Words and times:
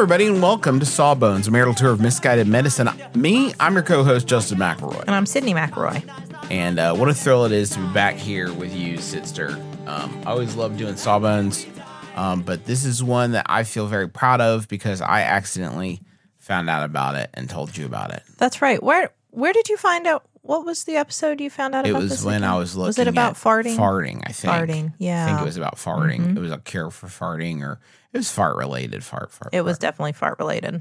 Everybody, 0.00 0.28
and 0.28 0.40
welcome 0.42 0.80
to 0.80 0.86
Sawbones, 0.86 1.46
a 1.46 1.50
marital 1.50 1.74
tour 1.74 1.90
of 1.90 2.00
misguided 2.00 2.48
medicine. 2.48 2.88
Me, 3.14 3.52
I'm 3.60 3.74
your 3.74 3.82
co-host 3.82 4.26
Justin 4.26 4.56
McElroy, 4.56 5.02
And 5.02 5.10
I'm 5.10 5.26
Sydnee 5.26 5.54
McElroy. 5.54 6.50
and 6.50 6.78
uh, 6.78 6.94
what 6.94 7.10
a 7.10 7.14
thrill 7.14 7.44
it 7.44 7.52
is 7.52 7.68
to 7.70 7.78
be 7.86 7.92
back 7.92 8.14
here 8.14 8.50
with 8.50 8.74
you, 8.74 8.96
Sitster. 8.96 9.52
Um, 9.86 10.22
I 10.24 10.30
always 10.30 10.56
love 10.56 10.78
doing 10.78 10.96
Sawbones, 10.96 11.66
um, 12.16 12.40
but 12.40 12.64
this 12.64 12.86
is 12.86 13.04
one 13.04 13.32
that 13.32 13.44
I 13.46 13.62
feel 13.62 13.88
very 13.88 14.08
proud 14.08 14.40
of 14.40 14.68
because 14.68 15.02
I 15.02 15.20
accidentally 15.20 16.00
found 16.38 16.70
out 16.70 16.82
about 16.82 17.16
it 17.16 17.28
and 17.34 17.50
told 17.50 17.76
you 17.76 17.84
about 17.84 18.10
it. 18.10 18.22
That's 18.38 18.62
right. 18.62 18.82
Where 18.82 19.10
where 19.32 19.52
did 19.52 19.68
you 19.68 19.76
find 19.76 20.06
out? 20.06 20.24
What 20.42 20.64
was 20.64 20.84
the 20.84 20.96
episode 20.96 21.40
you 21.40 21.50
found 21.50 21.74
out 21.74 21.86
It 21.86 21.90
about? 21.90 22.02
It 22.02 22.10
was 22.10 22.24
when 22.24 22.36
again? 22.36 22.50
I 22.50 22.56
was 22.56 22.76
looking. 22.76 22.86
Was 22.86 22.98
it 22.98 23.08
about 23.08 23.32
at 23.32 23.36
farting? 23.36 23.76
Farting, 23.76 24.22
I 24.24 24.32
think. 24.32 24.52
Farting, 24.52 24.92
yeah. 24.98 25.24
I 25.24 25.26
think. 25.26 25.36
Mm-hmm. 25.36 25.42
it 25.42 25.46
was 25.46 25.56
about 25.56 25.76
farting. 25.76 26.36
It 26.36 26.40
was 26.40 26.50
a 26.52 26.58
cure 26.58 26.90
for 26.90 27.08
farting, 27.08 27.62
or 27.62 27.78
it 28.12 28.18
was 28.18 28.30
fart 28.30 28.56
related. 28.56 29.04
Fart, 29.04 29.32
fart. 29.32 29.50
It 29.52 29.62
was 29.62 29.78
definitely 29.78 30.12
fart 30.12 30.38
related. 30.38 30.80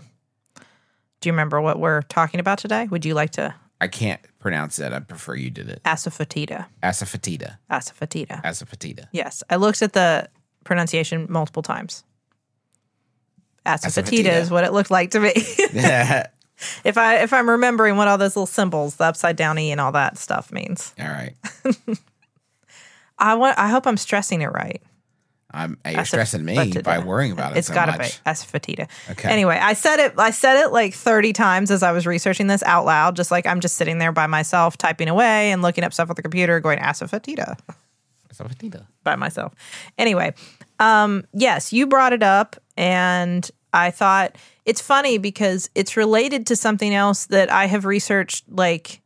Do 1.21 1.27
you 1.27 1.33
remember 1.33 1.59
what 1.59 1.79
we're 1.79 2.03
talking 2.03 2.39
about 2.39 2.59
today? 2.59 2.87
Would 2.87 3.03
you 3.03 3.13
like 3.13 3.31
to 3.31 3.53
I 3.81 3.87
can't 3.87 4.19
pronounce 4.39 4.79
it. 4.79 4.91
I 4.93 4.99
prefer 4.99 5.35
you 5.35 5.49
did 5.49 5.69
it. 5.69 5.81
asafoetida? 5.83 6.65
Asafoetida. 6.83 7.57
Asafoetida. 7.69 8.43
Asafoetida. 8.43 9.07
Yes, 9.11 9.43
I 9.49 9.55
looked 9.55 9.81
at 9.81 9.93
the 9.93 10.29
pronunciation 10.63 11.27
multiple 11.29 11.63
times. 11.63 12.03
Asafoetida. 13.65 14.41
is 14.41 14.49
what 14.51 14.63
it 14.63 14.73
looked 14.73 14.91
like 14.91 15.11
to 15.11 15.19
me. 15.19 15.33
if 16.83 16.97
I 16.97 17.17
if 17.17 17.33
I'm 17.33 17.49
remembering 17.49 17.97
what 17.97 18.07
all 18.07 18.17
those 18.17 18.35
little 18.35 18.45
symbols, 18.47 18.95
the 18.97 19.05
upside 19.05 19.35
down 19.35 19.57
e 19.59 19.71
and 19.71 19.79
all 19.81 19.91
that 19.93 20.17
stuff 20.17 20.51
means. 20.51 20.93
All 20.99 21.07
right. 21.07 21.33
I 23.17 23.35
want. 23.35 23.57
I 23.57 23.67
hope 23.69 23.85
I'm 23.85 23.97
stressing 23.97 24.41
it 24.41 24.47
right. 24.47 24.81
I'm, 25.51 25.79
you're 25.83 26.05
stressing 26.05 26.45
me 26.45 26.73
by 26.83 26.99
worrying 26.99 27.31
about 27.31 27.53
it 27.53 27.57
It's 27.57 27.69
so 27.69 27.73
gotta 27.73 27.93
much. 27.93 28.23
be 28.23 28.29
asafoetida. 28.29 28.87
Okay. 29.09 29.29
Anyway, 29.29 29.57
I 29.59 29.73
said 29.73 29.99
it. 29.99 30.13
I 30.15 30.29
said 30.29 30.63
it 30.63 30.71
like 30.71 30.93
30 30.93 31.33
times 31.33 31.71
as 31.71 31.81
I 31.81 31.91
was 31.91 32.05
researching 32.05 32.45
this 32.45 32.61
out 32.63 32.85
loud. 32.85 33.15
Just 33.15 33.31
like 33.31 33.47
I'm 33.47 33.59
just 33.59 33.73
sitting 33.75 33.97
there 33.97 34.11
by 34.11 34.27
myself, 34.27 34.77
typing 34.77 35.09
away 35.09 35.51
and 35.51 35.63
looking 35.63 35.83
up 35.83 35.91
stuff 35.91 36.07
on 36.09 36.15
the 36.15 36.21
computer, 36.21 36.59
going 36.59 36.77
asafoetida 36.77 37.57
Asafoetida. 38.31 38.85
by 39.03 39.15
myself. 39.15 39.55
Anyway, 39.97 40.35
um, 40.79 41.25
yes, 41.33 41.73
you 41.73 41.87
brought 41.87 42.13
it 42.13 42.21
up, 42.21 42.55
and 42.77 43.49
I 43.73 43.89
thought 43.89 44.35
it's 44.69 44.81
funny 44.81 45.17
because 45.17 45.67
it's 45.73 45.97
related 45.97 46.45
to 46.45 46.55
something 46.55 46.93
else 46.93 47.25
that 47.25 47.51
I 47.51 47.65
have 47.65 47.85
researched, 47.85 48.45
like 48.47 49.01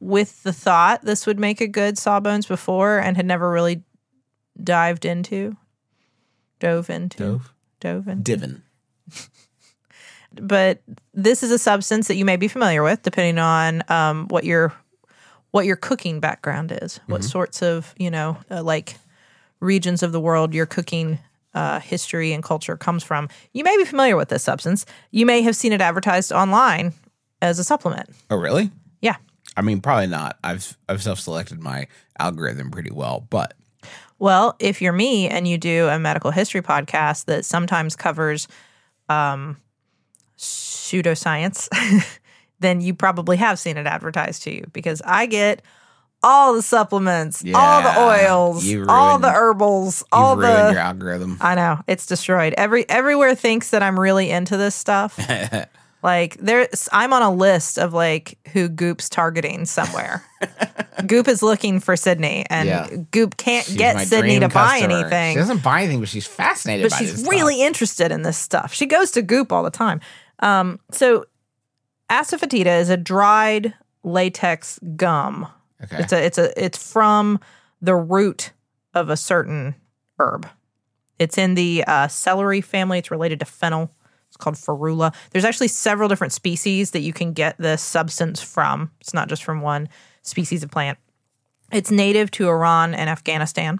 with 0.00 0.42
the 0.42 0.52
thought 0.52 1.02
this 1.02 1.26
would 1.26 1.40
make 1.40 1.62
a 1.62 1.66
good 1.66 1.96
sawbones 1.96 2.44
before, 2.44 2.98
and 2.98 3.16
had 3.16 3.24
never 3.24 3.50
really 3.50 3.84
dived 4.62 5.06
into, 5.06 5.56
dove 6.60 6.90
into, 6.90 7.16
Dove? 7.16 7.54
dove 7.80 8.06
into. 8.06 8.22
Divin. 8.22 8.62
But 10.34 10.80
this 11.12 11.42
is 11.42 11.50
a 11.50 11.58
substance 11.58 12.08
that 12.08 12.16
you 12.16 12.24
may 12.24 12.36
be 12.36 12.48
familiar 12.48 12.82
with, 12.82 13.02
depending 13.02 13.38
on 13.38 13.82
um, 13.88 14.28
what 14.28 14.44
your 14.44 14.72
what 15.50 15.66
your 15.66 15.76
cooking 15.76 16.20
background 16.20 16.72
is, 16.80 17.00
what 17.06 17.22
sorts 17.22 17.62
of 17.62 17.94
you 17.98 18.10
know 18.10 18.38
uh, 18.50 18.62
like 18.62 18.96
regions 19.60 20.02
of 20.02 20.12
the 20.12 20.20
world 20.20 20.54
you're 20.54 20.64
cooking 20.64 21.18
uh, 21.54 21.80
history 21.80 22.32
and 22.32 22.42
culture 22.42 22.76
comes 22.76 23.02
from. 23.02 23.28
You 23.52 23.64
may 23.64 23.76
be 23.76 23.84
familiar 23.84 24.16
with 24.16 24.28
this 24.28 24.42
substance. 24.42 24.86
You 25.10 25.26
may 25.26 25.42
have 25.42 25.56
seen 25.56 25.72
it 25.72 25.80
advertised 25.80 26.32
online 26.32 26.92
as 27.40 27.58
a 27.58 27.64
supplement. 27.64 28.10
Oh, 28.30 28.36
really? 28.36 28.70
Yeah. 29.00 29.16
I 29.56 29.62
mean, 29.62 29.80
probably 29.80 30.06
not. 30.06 30.38
I've 30.42 30.76
I've 30.88 31.02
self-selected 31.02 31.60
my 31.60 31.86
algorithm 32.18 32.70
pretty 32.70 32.90
well, 32.90 33.26
but 33.28 33.54
Well, 34.18 34.56
if 34.58 34.80
you're 34.80 34.92
me 34.92 35.28
and 35.28 35.46
you 35.46 35.58
do 35.58 35.88
a 35.88 35.98
medical 35.98 36.30
history 36.30 36.62
podcast 36.62 37.26
that 37.26 37.44
sometimes 37.44 37.96
covers 37.96 38.48
um, 39.08 39.58
pseudoscience, 40.38 41.68
then 42.60 42.80
you 42.80 42.94
probably 42.94 43.36
have 43.36 43.58
seen 43.58 43.76
it 43.76 43.86
advertised 43.86 44.42
to 44.44 44.54
you 44.54 44.64
because 44.72 45.02
I 45.04 45.26
get 45.26 45.62
all 46.22 46.54
the 46.54 46.62
supplements, 46.62 47.44
all 47.54 47.82
the 47.82 48.00
oils, 48.00 48.64
you 48.64 48.86
all 48.88 49.18
the 49.18 49.30
herbals, 49.30 50.04
all 50.12 50.36
the. 50.36 50.70
your 50.72 50.78
algorithm. 50.78 51.38
I 51.40 51.54
know 51.54 51.80
it's 51.86 52.06
destroyed. 52.06 52.54
Every 52.56 52.88
everywhere 52.88 53.34
thinks 53.34 53.70
that 53.70 53.82
I'm 53.82 53.98
really 53.98 54.30
into 54.30 54.56
this 54.56 54.74
stuff. 54.74 55.18
like 56.02 56.36
there's, 56.38 56.88
I'm 56.92 57.12
on 57.12 57.22
a 57.22 57.32
list 57.32 57.78
of 57.78 57.92
like 57.92 58.38
who 58.52 58.68
Goop's 58.68 59.08
targeting 59.08 59.64
somewhere. 59.64 60.24
Goop 61.06 61.26
is 61.26 61.42
looking 61.42 61.80
for 61.80 61.94
Sydnee, 61.94 62.44
and 62.50 62.68
Yeah. 62.68 62.88
Goop 63.10 63.36
can't 63.36 63.66
She's 63.66 63.76
get 63.76 63.96
Sydnee 63.96 64.40
to 64.40 64.48
buy 64.48 64.80
anything 64.82 65.34
She 65.34 65.38
doesn't 65.38 65.62
buy 65.62 65.80
anything, 65.82 66.00
but 66.00 66.08
she's 66.08 66.26
fascinated 66.26 66.90
but 66.90 66.96
she's 66.96 67.26
really 67.26 67.56
stuff. 67.56 67.66
interested 67.66 68.12
in 68.12 68.22
this 68.22 68.38
stuff. 68.38 68.72
She 68.74 68.86
goes 68.86 69.10
to 69.12 69.22
Goop 69.22 69.52
all 69.52 69.62
the 69.62 69.70
time. 69.70 70.00
Um, 70.40 70.78
so 70.90 71.24
asafoetida 72.10 72.80
is 72.80 72.90
a 72.90 72.96
dried 72.96 73.74
latex 74.04 74.78
gum. 74.96 75.46
Okay. 75.84 76.02
It's 76.02 76.12
a 76.12 76.24
it's 76.24 76.38
a 76.38 76.64
it's 76.64 76.92
from 76.92 77.40
the 77.80 77.94
root 77.94 78.52
of 78.94 79.10
a 79.10 79.16
certain 79.16 79.74
herb. 80.18 80.48
It's 81.18 81.38
in 81.38 81.54
the 81.54 81.84
uh, 81.86 82.08
celery 82.08 82.60
family. 82.60 82.98
It's 82.98 83.10
related 83.10 83.38
to 83.40 83.44
fennel. 83.44 83.90
It's 84.28 84.36
called 84.36 84.56
ferula. 84.56 85.14
There's 85.30 85.44
actually 85.44 85.68
several 85.68 86.08
different 86.08 86.32
species 86.32 86.92
that 86.92 87.00
you 87.00 87.12
can 87.12 87.32
get 87.32 87.58
this 87.58 87.82
substance 87.82 88.40
from. 88.40 88.90
It's 89.00 89.12
not 89.12 89.28
just 89.28 89.44
from 89.44 89.60
one 89.60 89.88
species 90.22 90.62
of 90.62 90.70
plant. 90.70 90.98
It's 91.70 91.90
native 91.90 92.30
to 92.32 92.48
Iran 92.48 92.94
and 92.94 93.10
Afghanistan. 93.10 93.78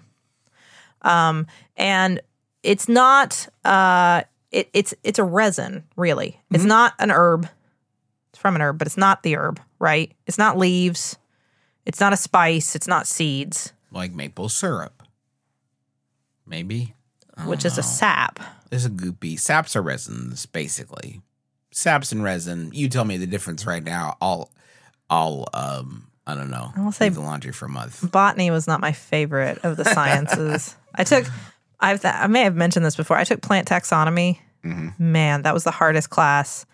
Um, 1.01 1.47
and 1.75 2.21
it's 2.61 2.87
not 2.87 3.47
uh 3.65 4.23
it, 4.51 4.69
it's 4.73 4.93
it's 5.03 5.19
a 5.19 5.23
resin, 5.23 5.83
really. 5.95 6.39
It's 6.51 6.63
not 6.63 6.93
an 6.99 7.11
herb. 7.11 7.49
It's 8.29 8.39
from 8.39 8.55
an 8.55 8.61
herb, 8.61 8.77
but 8.77 8.87
it's 8.87 8.97
not 8.97 9.23
the 9.23 9.35
herb, 9.35 9.59
right? 9.79 10.13
It's 10.27 10.37
not 10.37 10.57
leaves. 10.57 11.17
It's 11.85 11.99
not 11.99 12.13
a 12.13 12.17
spice. 12.17 12.75
It's 12.75 12.87
not 12.87 13.07
seeds, 13.07 13.73
like 13.91 14.13
maple 14.13 14.49
syrup. 14.49 15.03
Maybe. 16.45 16.93
which 17.45 17.65
is 17.65 17.77
a 17.77 17.83
sap. 17.83 18.39
There's 18.69 18.85
a 18.85 18.89
goopy. 18.89 19.39
Saps 19.39 19.75
are 19.75 19.81
resins, 19.81 20.45
basically. 20.45 21.21
Saps 21.71 22.11
and 22.11 22.23
resin. 22.23 22.71
You 22.73 22.89
tell 22.89 23.05
me 23.05 23.17
the 23.17 23.27
difference 23.27 23.65
right 23.65 23.83
now. 23.83 24.17
I'll, 24.21 24.49
I'll, 25.09 25.47
um, 25.53 26.07
I 26.27 26.35
don't 26.35 26.49
know. 26.51 26.71
I'll 26.75 26.91
say- 26.91 27.09
the 27.09 27.21
laundry 27.21 27.51
for 27.53 27.65
a 27.65 27.69
month. 27.69 28.09
Botany 28.11 28.51
was 28.51 28.67
not 28.67 28.79
my 28.81 28.91
favorite 28.91 29.59
of 29.63 29.77
the 29.77 29.85
sciences. 29.85 30.75
I 30.95 31.03
took, 31.03 31.25
I've, 31.79 32.03
I 32.05 32.27
may 32.27 32.41
have 32.43 32.55
mentioned 32.55 32.85
this 32.85 32.95
before. 32.95 33.17
I 33.17 33.23
took 33.23 33.41
plant 33.41 33.67
taxonomy. 33.67 34.39
Man, 34.97 35.41
that 35.41 35.53
was 35.53 35.63
the 35.65 35.71
hardest 35.71 36.09
class. 36.09 36.65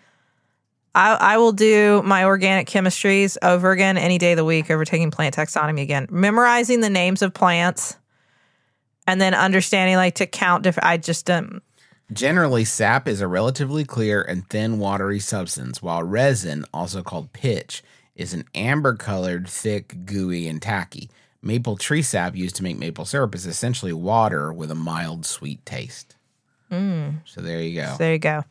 I, 0.94 1.14
I 1.14 1.38
will 1.38 1.52
do 1.52 2.02
my 2.04 2.24
organic 2.24 2.66
chemistries 2.66 3.36
over 3.42 3.70
again 3.70 3.96
any 3.96 4.18
day 4.18 4.32
of 4.32 4.36
the 4.36 4.44
week 4.44 4.70
over 4.70 4.84
taking 4.84 5.10
plant 5.10 5.36
taxonomy 5.36 5.82
again. 5.82 6.08
Memorizing 6.10 6.80
the 6.80 6.90
names 6.90 7.22
of 7.22 7.32
plants 7.32 7.96
and 9.06 9.20
then 9.20 9.34
understanding 9.34 9.96
like 9.96 10.16
to 10.16 10.26
count 10.26 10.64
different. 10.64 10.86
I 10.86 10.96
just 10.96 11.30
um, 11.30 11.62
Generally, 12.12 12.64
sap 12.64 13.06
is 13.06 13.20
a 13.20 13.28
relatively 13.28 13.84
clear 13.84 14.20
and 14.20 14.48
thin, 14.48 14.80
watery 14.80 15.20
substance, 15.20 15.80
while 15.80 16.02
resin, 16.02 16.64
also 16.74 17.02
called 17.02 17.32
pitch, 17.32 17.84
is 18.16 18.34
an 18.34 18.44
amber 18.52 18.94
colored, 18.96 19.48
thick, 19.48 20.06
gooey, 20.06 20.48
and 20.48 20.60
tacky. 20.60 21.08
maple 21.40 21.76
tree 21.76 22.02
sap 22.02 22.34
used 22.34 22.56
to 22.56 22.64
make 22.64 22.78
maple 22.78 23.04
syrup 23.04 23.34
is 23.34 23.46
essentially 23.46 23.92
water 23.92 24.52
with 24.52 24.72
a 24.72 24.74
mild 24.74 25.24
sweet 25.24 25.64
taste. 25.64 26.16
So 27.24 27.40
there 27.40 27.60
you 27.60 27.80
go. 27.80 27.92
So 27.92 27.96
there 27.98 28.12
you 28.12 28.18
go. 28.18 28.44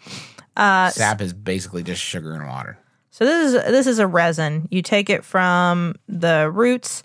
Uh, 0.58 0.90
sap 0.90 1.22
is 1.22 1.34
basically 1.34 1.84
just 1.84 2.02
sugar 2.02 2.34
and 2.34 2.48
water. 2.48 2.78
So 3.12 3.26
this 3.26 3.54
is 3.54 3.72
this 3.72 3.88
is 3.88 4.00
a 4.00 4.08
resin. 4.08 4.68
You 4.72 4.82
take 4.82 5.10
it 5.10 5.24
from 5.26 5.96
the 6.08 6.50
roots 6.52 7.04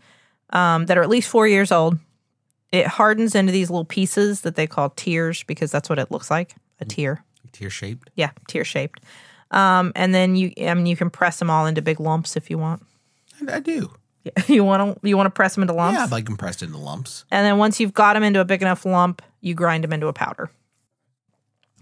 um, 0.51 0.87
that 0.87 0.99
are 0.99 1.03
at 1.03 1.09
least 1.09 1.29
four 1.29 1.47
years 1.49 1.73
old. 1.73 1.99
It 2.73 2.87
hardens 2.87 3.35
into 3.35 3.53
these 3.53 3.71
little 3.71 3.85
pieces 3.85 4.41
that 4.43 4.57
they 4.57 4.67
call 4.67 4.91
tears 4.91 5.45
because 5.45 5.71
that's 5.71 5.89
what 5.89 5.99
it 5.99 6.11
looks 6.11 6.31
like 6.31 6.55
a 6.81 6.85
tear. 6.85 7.25
Tear 7.53 7.71
shaped. 7.71 8.11
Yeah, 8.17 8.31
tear 8.49 8.65
shaped. 8.65 9.01
Um, 9.53 9.93
and 9.95 10.13
then 10.15 10.35
you, 10.35 10.53
I 10.61 10.75
mean, 10.75 10.87
you 10.87 10.97
can 10.97 11.09
press 11.11 11.39
them 11.39 11.51
all 11.51 11.67
into 11.67 11.81
big 11.83 12.01
lumps 12.01 12.37
if 12.37 12.51
you 12.51 12.59
want. 12.59 12.83
I, 13.49 13.57
I 13.57 13.61
do. 13.61 13.91
You 14.49 14.65
want 14.65 15.01
to 15.03 15.07
you 15.07 15.17
want 15.19 15.27
to 15.27 15.31
press 15.31 15.55
them 15.55 15.63
into 15.63 15.75
lumps, 15.75 15.99
Yeah, 15.99 16.05
I'd 16.05 16.11
like 16.11 16.25
compressed 16.25 16.63
into 16.63 16.79
lumps. 16.79 17.27
and 17.31 17.45
then 17.45 17.59
once 17.59 17.79
you've 17.79 17.93
got 17.93 18.15
them 18.15 18.23
into 18.23 18.41
a 18.41 18.45
big 18.47 18.63
enough 18.63 18.87
lump, 18.87 19.21
you 19.43 19.53
grind 19.55 19.85
them 19.85 19.93
into 19.93 20.07
a 20.07 20.15
powder. 20.15 20.51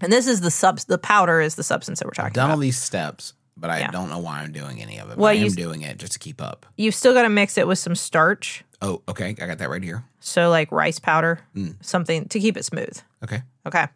And 0.03 0.11
this 0.11 0.27
is 0.27 0.41
the 0.41 0.51
sub. 0.51 0.79
The 0.79 0.97
powder 0.97 1.39
is 1.41 1.55
the 1.55 1.63
substance 1.63 1.99
that 1.99 2.05
we're 2.05 2.11
talking 2.11 2.27
about. 2.33 2.41
Done 2.41 2.51
all 2.51 2.57
these 2.57 2.77
steps, 2.77 3.33
but 3.57 3.69
I 3.69 3.79
Yeah. 3.79 3.91
don't 3.91 4.09
know 4.09 4.19
why 4.19 4.39
I'm 4.41 4.51
doing 4.51 4.81
any 4.81 4.99
of 4.99 5.09
it. 5.09 5.17
Well, 5.17 5.29
I 5.31 5.33
am 5.35 5.43
you- 5.45 5.49
doing 5.51 5.81
it 5.81 5.97
just 5.97 6.13
to 6.13 6.19
keep 6.19 6.41
up. 6.41 6.65
You've 6.77 6.93
still 6.95 7.13
got 7.13 7.23
to 7.23 7.29
mix 7.29 7.57
it 7.57 7.67
with 7.67 7.79
some 7.79 7.95
starch, 7.95 8.63
Oh, 8.81 9.01
okay. 9.07 9.29
I 9.41 9.47
got 9.47 9.57
that 9.59 9.69
right 9.69 9.81
here. 9.81 10.03
so 10.19 10.49
like 10.49 10.71
rice 10.71 10.99
powder, 10.99 11.39
Mm. 11.55 11.75
something 11.81 12.27
to 12.27 12.39
keep 12.39 12.57
it 12.57 12.65
smooth. 12.65 12.99
Okay. 13.23 13.41
Okay. 13.65 13.87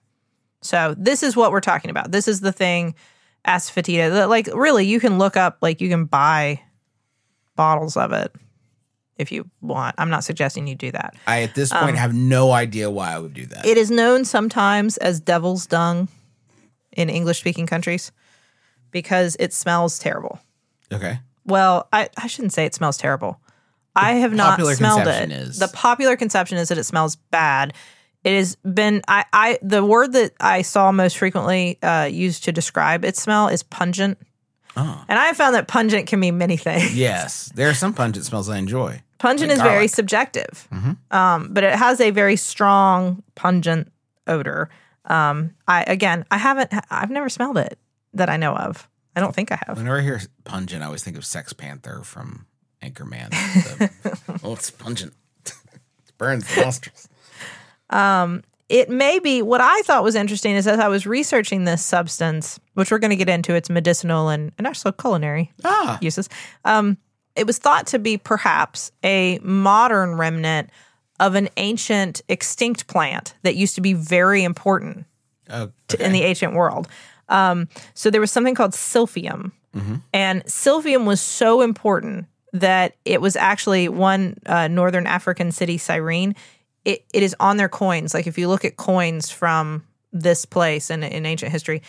So 0.62 0.96
this 0.98 1.22
is 1.24 1.36
what 1.36 1.52
we're 1.52 1.60
talking 1.62 1.92
about. 1.92 2.12
This 2.12 2.28
is 2.28 2.40
the 2.42 2.52
thing, 2.54 2.96
asafoetida. 3.46 4.10
that, 4.12 4.30
Like 4.30 4.48
really, 4.54 4.86
you 4.86 5.00
can 5.00 5.18
look 5.18 5.36
up, 5.38 5.58
like 5.62 5.82
you 5.82 5.90
can 5.90 6.06
buy 6.06 6.62
bottles 7.56 7.98
of 7.98 8.12
it 8.14 8.34
if 9.18 9.32
you 9.32 9.50
want. 9.62 9.96
I'm 9.98 10.10
not 10.10 10.24
suggesting 10.24 10.68
you 10.68 10.76
do 10.76 10.92
that. 10.92 11.16
I 11.26 11.42
at 11.44 11.56
this 11.56 11.72
point 11.72 11.98
have 11.98 12.14
no 12.14 12.52
idea 12.52 12.90
why 12.90 13.14
I 13.14 13.20
would 13.20 13.34
do 13.34 13.46
that. 13.48 13.66
Um, 13.66 13.70
It 13.72 13.78
is 13.78 13.90
known 13.92 14.26
sometimes 14.26 14.98
as 14.98 15.20
devil's 15.20 15.66
dung 15.68 16.08
in 16.92 17.10
English 17.10 17.40
speaking 17.40 17.68
countries 17.68 18.12
because 18.92 19.36
it 19.40 19.54
smells 19.54 20.00
terrible. 20.00 20.40
okay. 20.92 21.20
Well, 21.46 21.88
I, 21.94 22.10
I 22.18 22.28
shouldn't 22.28 22.52
say 22.52 22.66
it 22.66 22.76
smells 22.76 22.98
terrible. 22.98 23.40
I 23.96 24.14
have 24.16 24.34
not 24.34 24.60
smelled 24.76 25.08
it. 25.08 25.30
The 25.54 25.70
popular 25.74 26.18
conception 26.18 26.58
is 26.58 26.68
that 26.70 26.78
it 26.78 26.84
smells 26.84 27.16
bad. 27.16 27.74
It 28.24 28.36
has 28.36 28.58
been 28.58 29.02
I, 29.08 29.24
I 29.32 29.60
the 29.62 29.84
word 29.84 30.12
that 30.14 30.34
I 30.42 30.62
saw 30.62 30.92
most 30.92 31.18
frequently 31.18 31.82
uh, 31.82 32.04
used 32.04 32.44
to 32.44 32.52
describe 32.52 33.06
its 33.06 33.22
smell 33.22 33.48
is 33.48 33.64
pungent. 33.64 34.18
Oh. 34.76 35.06
And 35.08 35.18
I 35.18 35.26
have 35.28 35.38
found 35.38 35.56
that 35.56 35.68
pungent 35.68 36.08
can 36.08 36.20
mean 36.20 36.38
many 36.38 36.58
things. 36.58 36.96
Yes. 36.96 37.52
There 37.56 37.70
are 37.70 37.74
some 37.74 37.94
pungent 37.94 38.26
smells 38.26 38.50
I 38.50 38.58
enjoy. 38.58 39.02
Pungent 39.20 39.52
is 39.52 39.62
very 39.62 39.88
subjective, 39.88 40.68
Mhm. 40.74 40.98
um, 41.12 41.50
but 41.54 41.64
it 41.64 41.76
has 41.76 42.00
a 42.00 42.12
very 42.12 42.36
strong 42.36 43.24
pungent 43.36 43.92
odor. 44.28 44.70
Um, 45.06 45.52
I 45.68 45.84
again, 45.84 46.26
I 46.32 46.38
haven't, 46.38 46.72
I've 46.92 47.10
never 47.10 47.30
smelled 47.30 47.58
it 47.58 47.80
that 48.14 48.30
I 48.30 48.38
know 48.38 48.56
of. 48.56 48.88
I 49.16 49.20
don't 49.20 49.34
think 49.34 49.52
I 49.52 49.60
have. 49.68 49.78
Whenever 49.78 49.98
I 50.00 50.02
hear 50.04 50.22
pungent, 50.44 50.84
I 50.84 50.86
always 50.86 51.04
think 51.04 51.18
of 51.18 51.26
Sex 51.26 51.52
Panther 51.54 52.02
from 52.04 52.46
Anchorman. 52.84 53.32
The- 53.32 54.40
oh, 54.44 54.54
it's 54.54 54.70
pungent. 54.70 55.14
it 55.46 55.54
burns 56.18 56.46
the 56.54 56.62
nostrils. 56.62 57.08
It 58.70 58.90
may 58.90 59.20
be 59.20 59.42
what 59.42 59.62
I 59.62 59.82
thought 59.84 60.04
was 60.04 60.14
interesting 60.16 60.56
is 60.56 60.68
as 60.68 60.78
I 60.78 60.90
was 60.90 61.08
researching 61.08 61.64
this 61.64 61.84
substance, 61.84 62.60
which 62.74 62.92
we're 62.92 63.00
going 63.00 63.12
to 63.12 63.16
get 63.16 63.30
into 63.30 63.56
its 63.56 63.70
medicinal 63.70 64.28
and, 64.28 64.52
and 64.58 64.68
also 64.68 64.92
culinary 64.92 65.54
Ah, 65.64 65.98
uses. 66.02 66.28
Um, 66.66 66.98
it 67.38 67.46
was 67.46 67.58
thought 67.60 67.88
to 67.88 68.00
be 68.00 68.18
perhaps 68.18 68.92
a 69.04 69.40
modern 69.42 70.16
remnant 70.16 70.70
of 71.20 71.36
an 71.36 71.50
ancient 71.58 72.22
extinct 72.28 72.88
plant 72.88 73.36
that 73.44 73.56
used 73.56 73.76
to 73.76 73.82
be 73.82 73.94
very 73.94 74.44
important 74.44 75.06
oh, 75.50 75.72
to, 75.88 76.04
in 76.04 76.12
the 76.12 76.24
ancient 76.24 76.54
world. 76.54 76.88
Um, 77.30 77.68
so 77.94 78.10
there 78.10 78.22
was 78.22 78.32
something 78.32 78.56
called 78.56 78.72
silphium, 78.72 79.52
and 80.14 80.44
silphium 80.46 81.06
was 81.06 81.22
so 81.22 81.62
important 81.62 82.26
that 82.54 82.96
it 83.06 83.22
was 83.22 83.36
actually 83.36 83.90
one 83.90 84.38
uh, 84.46 84.68
northern 84.68 85.06
African 85.06 85.52
city, 85.52 85.78
Cyrene. 85.78 86.36
It, 86.86 87.06
it 87.14 87.22
is 87.22 87.36
on 87.40 87.58
their 87.58 87.70
coins. 87.70 88.14
Like 88.14 88.28
if 88.28 88.38
you 88.38 88.48
look 88.48 88.66
at 88.66 88.78
coins 88.78 89.30
from 89.30 89.84
this 90.14 90.46
place 90.46 90.90
in, 90.90 91.04
in 91.04 91.26
ancient 91.26 91.52
history, 91.52 91.82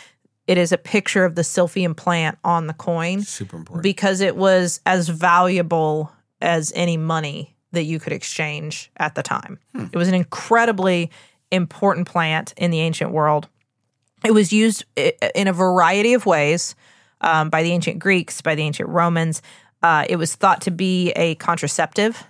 it 0.49 0.57
is 0.57 0.71
a 0.71 0.77
picture 0.77 1.23
of 1.25 1.35
the 1.35 1.43
silphium 1.43 1.95
plant 1.95 2.37
on 2.43 2.65
the 2.67 2.73
coin 2.73 3.21
super 3.21 3.55
important. 3.57 3.83
because 3.83 4.19
it 4.19 4.35
was 4.35 4.81
as 4.85 5.07
valuable 5.07 6.11
as 6.41 6.71
any 6.75 6.97
money 6.97 7.55
that 7.71 7.83
you 7.83 7.99
could 7.99 8.13
exchange 8.13 8.89
at 8.97 9.13
the 9.13 9.21
time. 9.21 9.59
It 9.75 9.95
was 9.95 10.07
an 10.07 10.15
incredibly 10.15 11.11
important 11.51 12.07
plant 12.07 12.53
in 12.57 12.71
the 12.71 12.79
ancient 12.79 13.11
world. 13.11 13.47
It 14.25 14.31
was 14.33 14.51
used 14.51 14.85
in 14.95 15.47
a 15.47 15.53
variety 15.53 16.13
of 16.13 16.25
ways 16.25 16.73
um, 17.21 17.49
by 17.49 17.61
the 17.63 17.71
ancient 17.71 17.99
Greeks, 17.99 18.41
by 18.41 18.55
the 18.55 18.63
ancient 18.63 18.89
Romans. 18.89 19.41
Uh, 19.83 20.05
it 20.09 20.15
was 20.15 20.33
thought 20.35 20.61
to 20.61 20.71
be 20.71 21.11
a 21.11 21.35
contraceptive. 21.35 22.23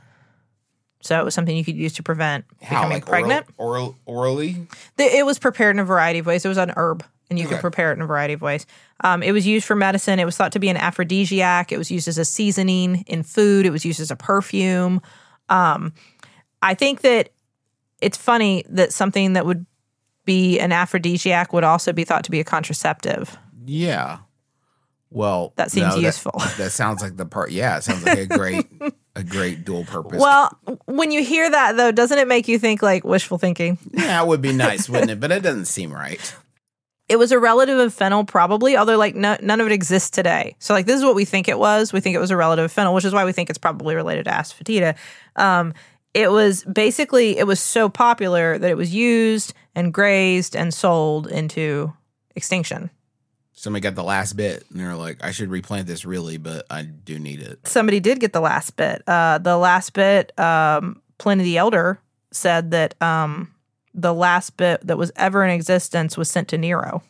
So 1.02 1.18
it 1.20 1.24
was 1.24 1.34
something 1.34 1.56
you 1.56 1.64
could 1.64 1.78
use 1.78 1.94
to 1.94 2.04
prevent 2.04 2.44
How, 2.62 2.80
becoming 2.82 2.96
like 2.98 3.06
pregnant. 3.06 3.46
Oral, 3.58 3.96
oral, 4.06 4.24
orally? 4.24 4.68
The- 4.98 5.06
It 5.18 5.26
was 5.26 5.40
prepared 5.40 5.76
in 5.76 5.80
a 5.80 5.86
variety 5.86 6.20
of 6.20 6.26
ways. 6.26 6.44
It 6.44 6.50
was 6.50 6.58
an 6.58 6.74
herb, 6.76 7.04
and 7.30 7.38
you 7.40 7.46
Okay. 7.48 7.58
prepare 7.60 7.92
it 7.92 7.96
in 7.96 8.02
a 8.02 8.06
variety 8.08 8.34
of 8.34 8.42
ways. 8.42 8.66
Um, 9.04 9.22
it 9.24 9.32
was 9.32 9.46
used 9.46 9.66
for 9.66 9.76
medicine. 9.76 10.20
It 10.20 10.26
was 10.26 10.36
thought 10.36 10.52
to 10.54 10.60
be 10.60 10.70
an 10.70 10.78
aphrodisiac. 10.78 11.72
It 11.72 11.78
was 11.78 11.92
used 11.92 12.08
as 12.08 12.18
a 12.18 12.26
seasoning 12.26 13.04
in 13.08 13.24
food. 13.24 13.66
It 13.66 13.72
was 13.72 13.86
used 13.86 14.00
as 14.00 14.12
a 14.12 14.16
perfume. 14.16 15.02
Um, 15.50 15.94
I 16.62 16.74
think 16.74 17.02
that 17.02 17.30
it's 18.02 18.18
funny 18.18 18.64
that 18.70 18.94
something 18.94 19.34
that 19.34 19.46
would 19.46 19.66
be 20.26 20.60
an 20.60 20.72
aphrodisiac 20.72 21.54
would 21.54 21.64
also 21.64 21.92
be 21.94 22.04
thought 22.04 22.24
to 22.26 22.32
be 22.32 22.40
a 22.40 22.44
contraceptive. 22.44 23.38
Yeah. 23.66 24.20
Well, 25.12 25.54
That 25.56 25.72
seems 25.72 25.96
no, 25.96 26.02
useful. 26.02 26.34
That, 26.58 26.72
sounds 26.72 27.02
like 27.02 27.18
the 27.18 27.26
part. 27.26 27.52
Yeah, 27.52 27.78
it 27.78 27.84
sounds 27.84 28.04
like 28.06 28.20
a 28.20 28.26
great, 28.28 28.68
a 29.16 29.24
great 29.24 29.66
dual 29.66 29.86
purpose. 29.86 30.20
Well, 30.22 30.52
when 30.86 31.12
you 31.12 31.24
hear 31.24 31.50
that, 31.50 31.78
though, 31.78 31.92
doesn't 31.92 32.18
it 32.20 32.28
make 32.28 32.48
you 32.48 32.60
think 32.60 32.84
like 32.84 33.04
wishful 33.04 33.38
thinking? 33.40 33.80
yeah, 33.92 34.22
it 34.22 34.28
would 34.28 34.42
be 34.42 34.54
nice, 34.54 34.88
wouldn't 34.88 35.10
it? 35.10 35.20
But 35.20 35.32
it 35.32 35.42
doesn't 35.42 35.66
seem 35.66 35.92
right. 35.92 36.36
It 37.10 37.18
was 37.18 37.32
a 37.32 37.40
relative 37.40 37.80
of 37.80 37.94
fennel 37.94 38.24
probably 38.24 38.78
although 38.78 38.98
like 38.98 39.16
no, 39.16 39.36
none 39.42 39.60
of 39.60 39.68
it 39.68 39.74
exists 39.74 40.10
today. 40.10 40.56
So 40.60 40.74
like 40.74 40.86
this 40.86 40.98
is 40.98 41.04
what 41.04 41.16
we 41.16 41.26
think 41.26 41.48
it 41.48 41.60
was. 41.60 41.92
We 41.92 42.00
think 42.00 42.16
it 42.16 42.20
was 42.20 42.32
a 42.32 42.38
relative 42.38 42.66
of 42.66 42.72
fennel 42.72 42.94
which 42.94 43.06
is 43.06 43.14
why 43.14 43.26
we 43.26 43.32
think 43.34 43.50
it's 43.50 43.60
probably 43.60 43.96
related 43.96 44.26
to 44.26 44.32
asafoetida 44.32 44.96
um, 45.36 45.74
it 46.14 46.32
was 46.32 46.64
basically 46.64 47.38
it 47.38 47.46
was 47.46 47.60
so 47.60 47.90
popular 47.90 48.58
that 48.58 48.70
it 48.70 48.78
was 48.78 48.94
used 48.94 49.54
and 49.76 49.94
grazed 49.94 50.56
and 50.56 50.74
sold 50.74 51.28
into 51.28 51.94
extinction. 52.36 52.90
Somebody 53.54 53.82
got 53.82 53.96
the 53.96 54.04
last 54.04 54.34
bit, 54.34 54.64
and 54.70 54.80
they're 54.80 54.96
like, 54.96 55.24
"I 55.24 55.32
should 55.32 55.50
replant 55.50 55.86
this, 55.86 56.06
really, 56.06 56.38
but 56.38 56.66
I 56.70 56.84
do 56.84 57.20
need 57.20 57.42
it." 57.42 57.68
somebody 57.68 58.00
did 58.00 58.20
get 58.20 58.34
the 58.34 58.40
last 58.40 58.76
bit. 58.76 59.04
Uh, 59.06 59.38
the 59.38 59.58
last 59.58 59.94
bit 59.94 60.38
um, 60.40 61.02
pliny 61.18 61.44
the 61.44 61.58
elder 61.58 62.00
said 62.32 62.72
that 62.72 63.00
um, 63.02 63.54
the 64.02 64.14
last 64.14 64.58
bit 64.58 64.86
that 64.88 64.98
was 64.98 65.12
ever 65.16 65.44
in 65.44 65.50
existence 65.50 66.18
was 66.18 66.30
sent 66.30 66.48
to 66.50 66.58
nero 66.58 67.02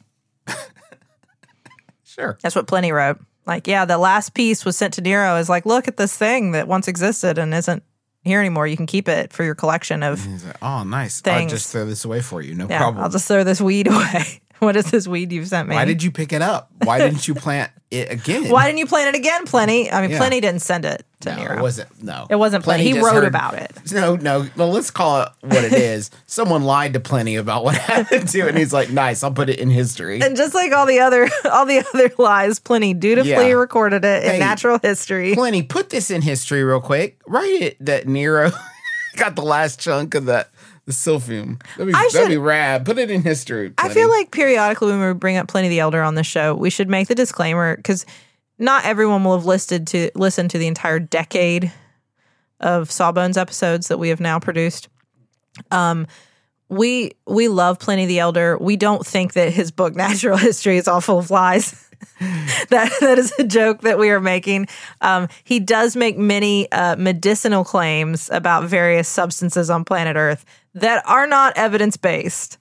Sure. 2.03 2.37
That's 2.41 2.55
what 2.55 2.67
Pliny 2.67 2.91
wrote. 2.91 3.19
Like, 3.45 3.67
yeah, 3.67 3.85
the 3.85 3.97
last 3.97 4.33
piece 4.33 4.65
was 4.65 4.75
sent 4.75 4.95
to 4.95 5.01
Nero 5.01 5.37
is 5.37 5.47
like, 5.47 5.65
look 5.65 5.87
at 5.87 5.95
this 5.97 6.15
thing 6.17 6.51
that 6.51 6.67
once 6.67 6.87
existed 6.87 7.37
and 7.37 7.53
isn't 7.53 7.83
here 8.23 8.39
anymore. 8.39 8.67
You 8.67 8.75
can 8.75 8.87
keep 8.87 9.07
it 9.07 9.31
for 9.31 9.43
your 9.43 9.55
collection 9.55 10.03
of. 10.03 10.25
Like, 10.45 10.57
"Oh, 10.61 10.83
nice. 10.83 11.21
I'll 11.25 11.47
just 11.47 11.71
throw 11.71 11.85
this 11.85 12.03
away 12.05 12.21
for 12.21 12.41
you. 12.41 12.55
No 12.55 12.67
Yeah, 12.67 12.79
problem." 12.79 13.03
I'll 13.03 13.09
just 13.09 13.27
throw 13.27 13.43
this 13.43 13.61
weed 13.61 13.87
away. 13.91 14.41
what 14.65 14.75
is 14.75 14.89
this 14.91 15.07
weed 15.07 15.31
you've 15.31 15.47
sent 15.47 15.67
me? 15.69 15.75
Why 15.75 15.85
did 15.85 16.03
you 16.03 16.11
pick 16.11 16.33
it 16.33 16.41
up? 16.41 16.69
Why 16.83 16.97
didn't 16.99 17.27
you 17.27 17.33
plant 17.35 17.71
it 17.91 18.11
again? 18.11 18.49
Why 18.49 18.65
didn't 18.67 18.79
you 18.79 18.85
plant 18.85 19.15
it 19.15 19.19
again, 19.19 19.45
Pliny? 19.45 19.91
I 19.91 20.01
mean, 20.01 20.11
Yeah. 20.11 20.17
Pliny 20.17 20.39
didn't 20.41 20.61
send 20.61 20.85
it 20.85 21.05
to 21.21 21.31
no, 21.31 21.35
Nero. 21.37 21.57
it 21.57 21.61
wasn't. 21.61 22.03
No, 22.03 22.27
It 22.29 22.35
wasn't 22.35 22.63
Pliny. 22.63 22.83
He 22.83 22.93
just 22.93 23.05
wrote 23.05 23.23
about 23.23 23.55
it. 23.55 23.71
No, 23.91 24.15
no. 24.15 24.47
Well, 24.55 24.69
let's 24.71 24.91
call 24.91 25.23
it 25.23 25.29
what 25.41 25.63
it 25.63 25.73
is. 25.73 26.11
Someone 26.27 26.63
lied 26.63 26.93
to 26.93 26.99
Pliny 26.99 27.35
about 27.35 27.63
what 27.63 27.75
happened 27.75 28.27
to 28.29 28.39
it, 28.39 28.49
and 28.49 28.57
he's 28.57 28.71
like, 28.73 28.89
"Nice, 28.91 29.23
I'll 29.23 29.31
put 29.33 29.49
it 29.49 29.59
in 29.59 29.69
history." 29.69 30.21
And 30.21 30.37
just 30.37 30.53
like 30.53 30.71
all 30.71 30.85
the 30.85 30.99
other 30.99 31.29
all 31.51 31.65
the 31.65 31.83
other 31.93 32.11
lies, 32.17 32.59
Pliny 32.59 32.93
dutifully 32.93 33.31
Yeah. 33.49 33.53
recorded 33.53 34.05
it 34.05 34.23
in 34.23 34.31
Hey, 34.33 34.39
natural 34.39 34.79
history. 34.81 35.33
Pliny, 35.33 35.63
put 35.63 35.89
this 35.89 36.11
in 36.11 36.21
history 36.21 36.63
real 36.63 36.81
quick. 36.81 37.19
Write 37.27 37.61
it 37.61 37.85
that 37.85 38.07
Nero 38.07 38.51
got 39.17 39.35
the 39.35 39.41
last 39.41 39.79
chunk 39.79 40.15
of 40.15 40.25
the 40.25 40.47
the 40.89 40.93
silphium. 40.93 41.61
That'd 41.77 41.93
be, 41.93 41.93
I 41.93 42.09
that'd 42.11 42.29
be 42.29 42.37
rad. 42.37 42.83
Put 42.83 42.97
it 42.97 43.11
in 43.11 43.21
history. 43.21 43.71
I 43.77 43.89
feel 43.89 44.09
like 44.09 44.31
periodically 44.31 44.91
when 44.91 45.07
we 45.07 45.13
bring 45.13 45.37
up 45.37 45.47
Pliny 45.47 45.69
the 45.69 45.79
Elder 45.79 46.01
on 46.01 46.15
the 46.15 46.23
show, 46.23 46.55
we 46.55 46.71
should 46.71 46.89
make 46.89 47.07
the 47.07 47.13
disclaimer 47.13 47.77
because 47.77 48.07
not 48.57 48.85
everyone 48.85 49.23
will 49.23 49.37
have 49.37 49.45
listed 49.45 49.85
to 49.87 50.09
listened 50.15 50.49
to 50.49 50.57
the 50.57 50.65
entire 50.65 50.97
decade 50.97 51.71
of 52.59 52.89
Sawbones 52.91 53.37
episodes 53.37 53.87
that 53.89 53.99
we 53.99 54.09
have 54.09 54.19
now 54.19 54.39
produced. 54.39 54.89
Um, 55.69 56.07
we 56.69 57.11
we 57.27 57.47
love 57.47 57.77
Pliny 57.77 58.07
the 58.07 58.17
Elder. 58.17 58.57
We 58.57 58.75
don't 58.75 59.05
think 59.05 59.33
that 59.33 59.53
his 59.53 59.69
book 59.69 59.95
Natural 59.95 60.37
History 60.39 60.77
is 60.77 60.87
all 60.87 61.01
full 61.01 61.19
of 61.19 61.29
lies. 61.29 61.85
that 62.69 62.91
that 62.99 63.19
is 63.19 63.31
a 63.37 63.43
joke 63.43 63.81
that 63.81 63.99
we 63.99 64.09
are 64.09 64.19
making. 64.19 64.67
Um, 65.01 65.27
he 65.43 65.59
does 65.59 65.95
make 65.95 66.17
many 66.17 66.71
uh, 66.71 66.95
medicinal 66.95 67.63
claims 67.63 68.27
about 68.31 68.63
various 68.63 69.07
substances 69.07 69.69
on 69.69 69.85
planet 69.85 70.15
Earth 70.15 70.45
that 70.75 71.03
are 71.07 71.27
not 71.27 71.53
evidence 71.55 71.97
based. 71.97 72.57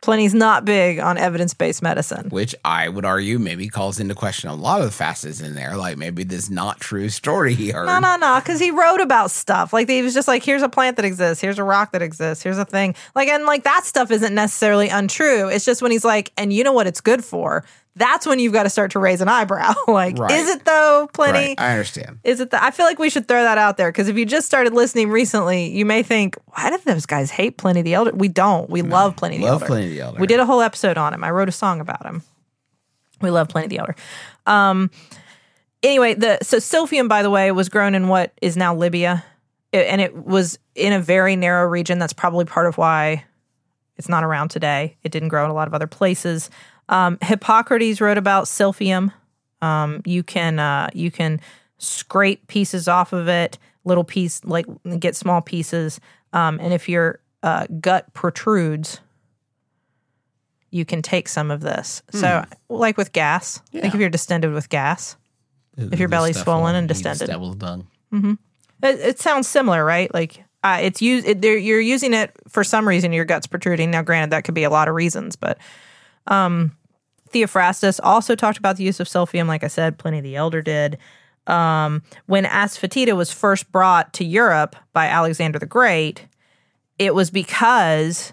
Pliny's 0.00 0.34
not 0.34 0.64
big 0.64 1.00
on 1.00 1.18
evidence 1.18 1.54
based 1.54 1.82
medicine. 1.82 2.28
Which 2.30 2.54
I 2.64 2.88
would 2.88 3.04
argue 3.04 3.38
maybe 3.38 3.68
calls 3.68 3.98
into 3.98 4.14
question 4.14 4.48
a 4.48 4.54
lot 4.54 4.80
of 4.80 4.86
the 4.86 4.92
facets 4.92 5.40
in 5.40 5.54
there. 5.54 5.76
Like 5.76 5.96
maybe 5.98 6.22
this 6.22 6.48
not 6.48 6.78
true 6.78 7.08
story 7.08 7.54
he 7.54 7.70
heard. 7.70 7.86
No, 7.86 7.98
no, 7.98 8.16
no, 8.16 8.38
because 8.38 8.60
he 8.60 8.70
wrote 8.70 9.00
about 9.00 9.32
stuff. 9.32 9.72
Like 9.72 9.88
he 9.88 10.02
was 10.02 10.14
just 10.14 10.28
like, 10.28 10.44
here's 10.44 10.62
a 10.62 10.68
plant 10.68 10.96
that 10.96 11.04
exists, 11.04 11.40
here's 11.40 11.58
a 11.58 11.64
rock 11.64 11.92
that 11.92 12.02
exists, 12.02 12.44
here's 12.44 12.58
a 12.58 12.64
thing. 12.64 12.94
Like, 13.16 13.28
and 13.28 13.44
like 13.44 13.64
that 13.64 13.84
stuff 13.84 14.12
isn't 14.12 14.34
necessarily 14.34 14.88
untrue. 14.88 15.48
It's 15.48 15.64
just 15.64 15.82
when 15.82 15.90
he's 15.90 16.04
like, 16.04 16.30
and 16.36 16.52
you 16.52 16.62
know 16.62 16.72
what 16.72 16.86
it's 16.86 17.00
good 17.00 17.24
for. 17.24 17.64
That's 17.98 18.26
when 18.26 18.38
you've 18.38 18.52
got 18.52 18.62
to 18.62 18.70
start 18.70 18.92
to 18.92 18.98
raise 18.98 19.20
an 19.20 19.28
eyebrow. 19.28 19.74
like, 19.88 20.16
Right. 20.18 20.30
is 20.30 20.48
it 20.48 20.64
though, 20.64 21.08
Pliny? 21.12 21.48
Right, 21.48 21.60
I 21.60 21.72
understand. 21.72 22.20
Is 22.24 22.40
it? 22.40 22.50
The, 22.50 22.62
I 22.62 22.70
feel 22.70 22.86
like 22.86 22.98
we 22.98 23.10
should 23.10 23.28
throw 23.28 23.42
that 23.42 23.58
out 23.58 23.76
there 23.76 23.90
because 23.90 24.08
if 24.08 24.16
you 24.16 24.24
just 24.24 24.46
started 24.46 24.72
listening 24.72 25.10
recently, 25.10 25.68
you 25.76 25.84
may 25.84 26.02
think, 26.02 26.36
"Why 26.46 26.70
did 26.70 26.82
those 26.84 27.04
guys 27.06 27.30
hate 27.30 27.58
Pliny 27.58 27.82
the 27.82 27.94
Elder?" 27.94 28.12
We 28.12 28.28
don't. 28.28 28.70
We 28.70 28.82
love 28.82 29.16
Pliny 29.16 29.38
the 29.38 29.44
Love 29.44 29.54
Elder. 29.62 29.66
Pliny 29.66 29.88
the 29.90 30.00
Elder. 30.00 30.20
We 30.20 30.26
did 30.26 30.40
a 30.40 30.46
whole 30.46 30.60
episode 30.60 30.96
on 30.96 31.12
him. 31.12 31.22
I 31.24 31.30
wrote 31.30 31.48
a 31.48 31.52
song 31.52 31.80
about 31.80 32.06
him. 32.06 32.22
We 33.20 33.30
love 33.30 33.48
Pliny 33.48 33.68
the 33.68 33.78
Elder. 33.78 33.96
Um. 34.46 34.90
Anyway, 35.82 36.14
the 36.14 36.38
so 36.42 36.56
Silphium, 36.56 37.08
by 37.08 37.22
the 37.22 37.30
way, 37.30 37.52
was 37.52 37.68
grown 37.68 37.94
in 37.94 38.08
what 38.08 38.32
is 38.42 38.56
now 38.56 38.74
Libya, 38.74 39.24
It- 39.72 39.86
and 39.86 40.00
it 40.00 40.14
was 40.26 40.58
in 40.74 40.92
a 40.92 41.00
very 41.00 41.36
narrow 41.36 41.68
region. 41.68 41.98
That's 41.98 42.12
probably 42.12 42.44
part 42.46 42.66
of 42.66 42.78
why 42.78 43.24
it's 43.96 44.08
not 44.08 44.24
around 44.24 44.48
today. 44.48 44.96
It 45.04 45.12
didn't 45.12 45.28
grow 45.28 45.44
in 45.44 45.50
a 45.50 45.54
lot 45.54 45.68
of 45.68 45.74
other 45.74 45.86
places. 45.86 46.50
Um, 46.88 47.18
Hippocrates 47.22 48.00
wrote 48.00 48.18
about 48.18 48.44
Silphium. 48.44 49.12
Um, 49.60 50.02
you 50.04 50.22
can 50.22 50.58
uh, 50.58 50.88
you 50.94 51.10
can 51.10 51.40
scrape 51.78 52.46
pieces 52.46 52.88
off 52.88 53.12
of 53.12 53.28
it, 53.28 53.58
little 53.84 54.04
piece 54.04 54.44
like 54.44 54.66
get 54.98 55.16
small 55.16 55.40
pieces, 55.40 56.00
um, 56.32 56.58
and 56.60 56.72
if 56.72 56.88
your 56.88 57.20
uh, 57.42 57.66
gut 57.80 58.12
protrudes, 58.14 59.00
you 60.70 60.84
can 60.84 61.02
take 61.02 61.28
some 61.28 61.50
of 61.50 61.60
this. 61.60 62.02
So, 62.10 62.44
like 62.68 62.96
with 62.96 63.12
gas, 63.12 63.60
think 63.82 63.94
if 63.94 64.00
you're 64.00 64.10
distended 64.10 64.52
with 64.52 64.68
gas. 64.68 65.16
If 65.76 66.00
your 66.00 66.08
belly's 66.08 66.40
swollen 66.40 66.74
and 66.74 66.88
distended. 66.88 67.28
Devil's 67.28 67.54
dung. 67.54 67.86
It, 68.82 69.00
it 69.00 69.20
sounds 69.20 69.46
similar, 69.46 69.84
right? 69.84 70.12
Like 70.12 70.44
uh, 70.64 70.78
it's 70.82 71.00
used. 71.00 71.26
It, 71.26 71.44
you're 71.44 71.80
using 71.80 72.14
it 72.14 72.32
for 72.48 72.64
some 72.64 72.86
reason. 72.86 73.12
Your 73.12 73.24
gut's 73.24 73.46
protruding. 73.46 73.90
Now, 73.90 74.02
granted, 74.02 74.30
that 74.30 74.44
could 74.44 74.54
be 74.54 74.64
a 74.64 74.70
lot 74.70 74.88
of 74.88 74.94
reasons, 74.94 75.36
but 75.36 75.58
um, 76.26 76.76
Theophrastus 77.30 78.00
also 78.02 78.34
talked 78.34 78.58
about 78.58 78.76
the 78.76 78.84
use 78.84 79.00
of 79.00 79.06
silphium. 79.08 79.46
Like 79.46 79.64
I 79.64 79.68
said, 79.68 79.98
Pliny 79.98 80.20
the 80.20 80.36
Elder 80.36 80.62
did. 80.62 80.98
Um, 81.46 82.02
when 82.26 82.44
asafoetida 82.44 83.16
was 83.16 83.32
first 83.32 83.70
brought 83.72 84.12
to 84.14 84.24
Europe 84.24 84.76
by 84.92 85.06
Alexander 85.06 85.58
the 85.58 85.66
Great, 85.66 86.26
it 86.98 87.14
was 87.14 87.30
because 87.30 88.32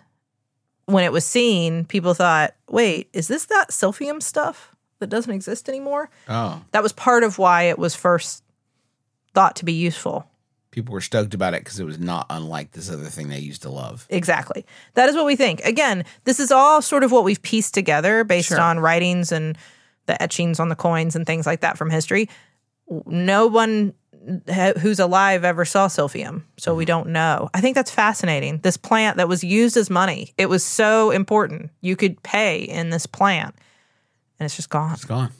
when 0.85 1.03
it 1.03 1.11
was 1.11 1.25
seen, 1.25 1.85
people 1.85 2.13
thought, 2.13 2.53
"Wait, 2.69 3.09
is 3.13 3.27
this 3.27 3.45
that 3.45 3.69
silphium 3.69 4.21
stuff 4.21 4.75
that 4.99 5.07
doesn't 5.09 5.31
exist 5.33 5.69
anymore?" 5.69 6.09
Oh, 6.27 6.61
That 6.71 6.83
was 6.83 6.91
part 6.93 7.23
of 7.23 7.37
why 7.37 7.63
it 7.63 7.79
was 7.79 7.95
first 7.95 8.43
thought 9.33 9.55
to 9.57 9.65
be 9.65 9.73
useful. 9.73 10.27
People 10.75 10.91
were 10.91 10.99
stoked 10.99 11.33
about 11.33 11.53
it 11.53 11.63
because 11.63 11.79
it 11.79 11.85
was 11.85 11.97
not 11.97 12.25
unlike 12.29 12.73
this 12.73 12.91
other 12.91 13.05
thing 13.05 13.29
they 13.29 13.39
used 13.39 13.61
to 13.61 13.69
love. 13.69 14.05
Exactly. 14.09 14.65
That 14.95 15.07
is 15.07 15.15
what 15.15 15.25
we 15.25 15.37
think. 15.37 15.61
Again, 15.61 16.03
this 16.25 16.37
is 16.37 16.51
all 16.51 16.81
sort 16.81 17.05
of 17.05 17.13
what 17.13 17.23
we've 17.23 17.41
pieced 17.41 17.73
together 17.73 18.25
based 18.25 18.49
Sure. 18.49 18.59
on 18.59 18.81
writings 18.81 19.31
and 19.31 19.57
the 20.05 20.21
etchings 20.21 20.59
on 20.59 20.67
the 20.67 20.75
coins 20.75 21.15
and 21.15 21.25
things 21.25 21.45
like 21.45 21.61
that 21.61 21.77
from 21.77 21.89
history. 21.89 22.29
No 23.05 23.47
one 23.47 23.93
ha- 24.49 24.73
who's 24.77 24.99
alive 24.99 25.45
ever 25.45 25.63
saw 25.63 25.87
silphium, 25.87 26.43
so 26.57 26.75
we 26.75 26.83
mm-hmm. 26.83 26.87
don't 26.87 27.09
know. 27.09 27.49
I 27.53 27.61
think 27.61 27.75
that's 27.75 27.89
fascinating. 27.89 28.59
This 28.59 28.75
plant 28.75 29.15
that 29.15 29.29
was 29.29 29.45
used 29.45 29.77
as 29.77 29.89
money, 29.89 30.33
it 30.37 30.47
was 30.47 30.63
so 30.63 31.09
important. 31.11 31.71
You 31.79 31.95
could 31.95 32.21
pay 32.21 32.63
in 32.63 32.89
this 32.89 33.05
plant, 33.05 33.55
and 34.39 34.45
it's 34.45 34.57
just 34.57 34.69
gone. 34.69 34.91
It's 34.91 35.05
gone. 35.05 35.31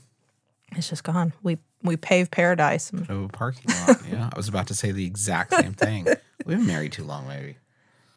It's 0.76 0.90
just 0.90 1.04
gone. 1.04 1.34
We 1.44 1.58
we 1.84 1.98
paved 1.98 2.32
paradise. 2.32 2.90
and- 2.92 3.10
Oh, 3.10 3.28
parking 3.32 3.72
lot. 3.88 3.98
yeah, 4.12 4.30
I 4.34 4.38
was 4.38 4.48
about 4.48 4.68
to 4.68 4.74
say 4.74 4.92
the 4.92 5.06
exact 5.06 5.54
same 5.54 5.74
thing. 5.74 6.06
We've 6.46 6.58
been 6.58 6.68
married 6.68 6.92
too 6.92 7.04
long, 7.04 7.28
maybe. 7.28 7.58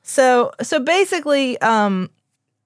So 0.03 0.53
so 0.63 0.81
basically, 0.81 1.61
um, 1.61 2.11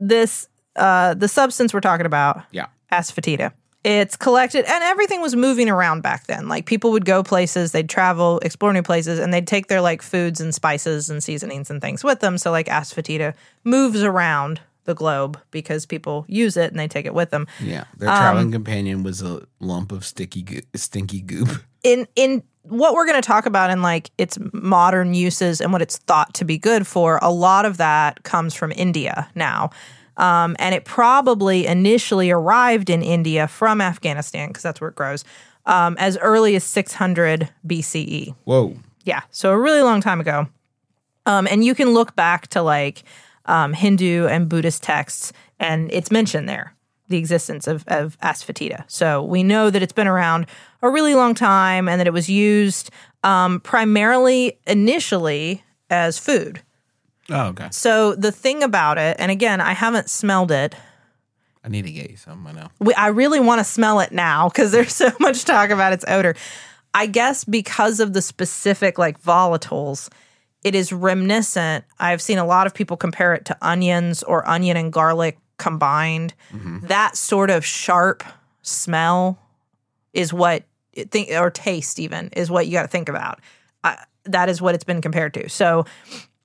this 0.01 0.49
uh, 0.77 1.15
the 1.15 1.29
substance 1.29 1.75
we're 1.75 1.81
talking 1.81 2.07
about, 2.07 2.43
Yeah. 2.51 2.67
asafoetida. 2.91 3.53
It's 3.85 4.17
collected, 4.17 4.65
and 4.65 4.85
everything 4.85 5.21
was 5.21 5.35
moving 5.35 5.69
around 5.69 6.03
back 6.03 6.29
then. 6.29 6.47
Like 6.49 6.67
people 6.67 6.93
would 6.93 7.05
go 7.05 7.25
places, 7.25 7.73
they'd 7.73 7.89
travel, 7.89 8.39
explore 8.45 8.73
new 8.73 8.83
places, 8.83 9.19
and 9.19 9.35
they'd 9.35 9.47
take 9.47 9.67
their 9.67 9.81
like 9.81 10.03
foods 10.03 10.41
and 10.41 10.55
spices 10.55 11.11
and 11.11 11.23
seasonings 11.23 11.69
and 11.69 11.81
things 11.81 12.05
with 12.05 12.21
them. 12.21 12.39
So 12.39 12.53
like 12.53 12.69
asafoetida 12.69 13.35
moves 13.65 14.03
around 14.05 14.61
the 14.85 14.95
globe 14.95 15.39
because 15.51 15.87
people 15.87 16.25
use 16.29 16.57
it 16.57 16.71
and 16.71 16.79
they 16.81 16.89
take 16.89 17.07
it 17.07 17.15
with 17.15 17.31
them. 17.31 17.47
Yeah. 17.61 17.85
Their 17.97 18.09
Um, 18.11 18.17
traveling 18.17 18.53
companion 18.53 19.03
was 19.03 19.23
a 19.23 19.43
lump 19.61 19.93
of 19.93 20.05
sticky, 20.05 20.43
goo- 20.43 20.61
stinky 20.75 21.21
goop. 21.21 21.63
in 21.83 22.07
in 22.17 22.43
what 22.65 22.95
we're 22.95 23.07
going 23.07 23.21
to 23.21 23.27
talk 23.27 23.45
about 23.47 23.71
in 23.71 23.83
like 23.83 24.11
its 24.19 24.39
modern 24.53 25.15
uses 25.15 25.61
and 25.61 25.73
what 25.73 25.83
it's 25.83 25.99
thought 25.99 26.33
to 26.35 26.45
be 26.45 26.57
good 26.59 26.87
for 26.87 27.19
a 27.21 27.31
lot 27.31 27.65
of 27.65 27.77
that 27.79 28.23
comes 28.23 28.55
from 28.55 28.71
india 28.77 29.29
now 29.35 29.69
um, 30.17 30.55
and 30.61 30.73
it 30.73 30.85
probably 30.85 31.67
initially 31.67 32.31
arrived 32.31 32.89
in 32.89 33.03
india 33.03 33.49
from 33.49 33.81
afghanistan 33.81 34.47
because 34.47 34.63
that's 34.63 34.81
where 34.81 34.91
it 34.91 34.95
grows 34.95 35.25
um, 35.67 35.97
as 35.99 36.17
early 36.19 36.55
as 36.55 36.63
600 36.63 37.49
bce 37.67 38.33
Whoa. 38.45 38.77
yeah, 39.05 39.23
so 39.33 39.51
a 39.51 39.59
really 39.59 39.83
long 39.83 40.01
time 40.01 40.21
ago. 40.21 40.47
Um, 41.27 41.47
and 41.49 41.65
you 41.65 41.75
can 41.75 41.91
look 41.91 42.15
back 42.17 42.47
to 42.49 42.63
like 42.63 43.03
um, 43.47 43.73
Hindu 43.73 44.27
and 44.27 44.49
Buddhist 44.49 44.83
texts, 44.83 45.33
and 45.59 45.93
it's 45.93 46.11
mentioned 46.11 46.49
there 46.49 46.75
the 47.09 47.19
existence 47.19 47.67
of, 47.67 47.85
of 47.89 48.19
asafoetida. 48.21 48.85
So 48.91 49.23
we 49.23 49.43
know 49.43 49.69
that 49.69 49.83
it's 49.83 49.93
been 49.93 50.09
around 50.09 50.47
a 50.81 50.89
really 50.89 51.15
long 51.15 51.35
time, 51.35 51.89
and 51.89 52.01
that 52.01 52.07
it 52.07 52.13
was 52.13 52.29
used 52.29 52.91
um, 53.23 53.61
primarily 53.61 54.59
initially 54.67 55.63
as 55.91 56.19
food. 56.19 56.63
Oh, 57.31 57.49
okay. 57.49 57.69
So 57.71 58.15
the 58.15 58.33
thing 58.33 58.63
about 58.63 58.99
it, 58.99 59.17
and 59.19 59.31
again, 59.31 59.61
I 59.61 59.73
haven't 59.73 60.11
smelled 60.11 60.51
it. 60.51 60.75
I 61.65 61.69
need 61.69 61.85
to 61.85 61.93
get 61.93 62.11
you 62.11 62.17
some. 62.17 62.47
I 62.47 62.53
know. 62.53 62.69
We, 62.81 62.93
I 62.95 63.09
really 63.09 63.39
want 63.39 63.61
to 63.61 63.65
smell 63.65 64.01
it 64.01 64.11
now 64.11 64.49
because 64.49 64.73
there's 64.73 64.95
so 64.95 65.13
much 65.21 65.45
talk 65.45 65.71
about 65.71 65.93
its 65.93 66.05
odor. 66.09 66.35
I 66.95 67.07
guess 67.07 67.45
because 67.45 68.01
of 68.01 68.13
the 68.13 68.21
specific 68.23 68.99
like 68.99 69.23
volatiles, 69.23 70.11
it 70.63 70.75
is 70.75 70.93
reminiscent. 70.93 71.85
I've 71.99 72.23
seen 72.23 72.39
a 72.39 72.47
lot 72.47 72.67
of 72.67 72.75
people 72.75 72.97
compare 72.97 73.35
it 73.35 73.45
to 73.47 73.57
onions 73.61 74.23
or 74.23 74.49
onion 74.49 74.77
and 74.77 74.93
garlic 74.93 75.39
combined. 75.59 76.35
That 76.87 77.17
sort 77.17 77.51
of 77.51 77.65
sharp 77.65 78.23
smell 78.63 79.39
is 80.13 80.33
what 80.33 80.65
think 81.11 81.31
or 81.31 81.51
taste 81.51 81.99
even 81.99 82.29
is 82.37 82.51
what 82.51 82.67
you 82.67 82.73
got 82.73 82.83
to 82.83 82.89
think 82.89 83.09
about. 83.09 83.41
Uh, 83.83 83.97
that 84.25 84.49
is 84.49 84.61
what 84.61 84.75
it's 84.75 84.85
been 84.85 85.01
compared 85.01 85.35
to. 85.35 85.49
So 85.49 85.85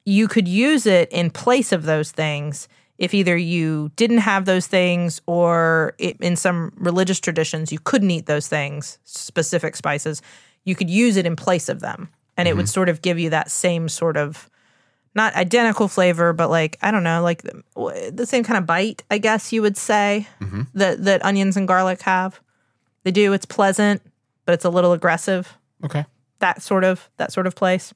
you 0.06 0.28
could 0.28 0.48
use 0.48 0.86
it 0.86 1.12
in 1.12 1.30
place 1.30 1.72
of 1.72 1.84
those 1.84 2.12
things 2.12 2.68
if 2.98 3.14
either 3.14 3.38
you 3.38 3.92
didn't 3.96 4.20
have 4.20 4.46
those 4.46 4.66
things 4.68 5.22
or 5.28 5.94
it, 5.98 6.18
in 6.22 6.36
some 6.36 6.72
religious 6.78 7.20
traditions 7.20 7.72
you 7.72 7.80
couldn't 7.84 8.10
eat 8.10 8.26
those 8.26 8.48
things 8.48 8.98
specific 9.04 9.76
spices 9.76 10.22
you 10.64 10.76
could 10.76 10.90
use 10.90 11.18
it 11.18 11.26
in 11.26 11.36
place 11.36 11.70
of 11.70 11.80
them 11.82 12.10
and 12.38 12.48
it 12.48 12.56
would 12.56 12.70
sort 12.70 12.88
of 12.90 13.02
give 13.02 13.18
you 13.20 13.30
that 13.32 13.50
same 13.52 13.90
sort 13.90 14.16
of 14.18 14.50
not 15.16 15.34
identical 15.36 15.88
flavor 15.88 16.32
but 16.34 16.50
like 16.50 16.78
i 16.82 16.92
don't 16.92 17.04
know 17.04 17.22
like 17.24 17.42
the, 17.42 18.12
the 18.14 18.26
same 18.26 18.44
kind 18.44 18.58
of 18.58 18.66
bite 18.66 19.04
i 19.10 19.18
guess 19.18 19.52
you 19.52 19.62
would 19.62 19.76
say 19.78 20.28
that 20.74 21.04
that 21.04 21.26
onions 21.26 21.58
and 21.58 21.68
garlic 21.68 22.02
have 22.04 22.40
they 23.04 23.12
do 23.12 23.34
it's 23.34 23.46
pleasant 23.46 24.02
but 24.46 24.54
it's 24.54 24.66
a 24.66 24.70
little 24.70 24.94
aggressive 24.94 25.58
Okay. 25.84 26.06
that 26.40 26.62
sort 26.62 26.84
of 26.84 27.10
that 27.18 27.32
sort 27.32 27.46
of 27.48 27.54
place. 27.56 27.94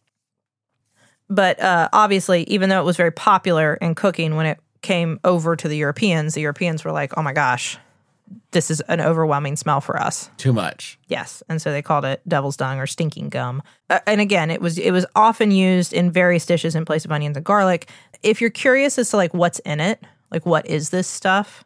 But 1.29 1.59
uh, 1.61 1.87
obviously, 1.93 2.43
even 2.43 2.69
though 2.69 2.81
it 2.81 2.85
was 2.85 2.97
very 2.97 3.11
popular 3.11 3.75
in 3.75 3.95
cooking 3.95 4.35
when 4.35 4.45
it 4.45 4.59
came 4.81 5.19
over 5.23 5.55
to 5.55 5.67
the 5.67 5.77
Europeans, 5.77 6.33
the 6.33 6.41
Europeans 6.41 6.83
were 6.83 6.91
like, 6.91 7.17
"Oh 7.17 7.21
my 7.23 7.33
gosh, 7.33 7.77
this 8.51 8.71
is 8.71 8.81
an 8.81 9.01
overwhelming 9.01 9.55
smell 9.55 9.81
for 9.81 10.01
us." 10.01 10.29
Too 10.37 10.53
much. 10.53 10.99
Yes, 11.07 11.43
and 11.49 11.61
so 11.61 11.71
they 11.71 11.81
called 11.81 12.05
it 12.05 12.21
devil's 12.27 12.57
dung 12.57 12.79
or 12.79 12.87
stinking 12.87 13.29
gum. 13.29 13.61
Uh, 13.89 13.99
and 14.07 14.21
again, 14.21 14.51
it 14.51 14.61
was 14.61 14.77
it 14.77 14.91
was 14.91 15.05
often 15.15 15.51
used 15.51 15.93
in 15.93 16.11
various 16.11 16.45
dishes 16.45 16.75
in 16.75 16.85
place 16.85 17.05
of 17.05 17.11
onions 17.11 17.37
and 17.37 17.45
garlic. 17.45 17.89
If 18.23 18.41
you're 18.41 18.49
curious 18.49 18.97
as 18.97 19.09
to 19.09 19.17
like 19.17 19.33
what's 19.33 19.59
in 19.59 19.79
it, 19.79 20.03
like 20.31 20.45
what 20.45 20.65
is 20.67 20.89
this 20.89 21.07
stuff, 21.07 21.63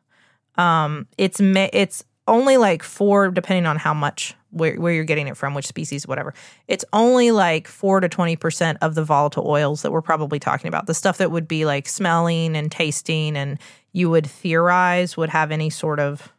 um, 0.57 1.07
it's 1.17 1.39
ma- 1.41 1.69
it's 1.73 2.03
only 2.27 2.57
like 2.57 2.81
four, 2.83 3.29
depending 3.29 3.65
on 3.65 3.77
how 3.77 3.93
much 3.93 4.35
where 4.51 4.75
where 4.75 4.93
you're 4.93 5.03
getting 5.03 5.27
it 5.27 5.37
from, 5.37 5.53
which 5.53 5.67
species, 5.67 6.07
whatever. 6.07 6.33
It's 6.67 6.85
only 6.93 7.31
like 7.31 7.67
four 7.67 7.99
to 7.99 8.09
twenty 8.09 8.35
percent 8.35 8.77
of 8.81 8.95
the 8.95 9.03
volatile 9.03 9.47
oils 9.47 9.81
that 9.81 9.91
we're 9.91 10.01
probably 10.01 10.39
talking 10.39 10.67
about. 10.67 10.87
The 10.87 10.93
stuff 10.93 11.17
that 11.17 11.31
would 11.31 11.47
be 11.47 11.65
like 11.65 11.87
smelling 11.87 12.55
and 12.55 12.71
tasting, 12.71 13.35
and 13.37 13.59
you 13.91 14.09
would 14.09 14.25
theorize 14.25 15.17
would 15.17 15.29
have 15.29 15.51
any 15.51 15.69
sort 15.69 15.99
of 15.99 16.31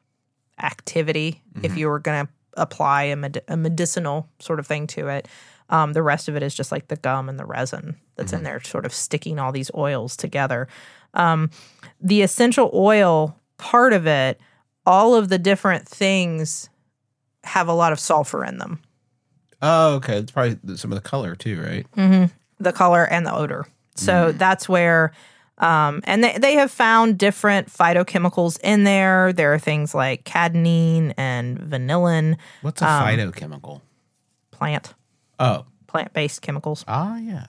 activity 0.62 1.42
if 1.62 1.76
you 1.76 1.88
were 1.88 1.98
going 1.98 2.26
to 2.26 2.32
apply 2.54 3.04
a, 3.04 3.16
med- 3.16 3.42
a 3.48 3.56
medicinal 3.56 4.28
sort 4.38 4.58
of 4.58 4.66
thing 4.66 4.86
to 4.88 5.08
it. 5.08 5.28
Um, 5.68 5.92
the 5.92 6.02
rest 6.02 6.28
of 6.28 6.36
it 6.36 6.42
is 6.42 6.54
just 6.54 6.70
like 6.72 6.88
the 6.88 6.96
gum 6.96 7.28
and 7.28 7.38
the 7.38 7.44
resin 7.44 7.96
that's 8.16 8.32
in 8.32 8.44
there, 8.44 8.62
sort 8.62 8.86
of 8.86 8.94
sticking 8.94 9.38
all 9.38 9.52
these 9.52 9.70
oils 9.74 10.16
together. 10.16 10.68
Um, 11.14 11.50
the 12.00 12.22
essential 12.22 12.70
oil 12.72 13.36
part 13.58 13.92
of 13.92 14.06
it, 14.06 14.40
all 14.84 15.14
of 15.14 15.28
the 15.28 15.38
different 15.38 15.88
things 15.88 16.68
have 17.44 17.68
a 17.68 17.72
lot 17.72 17.92
of 17.92 17.98
sulfur 18.00 18.44
in 18.44 18.58
them 18.58 18.80
Oh, 19.62 19.94
okay. 19.94 20.18
It's 20.18 20.30
probably 20.32 20.76
some 20.76 20.92
of 20.92 21.02
the 21.02 21.08
color 21.08 21.34
too, 21.34 21.60
right? 21.60 21.86
the 22.58 22.72
color 22.72 23.04
and 23.04 23.26
the 23.26 23.34
odor. 23.34 23.66
So 23.94 24.32
that's 24.32 24.68
where, 24.68 25.12
um, 25.58 26.00
and 26.04 26.22
they, 26.22 26.36
they 26.38 26.54
have 26.54 26.70
found 26.70 27.18
different 27.18 27.68
phytochemicals 27.72 28.58
in 28.62 28.84
there. 28.84 29.32
There 29.32 29.54
are 29.54 29.58
things 29.58 29.94
like 29.94 30.24
cadonine 30.24 31.14
and 31.16 31.58
vanillin, 31.58 32.36
What's 32.62 32.82
a 32.82 32.84
phytochemical? 32.84 33.80
plant 34.50 34.94
Oh, 35.38 35.66
plant 35.86 36.12
based 36.14 36.40
chemicals. 36.42 36.84
ah, 36.88 37.16
yes. 37.18 37.46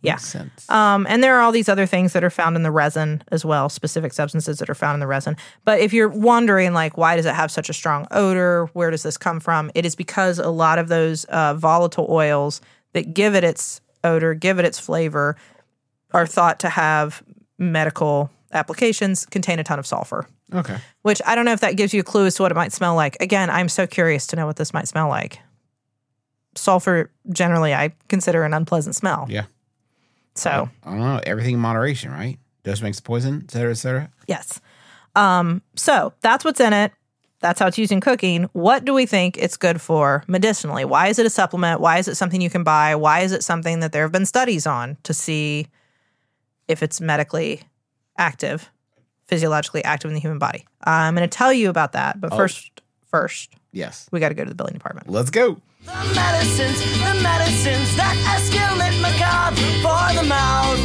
Yeah. 0.00 0.12
Makes 0.14 0.24
sense. 0.26 0.70
Um, 0.70 1.06
and 1.10 1.22
there 1.22 1.36
are 1.36 1.40
all 1.42 1.52
these 1.52 1.68
other 1.68 1.86
things 1.86 2.12
that 2.14 2.22
are 2.24 2.30
found 2.30 2.56
in 2.56 2.62
the 2.62 2.70
resin 2.70 3.22
as 3.32 3.44
well, 3.44 3.68
specific 3.68 4.12
substances 4.12 4.58
that 4.60 4.70
are 4.70 4.74
found 4.74 4.94
in 4.94 5.00
the 5.00 5.06
resin. 5.06 5.36
But 5.64 5.80
if 5.80 5.92
you're 5.92 6.08
wondering, 6.08 6.72
like, 6.72 6.96
why 6.96 7.16
does 7.16 7.26
it 7.26 7.34
have 7.34 7.50
such 7.50 7.68
a 7.68 7.72
strong 7.72 8.06
odor? 8.12 8.66
Where 8.72 8.90
does 8.90 9.02
this 9.02 9.18
come 9.18 9.40
from? 9.40 9.70
It 9.74 9.84
is 9.84 9.94
because 9.96 10.38
a 10.38 10.48
lot 10.50 10.78
of 10.78 10.88
those 10.88 11.24
uh, 11.26 11.54
volatile 11.54 12.06
oils 12.08 12.60
that 12.92 13.12
give 13.12 13.34
it 13.34 13.44
its 13.44 13.80
odor, 14.04 14.34
give 14.34 14.58
it 14.58 14.64
its 14.64 14.78
flavor, 14.78 15.36
are 16.12 16.26
thought 16.26 16.60
to 16.60 16.68
have 16.68 17.22
medical 17.58 18.30
applications, 18.52 19.26
contain 19.26 19.58
a 19.58 19.64
ton 19.64 19.78
of 19.78 19.86
sulfur. 19.86 20.26
okay. 20.52 20.78
Which 21.02 21.20
I 21.26 21.34
don't 21.34 21.44
know 21.44 21.52
if 21.52 21.60
that 21.60 21.76
gives 21.76 21.94
you 21.94 22.00
a 22.00 22.04
clue 22.04 22.26
as 22.26 22.34
to 22.36 22.42
what 22.42 22.50
it 22.50 22.56
might 22.56 22.72
smell 22.72 22.94
like. 22.94 23.16
Again, 23.20 23.50
I'm 23.50 23.68
so 23.68 23.86
curious 23.86 24.26
to 24.28 24.36
know 24.36 24.46
what 24.46 24.56
this 24.56 24.74
might 24.74 24.88
smell 24.88 25.08
like. 25.08 25.38
Sulfur, 26.56 27.10
generally, 27.32 27.72
I 27.72 27.92
consider 28.08 28.42
an 28.42 28.52
unpleasant 28.52 28.96
smell. 28.96 29.26
Yeah. 29.28 29.44
So. 30.34 30.68
I 30.84 30.90
don't 30.90 30.98
know. 30.98 31.20
Everything 31.24 31.54
in 31.54 31.60
moderation, 31.60 32.10
right? 32.10 32.38
Dose 32.64 32.82
makes 32.82 33.00
poison, 33.00 33.42
et 33.44 33.50
cetera, 33.50 33.70
et 33.70 33.74
cetera. 33.74 34.10
Yes. 34.26 34.60
Um, 35.14 35.62
so 35.76 36.12
that's 36.20 36.44
what's 36.44 36.60
in 36.60 36.72
it. 36.72 36.92
That's 37.40 37.58
how 37.58 37.68
it's 37.68 37.78
used 37.78 37.92
in 37.92 38.00
cooking. 38.00 38.50
What 38.52 38.84
do 38.84 38.92
we 38.92 39.06
think 39.06 39.38
it's 39.38 39.56
good 39.56 39.80
for 39.80 40.24
medicinally? 40.26 40.84
Why 40.84 41.08
is 41.08 41.18
it 41.18 41.24
a 41.24 41.30
supplement? 41.30 41.80
Why 41.80 41.98
is 41.98 42.06
it 42.06 42.16
something 42.16 42.40
you 42.40 42.50
can 42.50 42.64
buy? 42.64 42.94
Why 42.96 43.20
is 43.20 43.32
it 43.32 43.42
something 43.42 43.80
that 43.80 43.92
there 43.92 44.02
have 44.02 44.12
been 44.12 44.26
studies 44.26 44.66
on 44.66 44.98
to 45.04 45.14
see 45.14 45.68
if 46.70 46.82
it's 46.84 47.00
medically 47.00 47.62
active, 48.16 48.70
physiologically 49.26 49.82
active 49.84 50.08
in 50.08 50.14
the 50.14 50.20
human 50.20 50.38
body? 50.38 50.64
I'm 50.84 51.14
going 51.16 51.28
to 51.28 51.36
tell 51.36 51.52
you 51.52 51.68
about 51.68 51.92
that, 51.92 52.20
but 52.20 52.32
oh. 52.32 52.36
first, 52.36 52.80
first, 53.08 53.52
Yes. 53.72 54.08
we 54.12 54.20
got 54.20 54.28
to 54.28 54.34
go 54.34 54.44
to 54.44 54.48
the 54.48 54.54
billing 54.54 54.74
department. 54.74 55.08
Let's 55.08 55.30
go. 55.30 55.60
The 55.84 55.92
medicines, 56.14 56.80
the 56.98 57.20
medicines 57.22 57.96
that 57.96 58.16
escalate 58.38 59.00
macabre 59.02 59.56
for 59.82 60.22
the 60.22 60.28
mouth. 60.28 60.78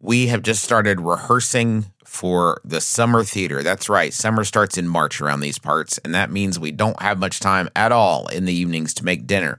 We 0.00 0.26
have 0.28 0.42
just 0.42 0.62
started 0.62 1.00
rehearsing 1.00 1.86
for 2.04 2.60
the 2.64 2.80
summer 2.80 3.24
theater. 3.24 3.62
That's 3.62 3.88
right. 3.88 4.12
Summer 4.12 4.44
starts 4.44 4.76
in 4.78 4.86
March 4.86 5.20
around 5.20 5.40
these 5.40 5.58
parts, 5.58 5.98
and 5.98 6.14
that 6.14 6.30
means 6.30 6.58
we 6.58 6.70
don't 6.70 7.00
have 7.00 7.18
much 7.18 7.40
time 7.40 7.68
at 7.74 7.92
all 7.92 8.28
in 8.28 8.44
the 8.44 8.52
evenings 8.52 8.94
to 8.94 9.04
make 9.04 9.26
dinner. 9.26 9.58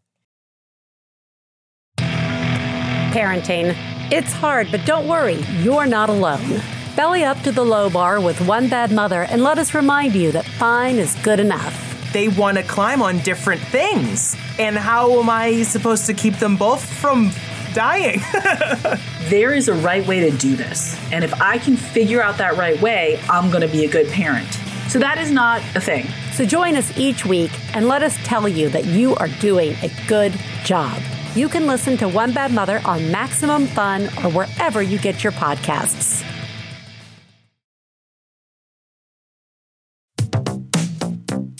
Parenting. 3.11 3.75
It's 4.11 4.31
hard, 4.31 4.69
but 4.71 4.85
don't 4.85 5.07
worry, 5.07 5.35
you're 5.61 5.85
not 5.85 6.09
alone. 6.09 6.61
Belly 6.95 7.23
up 7.25 7.39
to 7.41 7.51
the 7.51 7.63
low 7.63 7.89
bar 7.89 8.21
with 8.21 8.39
One 8.41 8.69
Bad 8.69 8.91
Mother 8.91 9.23
and 9.23 9.43
let 9.43 9.57
us 9.57 9.73
remind 9.73 10.15
you 10.15 10.31
that 10.31 10.45
fine 10.45 10.95
is 10.97 11.15
good 11.23 11.39
enough. 11.39 11.87
they 12.13 12.27
want 12.27 12.57
to 12.57 12.63
climb 12.63 13.01
on 13.01 13.19
different 13.19 13.61
things. 13.61 14.35
And 14.59 14.77
how 14.77 15.19
am 15.19 15.29
I 15.29 15.63
supposed 15.63 16.05
to 16.07 16.13
keep 16.13 16.35
them 16.37 16.57
both 16.57 16.83
from 16.85 17.31
dying? 17.73 18.21
There 19.29 19.53
is 19.53 19.69
a 19.69 19.73
right 19.75 20.05
way 20.05 20.29
to 20.29 20.37
do 20.37 20.57
this. 20.57 20.97
And 21.13 21.23
if 21.23 21.33
I 21.41 21.57
can 21.57 21.77
figure 21.77 22.21
out 22.21 22.37
that 22.39 22.57
right 22.57 22.81
way, 22.81 23.17
I'm 23.29 23.49
going 23.49 23.61
to 23.61 23.67
be 23.69 23.85
a 23.85 23.89
good 23.89 24.07
parent. 24.09 24.51
So 24.89 24.99
that 24.99 25.17
is 25.17 25.31
not 25.31 25.61
a 25.73 25.79
thing. 25.79 26.05
So 26.33 26.43
join 26.43 26.75
us 26.75 26.91
each 26.97 27.25
week 27.25 27.51
and 27.73 27.87
let 27.87 28.03
us 28.03 28.17
tell 28.25 28.45
you 28.49 28.67
that 28.69 28.83
you 28.85 29.15
are 29.15 29.29
doing 29.39 29.73
a 29.83 29.89
good 30.07 30.33
job. 30.65 31.01
You 31.33 31.47
can 31.47 31.65
listen 31.65 31.95
to 31.97 32.09
One 32.09 32.33
Bad 32.33 32.51
Mother 32.51 32.81
on 32.83 33.09
Maximum 33.09 33.65
Fun 33.67 34.07
or 34.23 34.31
wherever 34.31 34.81
you 34.81 34.99
get 34.99 35.23
your 35.23 35.31
podcasts. 35.31 36.25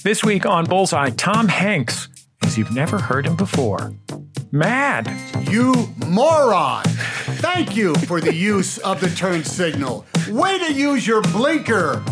This 0.03 0.25
week 0.25 0.45
on 0.45 0.65
Bullseye, 0.65 1.11
Tom 1.11 1.47
Hanks, 1.47 2.09
as 2.43 2.57
you've 2.57 2.73
never 2.73 2.99
heard 2.99 3.25
him 3.25 3.37
before. 3.37 3.93
Mad. 4.51 5.09
You 5.49 5.73
moron! 6.07 6.83
Thank 6.83 7.77
you 7.77 7.95
for 7.95 8.19
the 8.19 8.33
use 8.33 8.77
of 8.79 8.99
the 8.99 9.09
turn 9.11 9.45
signal. 9.45 10.05
Way 10.27 10.57
to 10.59 10.73
use 10.73 11.07
your 11.07 11.21
blinker, 11.21 12.03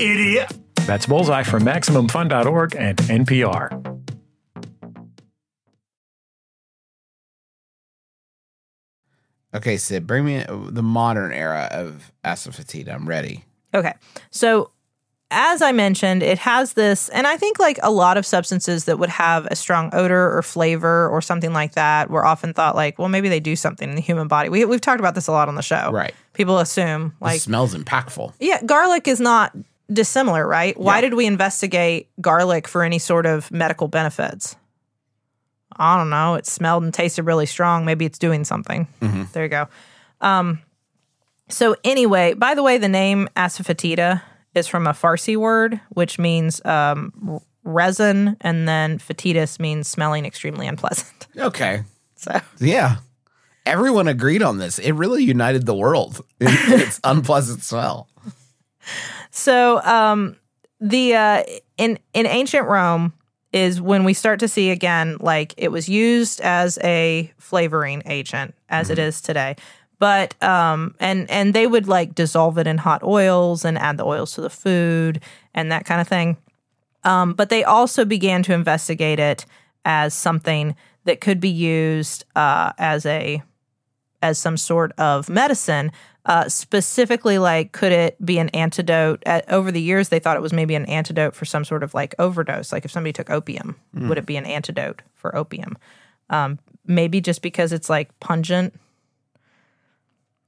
idiot! 0.00 0.56
That's 0.86 1.04
Bullseye 1.04 1.42
from 1.42 1.64
MaximumFun.org 1.64 2.76
and 2.76 2.96
NPR. 2.96 3.83
Okay, 9.54 9.76
Sid, 9.76 10.06
bring 10.06 10.24
me 10.24 10.44
the 10.48 10.82
modern 10.82 11.32
era 11.32 11.68
of 11.70 12.12
asafoetida. 12.24 12.92
I'm 12.92 13.08
ready. 13.08 13.44
Okay. 13.72 13.92
So 14.30 14.70
as 15.30 15.62
I 15.62 15.72
mentioned, 15.72 16.22
it 16.22 16.38
has 16.38 16.74
this, 16.74 17.08
and 17.08 17.26
I 17.26 17.36
think 17.36 17.58
like 17.58 17.78
a 17.82 17.90
lot 17.90 18.16
of 18.16 18.24
substances 18.26 18.84
that 18.84 18.98
would 18.98 19.08
have 19.10 19.46
a 19.46 19.56
strong 19.56 19.90
odor 19.92 20.36
or 20.36 20.42
flavor 20.42 21.08
or 21.08 21.20
something 21.20 21.52
like 21.52 21.72
that 21.74 22.08
were 22.10 22.24
often 22.24 22.52
thought 22.52 22.76
like, 22.76 22.98
well, 22.98 23.08
maybe 23.08 23.28
they 23.28 23.40
do 23.40 23.56
something 23.56 23.88
in 23.88 23.94
the 23.96 24.00
human 24.02 24.28
body. 24.28 24.48
We, 24.48 24.64
we've 24.64 24.80
talked 24.80 25.00
about 25.00 25.14
this 25.14 25.26
a 25.26 25.32
lot 25.32 25.48
on 25.48 25.54
the 25.56 25.62
show. 25.62 25.90
Right. 25.92 26.14
People 26.34 26.58
assume 26.58 27.14
Like, 27.20 27.32
like, 27.32 27.40
smells 27.40 27.74
impactful. 27.74 28.32
yeah, 28.38 28.60
garlic 28.62 29.08
is 29.08 29.18
not 29.20 29.56
dissimilar, 29.92 30.46
right? 30.46 30.78
Why 30.78 30.96
Yeah. 30.96 31.00
did 31.02 31.14
we 31.14 31.26
investigate 31.26 32.08
garlic 32.20 32.68
for 32.68 32.82
any 32.84 32.98
sort 32.98 33.26
of 33.26 33.50
medical 33.50 33.88
benefits? 33.88 34.56
I 35.76 35.96
don't 35.96 36.10
know. 36.10 36.34
It 36.34 36.46
smelled 36.46 36.82
and 36.84 36.92
tasted 36.92 37.22
really 37.24 37.46
strong. 37.46 37.84
Maybe 37.84 38.04
it's 38.04 38.18
doing 38.18 38.44
something. 38.44 38.86
There 39.32 39.42
you 39.42 39.48
go. 39.48 39.68
Um, 40.20 40.60
so 41.48 41.76
anyway, 41.84 42.34
by 42.34 42.54
the 42.54 42.62
way, 42.62 42.78
the 42.78 42.88
name 42.88 43.28
asafoetida 43.36 44.22
is 44.54 44.66
from 44.66 44.86
a 44.86 44.90
Farsi 44.92 45.36
word, 45.36 45.80
which 45.90 46.18
means 46.18 46.64
um, 46.64 47.40
resin, 47.64 48.36
and 48.40 48.66
then 48.68 48.98
fetidus 48.98 49.58
means 49.58 49.88
smelling 49.88 50.24
extremely 50.26 50.66
unpleasant. 50.66 51.26
Okay. 51.36 51.82
So 52.14 52.40
Yeah. 52.60 52.98
Everyone 53.66 54.06
agreed 54.06 54.40
on 54.42 54.58
this. 54.58 54.78
It 54.78 54.92
really 54.92 55.24
united 55.24 55.66
the 55.66 55.74
world 55.74 56.24
in 56.40 56.46
its 56.48 57.00
unpleasant 57.02 57.62
smell. 57.64 58.08
So 59.32 59.82
um, 59.82 60.36
the 60.80 61.14
uh, 61.16 61.42
in 61.76 61.98
in 62.12 62.26
ancient 62.26 62.68
Rome 62.68 63.14
is 63.54 63.80
when 63.80 64.02
we 64.02 64.12
start 64.12 64.40
to 64.40 64.48
see 64.48 64.70
again 64.70 65.16
like 65.20 65.54
it 65.56 65.70
was 65.70 65.88
used 65.88 66.40
as 66.40 66.76
a 66.82 67.32
flavoring 67.38 68.02
agent 68.04 68.54
as 68.68 68.90
it 68.90 68.98
is 68.98 69.20
today. 69.20 69.54
But 70.00 70.40
um 70.42 70.96
and 70.98 71.30
and 71.30 71.54
they 71.54 71.66
would 71.66 71.86
like 71.86 72.14
dissolve 72.14 72.58
it 72.58 72.66
in 72.66 72.78
hot 72.78 73.04
oils 73.04 73.64
and 73.64 73.78
add 73.78 73.96
the 73.96 74.04
oils 74.04 74.34
to 74.34 74.40
the 74.40 74.50
food 74.50 75.22
and 75.54 75.70
that 75.70 75.86
kind 75.86 76.00
of 76.00 76.08
thing. 76.08 76.36
Um, 77.04 77.34
but 77.34 77.48
they 77.48 77.62
also 77.62 78.04
began 78.04 78.42
to 78.44 78.54
investigate 78.54 79.20
it 79.20 79.46
as 79.84 80.14
something 80.14 80.74
that 81.04 81.20
could 81.20 81.38
be 81.38 81.50
used 81.50 82.24
uh, 82.34 82.72
as 82.76 83.06
a 83.06 83.42
as 84.20 84.38
some 84.38 84.56
sort 84.56 84.90
of 84.98 85.28
medicine. 85.28 85.92
Uh, 86.26 86.48
specifically, 86.48 87.36
like, 87.38 87.72
could 87.72 87.92
it 87.92 88.24
be 88.24 88.38
an 88.38 88.48
antidote? 88.50 89.22
At, 89.26 89.50
over 89.52 89.70
the 89.70 89.80
years, 89.80 90.08
they 90.08 90.18
thought 90.18 90.36
it 90.36 90.42
was 90.42 90.54
maybe 90.54 90.74
an 90.74 90.86
antidote 90.86 91.34
for 91.34 91.44
some 91.44 91.64
sort 91.64 91.82
of 91.82 91.92
like 91.92 92.14
overdose. 92.18 92.72
Like, 92.72 92.84
if 92.84 92.90
somebody 92.90 93.12
took 93.12 93.28
opium, 93.30 93.76
would 93.94 94.16
it 94.18 94.26
be 94.26 94.36
an 94.36 94.46
antidote 94.46 95.02
for 95.14 95.36
opium? 95.36 95.76
Um, 96.30 96.58
maybe 96.86 97.20
just 97.20 97.42
because 97.42 97.72
it's 97.72 97.90
like 97.90 98.18
pungent, 98.20 98.74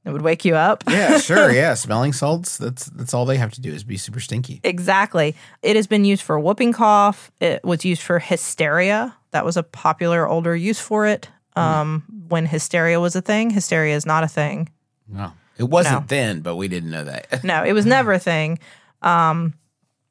it 0.06 0.12
would 0.12 0.22
wake 0.22 0.44
you 0.44 0.54
up. 0.54 0.84
Yeah, 0.88 1.18
sure. 1.18 1.50
Yeah. 1.56 1.74
Smelling 1.74 2.12
salts, 2.12 2.56
that's 2.56 2.86
that's 2.86 3.12
all 3.12 3.26
they 3.26 3.36
have 3.36 3.52
to 3.54 3.60
do 3.60 3.72
is 3.72 3.82
be 3.82 3.96
super 3.96 4.20
stinky. 4.20 4.60
Exactly. 4.62 5.34
It 5.62 5.74
has 5.76 5.86
been 5.86 6.04
used 6.04 6.22
for 6.22 6.38
whooping 6.38 6.72
cough. 6.72 7.32
It 7.40 7.64
was 7.64 7.84
used 7.84 8.02
for 8.02 8.20
hysteria. 8.20 9.16
That 9.32 9.44
was 9.44 9.56
a 9.56 9.62
popular 9.64 10.26
older 10.26 10.54
use 10.54 10.78
for 10.80 11.06
it. 11.06 11.28
Um, 11.56 12.04
when 12.28 12.46
hysteria 12.46 13.00
was 13.00 13.16
a 13.16 13.22
thing, 13.22 13.50
hysteria 13.50 13.96
is 13.96 14.06
not 14.06 14.22
a 14.22 14.28
thing. 14.28 14.68
No. 15.08 15.32
It 15.59 15.64
wasn't 15.64 16.03
No. 16.03 16.05
then, 16.09 16.40
but 16.40 16.57
we 16.57 16.69
didn't 16.69 16.90
know 16.90 17.05
that. 17.05 17.42
No, 17.45 17.64
it 17.64 17.73
was 17.73 17.87
never 17.87 18.12
a 18.12 18.19
thing. 18.19 18.59
Um, 19.03 19.55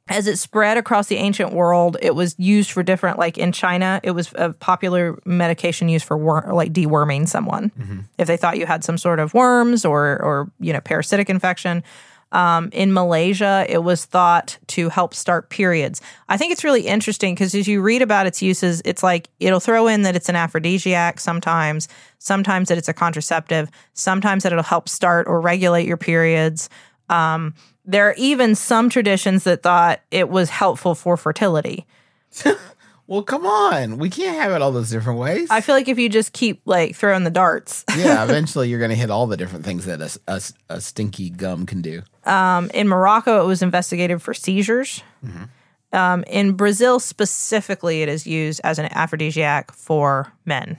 as 0.07 0.27
it 0.27 0.37
spread 0.37 0.77
across 0.77 1.07
the 1.07 1.15
ancient 1.15 1.51
world, 1.51 1.97
it 1.99 2.13
was 2.13 2.35
used 2.37 2.71
for 2.71 2.83
different. 2.83 3.17
Like 3.17 3.37
in 3.39 3.51
China, 3.51 3.99
it 4.03 4.11
was 4.11 4.31
a 4.35 4.53
popular 4.53 5.17
medication 5.25 5.89
used 5.89 6.05
for 6.05 6.15
wor- 6.15 6.47
like 6.53 6.71
deworming 6.73 7.27
someone 7.27 8.05
if 8.19 8.27
they 8.27 8.37
thought 8.37 8.57
you 8.59 8.67
had 8.67 8.83
some 8.83 8.99
sort 8.99 9.19
of 9.19 9.33
worms 9.33 9.83
or 9.83 10.21
or 10.21 10.51
you 10.59 10.73
know 10.73 10.79
parasitic 10.81 11.27
infection. 11.29 11.83
Um, 12.35 12.69
in 12.73 12.91
Malaysia, 12.91 13.65
it 13.69 13.77
was 13.77 14.03
thought 14.03 14.57
to 14.67 14.89
help 14.89 15.13
start 15.13 15.49
periods. 15.49 16.01
I 16.27 16.35
think 16.35 16.51
it's 16.51 16.65
really 16.65 16.81
interesting 16.81 17.33
because 17.33 17.55
as 17.55 17.65
you 17.65 17.81
read 17.81 18.01
about 18.01 18.27
its 18.27 18.41
uses, 18.41 18.81
it's 18.83 19.01
like 19.01 19.29
it'll 19.39 19.61
throw 19.61 19.87
in 19.87 20.01
that 20.01 20.17
it's 20.17 20.27
an 20.27 20.35
aphrodisiac 20.35 21.21
sometimes, 21.21 21.87
sometimes 22.19 22.67
that 22.67 22.77
it's 22.77 22.89
a 22.89 22.93
contraceptive, 22.93 23.71
sometimes 23.93 24.43
that 24.43 24.51
it'll 24.51 24.65
help 24.65 24.89
start 24.89 25.27
or 25.29 25.39
regulate 25.39 25.87
your 25.87 25.95
periods. 25.95 26.69
Um, 27.07 27.53
there 27.85 28.09
are 28.09 28.15
even 28.17 28.53
some 28.53 28.89
traditions 28.89 29.45
that 29.45 29.63
thought 29.63 30.01
it 30.11 30.27
was 30.27 30.49
helpful 30.49 30.93
for 30.93 31.15
fertility. 31.15 31.87
Well, 33.07 33.21
come 33.21 33.45
on. 33.45 33.97
We 33.97 34.09
can't 34.09 34.35
have 34.35 34.51
it 34.51 34.61
all 34.63 34.71
those 34.71 34.89
different 34.89 35.19
ways. 35.19 35.49
I 35.51 35.61
feel 35.61 35.75
like 35.75 35.87
if 35.87 35.99
you 35.99 36.09
just 36.09 36.33
keep 36.33 36.61
like 36.65 36.95
throwing 36.95 37.23
the 37.23 37.29
darts, 37.29 37.83
yeah, 37.97 38.23
eventually 38.27 38.67
you're 38.69 38.79
going 38.79 38.89
to 38.89 38.95
hit 38.95 39.11
all 39.11 39.27
the 39.27 39.37
different 39.37 39.63
things 39.63 39.85
that 39.85 40.01
a, 40.01 40.19
a, 40.27 40.41
a 40.75 40.81
stinky 40.81 41.29
gum 41.29 41.65
can 41.65 41.81
do. 41.81 42.01
um, 42.25 42.71
in 42.73 42.87
Morocco, 42.87 43.43
it 43.43 43.47
was 43.47 43.61
investigated 43.61 44.21
for 44.21 44.33
seizures. 44.33 45.03
Um, 45.93 46.23
in 46.27 46.53
Brazil, 46.53 46.99
specifically, 46.99 48.01
it 48.01 48.09
is 48.09 48.25
used 48.27 48.59
as 48.63 48.79
an 48.79 48.87
aphrodisiac 48.91 49.71
for 49.73 50.33
men. 50.45 50.77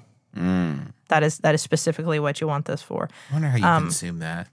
That 1.09 1.23
is 1.23 1.39
that 1.39 1.55
is 1.55 1.63
specifically 1.63 2.19
what 2.19 2.41
you 2.41 2.47
want 2.49 2.67
this 2.67 2.83
for. 2.83 3.09
I 3.31 3.33
wonder 3.33 3.49
how 3.49 3.57
you 3.57 3.65
Um, 3.65 3.83
consume 3.85 4.19
that. 4.19 4.49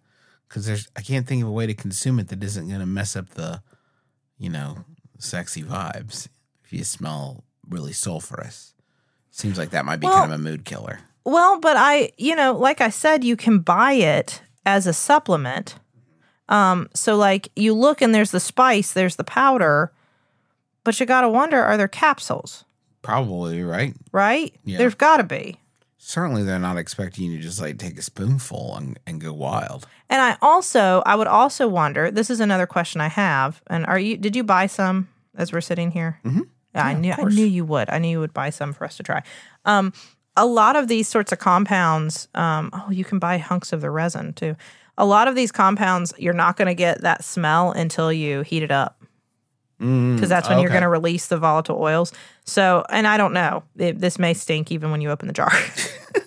Because 0.48 0.66
there's, 0.68 0.88
I 0.96 1.02
can't 1.02 1.26
think 1.28 1.42
of 1.42 1.50
a 1.50 1.52
way 1.52 1.66
to 1.66 1.74
consume 1.74 2.20
it 2.20 2.28
that 2.28 2.44
isn't 2.44 2.68
going 2.68 2.80
to 2.80 2.86
mess 2.86 3.16
up 3.16 3.30
the, 3.32 3.64
you 4.38 4.50
know, 4.52 4.86
sexy 5.18 5.64
vibes. 5.64 6.28
If 6.64 6.72
you 6.72 6.84
smell 6.84 7.44
really 7.70 7.92
sulfurous, 7.92 8.74
seems 9.32 9.58
like 9.58 9.72
that 9.72 9.86
might 9.86 10.00
be 10.00 10.08
Well- 10.08 10.20
kind 10.20 10.34
of 10.34 10.40
a 10.40 10.44
mood 10.44 10.66
killer. 10.66 11.00
Well, 11.26 11.60
but 11.60 11.78
I, 11.78 12.12
you 12.18 12.36
know, 12.36 12.52
like 12.54 12.82
I 12.82 12.90
said, 12.90 13.24
you 13.24 13.38
can 13.38 13.60
buy 13.60 13.94
it 13.94 14.42
as 14.66 14.86
a 14.88 14.92
supplement. 14.94 15.76
Um, 16.50 16.90
so 16.94 17.16
like 17.16 17.48
you 17.56 17.74
look 17.74 18.02
and 18.02 18.14
there's 18.14 18.32
the 18.32 18.42
spice, 18.42 18.92
there's 18.92 19.16
the 19.16 19.24
powder, 19.24 19.94
but 20.84 21.00
you 21.00 21.06
got 21.06 21.22
to 21.22 21.30
wonder, 21.30 21.64
are 21.64 21.78
there 21.78 21.88
capsules? 21.88 22.66
Probably 23.02 23.64
right. 23.64 23.96
Right? 24.12 24.54
Yeah. 24.66 24.78
There's 24.80 24.96
got 24.96 25.18
to 25.18 25.24
be. 25.24 25.60
Certainly, 25.98 26.44
they're 26.44 26.60
not 26.60 26.78
expecting 26.78 27.32
you 27.32 27.38
to 27.38 27.44
just 27.44 27.62
like 27.62 27.78
take 27.78 27.98
a 27.98 28.02
spoonful 28.02 28.76
and, 28.76 29.00
and 29.08 29.22
go 29.22 29.32
wild. 29.32 29.88
And 30.10 30.22
I 30.22 30.36
also, 30.42 31.02
I 31.06 31.16
would 31.16 31.28
also 31.28 31.70
wonder. 31.70 32.12
This 32.12 32.30
is 32.30 32.42
another 32.42 32.68
question 32.68 33.00
I 33.00 33.08
have. 33.08 33.62
And 33.68 33.86
are 33.86 33.98
you? 33.98 34.18
Did 34.18 34.36
you 34.36 34.44
buy 34.44 34.68
some 34.68 35.08
as 35.38 35.54
we're 35.54 35.62
sitting 35.62 35.92
here? 35.92 36.20
Mm-hmm. 36.26 36.42
Yeah, 36.76 36.86
I 36.86 36.94
knew. 36.94 37.14
I 37.14 37.24
knew 37.24 37.46
you 37.46 37.66
would. 37.66 37.90
I 37.90 38.00
knew 38.00 38.10
you 38.10 38.20
would 38.20 38.34
buy 38.34 38.50
some 38.50 38.74
for 38.74 38.86
us 38.86 38.98
to 38.98 39.04
try. 39.04 39.24
Um, 39.66 39.94
a 40.36 40.46
lot 40.46 40.76
of 40.76 40.88
these 40.88 41.08
sorts 41.08 41.32
of 41.32 41.40
compounds. 41.40 42.28
Um, 42.34 42.72
oh, 42.74 42.90
you 42.90 43.06
can 43.06 43.20
buy 43.20 43.38
hunks 43.38 43.72
of 43.74 43.82
the 43.82 43.92
resin 43.92 44.34
too. 44.34 44.56
A 44.98 45.06
lot 45.06 45.28
of 45.28 45.36
these 45.36 45.52
compounds, 45.52 46.14
you're 46.18 46.34
not 46.34 46.56
going 46.58 46.68
to 46.68 46.74
get 46.76 47.02
that 47.02 47.24
smell 47.24 47.72
until 47.72 48.12
you 48.12 48.42
heat 48.42 48.64
it 48.64 48.72
up. 48.72 49.00
Because 49.80 50.30
that's 50.30 50.48
when 50.48 50.60
you're 50.60 50.70
going 50.70 50.84
to 50.84 50.88
release 50.88 51.28
the 51.28 51.38
volatile 51.38 51.78
oils. 51.82 52.14
So, 52.46 52.86
and 52.90 53.06
I 53.06 53.18
don't 53.18 53.34
know, 53.34 53.64
it, 53.76 54.00
this 54.00 54.18
may 54.18 54.34
stink 54.34 54.72
even 54.72 54.92
when 54.92 55.02
you 55.02 55.10
open 55.10 55.28
the 55.28 55.34
jar. 55.34 55.52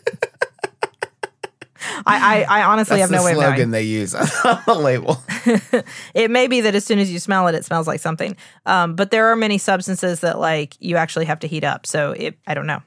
I, 2.04 2.44
I, 2.44 2.60
I 2.60 2.64
honestly 2.64 2.98
That's 2.98 3.10
have 3.10 3.20
no 3.20 3.24
way 3.24 3.32
of 3.32 3.38
knowing. 3.38 3.54
slogan 3.54 3.70
they 3.70 3.82
use 3.82 4.14
on 4.14 4.26
the 4.66 4.74
label. 4.78 5.22
It 6.14 6.30
may 6.30 6.46
be 6.48 6.60
that 6.62 6.74
as 6.74 6.84
soon 6.84 6.98
as 6.98 7.12
you 7.12 7.18
smell 7.18 7.46
it, 7.48 7.54
it 7.54 7.64
smells 7.64 7.86
like 7.86 8.00
something. 8.00 8.36
Um, 8.64 8.94
but 8.96 9.10
there 9.10 9.28
are 9.28 9.36
many 9.36 9.58
substances 9.58 10.20
that 10.20 10.38
like 10.38 10.74
you 10.80 10.96
actually 10.96 11.26
have 11.26 11.38
to 11.40 11.46
heat 11.46 11.64
up. 11.64 11.86
So 11.86 12.12
it, 12.12 12.38
I 12.46 12.54
don't 12.54 12.66
know. 12.66 12.82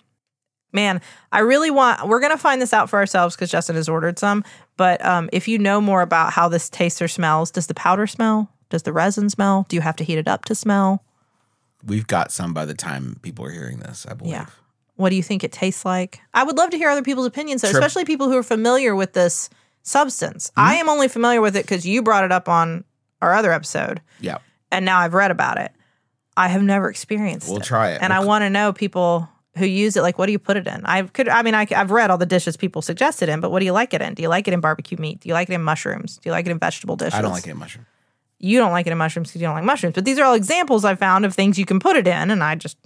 Man, 0.71 1.01
I 1.31 1.39
really 1.39 1.71
want. 1.71 2.07
We're 2.07 2.19
gonna 2.19 2.37
find 2.37 2.61
this 2.61 2.73
out 2.73 2.89
for 2.89 2.99
ourselves 2.99 3.35
because 3.35 3.49
Justin 3.49 3.75
has 3.75 3.89
ordered 3.89 4.19
some. 4.19 4.43
But 4.77 5.03
um, 5.03 5.29
if 5.31 5.47
you 5.47 5.57
know 5.57 5.81
more 5.81 6.01
about 6.01 6.33
how 6.33 6.47
this 6.47 6.69
tastes 6.69 7.01
or 7.01 7.07
smells, 7.07 7.49
does 7.51 7.67
the 7.67 7.73
powder 7.73 8.05
smell? 8.07 8.51
Does 8.69 8.83
the 8.83 8.93
resin 8.93 9.29
smell? 9.29 9.65
Do 9.69 9.75
you 9.75 9.81
have 9.81 9.95
to 9.97 10.03
heat 10.03 10.17
it 10.17 10.27
up 10.27 10.45
to 10.45 10.55
smell? 10.55 11.03
We've 11.83 12.07
got 12.07 12.31
some 12.31 12.53
by 12.53 12.65
the 12.65 12.73
time 12.75 13.17
people 13.21 13.45
are 13.45 13.51
hearing 13.51 13.79
this, 13.79 14.05
I 14.09 14.13
believe. 14.13 14.33
Yeah. 14.33 14.45
What 14.99 15.11
do 15.11 15.15
you 15.15 15.23
think 15.23 15.45
it 15.45 15.53
tastes 15.53 15.85
like? 15.85 16.19
I 16.33 16.43
would 16.43 16.57
love 16.57 16.71
to 16.71 16.77
hear 16.77 16.89
other 16.89 17.01
people's 17.03 17.25
opinions, 17.25 17.61
though, 17.61 17.69
Sure. 17.71 17.79
especially 17.79 18.03
people 18.03 18.27
who 18.27 18.35
are 18.37 18.43
familiar 18.43 18.93
with 18.95 19.13
this 19.13 19.49
substance. 19.81 20.51
I 20.57 20.73
Mm-hmm. 20.73 20.79
am 20.81 20.89
only 20.89 21.07
familiar 21.07 21.39
with 21.39 21.55
it 21.55 21.63
because 21.63 21.85
you 21.87 22.01
brought 22.03 22.25
it 22.25 22.33
up 22.33 22.49
on 22.49 22.83
our 23.21 23.33
other 23.33 23.53
episode, 23.53 24.01
Yeah. 24.19 24.39
and 24.71 24.83
now 24.83 24.99
I've 24.99 25.13
read 25.13 25.31
about 25.31 25.57
it. 25.57 25.71
I 26.35 26.49
have 26.49 26.61
never 26.63 26.89
experienced 26.89 27.47
We'll 27.47 27.59
it. 27.59 27.63
try 27.63 27.91
it. 27.91 27.99
and 28.01 28.11
I 28.11 28.19
We'll- 28.19 28.27
want 28.27 28.41
to 28.41 28.49
know 28.49 28.73
people 28.73 29.29
who 29.57 29.65
use 29.65 29.95
it. 29.95 30.01
Like, 30.01 30.17
what 30.17 30.25
do 30.25 30.33
you 30.33 30.39
put 30.39 30.57
it 30.57 30.67
in? 30.67 30.85
I 30.85 31.03
could. 31.03 31.29
I 31.29 31.43
mean, 31.43 31.55
I, 31.55 31.65
have 31.71 31.91
read 31.91 32.11
all 32.11 32.17
the 32.17 32.25
dishes 32.25 32.57
people 32.57 32.81
suggested 32.81 33.29
in, 33.29 33.39
but 33.39 33.51
what 33.51 33.59
do 33.59 33.65
you 33.65 33.71
like 33.73 33.93
it 33.93 34.01
in? 34.01 34.13
Do 34.15 34.21
you 34.21 34.29
like 34.29 34.47
it 34.49 34.53
in 34.53 34.59
barbecue 34.59 34.97
meat? 34.97 35.21
Do 35.21 35.29
you 35.29 35.33
like 35.33 35.49
it 35.49 35.53
in 35.53 35.61
mushrooms? 35.63 36.17
Do 36.17 36.27
you 36.29 36.31
like 36.33 36.45
it 36.45 36.51
in 36.51 36.59
vegetable 36.59 36.97
dishes? 36.97 37.13
I 37.13 37.21
don't 37.21 37.31
like 37.31 37.47
it 37.47 37.51
in 37.51 37.57
mushroom. 37.57 37.85
you 38.37 38.57
don't 38.59 38.71
like 38.71 38.85
it 38.87 38.91
in 38.91 38.97
mushrooms 38.97 39.29
because 39.29 39.41
you 39.41 39.47
don't 39.47 39.55
like 39.55 39.63
mushrooms. 39.65 39.95
But 39.95 40.03
these 40.05 40.17
are 40.19 40.23
all 40.25 40.33
examples 40.33 40.83
I 40.85 40.95
found 40.95 41.25
of 41.25 41.33
things 41.33 41.57
you 41.57 41.65
can 41.65 41.79
put 41.79 41.95
it 41.95 42.05
in, 42.07 42.31
and 42.31 42.41
I 42.43 42.55
just, 42.55 42.77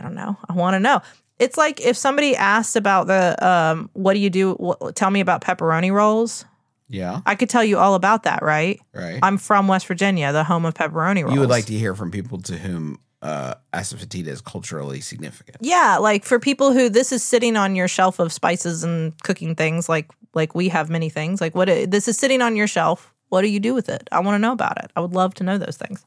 I 0.00 0.02
don't 0.02 0.14
know. 0.14 0.36
I 0.48 0.54
want 0.54 0.74
to 0.74 0.80
know. 0.80 1.02
It's 1.38 1.58
like 1.58 1.80
if 1.80 1.96
somebody 1.96 2.34
asked 2.34 2.74
about 2.74 3.06
the, 3.06 3.36
um, 3.46 3.90
what 3.92 4.14
do 4.14 4.20
you 4.20 4.30
do? 4.30 4.54
What, 4.54 4.96
tell 4.96 5.10
me 5.10 5.20
about 5.20 5.42
pepperoni 5.42 5.92
rolls. 5.92 6.46
Yeah. 6.88 7.20
I 7.26 7.34
could 7.34 7.50
tell 7.50 7.62
you 7.62 7.78
all 7.78 7.94
about 7.94 8.22
that, 8.22 8.42
right? 8.42 8.80
Right. 8.94 9.18
I'm 9.22 9.36
from 9.36 9.68
West 9.68 9.86
Virginia, 9.86 10.32
the 10.32 10.42
home 10.42 10.64
of 10.64 10.74
pepperoni 10.74 11.22
rolls. 11.22 11.34
you 11.34 11.40
would 11.40 11.50
like 11.50 11.66
to 11.66 11.74
hear 11.74 11.94
from 11.94 12.10
people 12.10 12.38
to 12.42 12.56
whom 12.58 12.98
uh, 13.22 13.54
asafoetida 13.74 14.28
is 14.28 14.40
culturally 14.40 15.00
significant. 15.00 15.58
Yeah, 15.60 15.98
like 15.98 16.24
for 16.24 16.38
people 16.38 16.72
who 16.72 16.88
this 16.88 17.12
is 17.12 17.22
sitting 17.22 17.56
on 17.56 17.76
your 17.76 17.88
shelf 17.88 18.18
of 18.18 18.32
spices 18.32 18.82
and 18.82 19.16
cooking 19.22 19.54
things, 19.54 19.88
like 19.88 20.10
like 20.32 20.54
we 20.54 20.68
have 20.68 20.88
many 20.88 21.10
things. 21.10 21.40
Like 21.40 21.54
what 21.54 21.68
this 21.68 22.08
is 22.08 22.16
sitting 22.16 22.40
on 22.40 22.56
your 22.56 22.66
shelf. 22.66 23.12
What 23.28 23.42
do 23.42 23.48
you 23.48 23.60
do 23.60 23.74
with 23.74 23.88
it? 23.88 24.08
I 24.10 24.20
want 24.20 24.34
to 24.34 24.38
know 24.40 24.52
about 24.52 24.82
it. 24.82 24.90
I 24.96 25.00
would 25.00 25.12
love 25.12 25.34
to 25.34 25.44
know 25.44 25.58
those 25.58 25.76
things. 25.76 26.04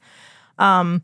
Um, 0.59 1.01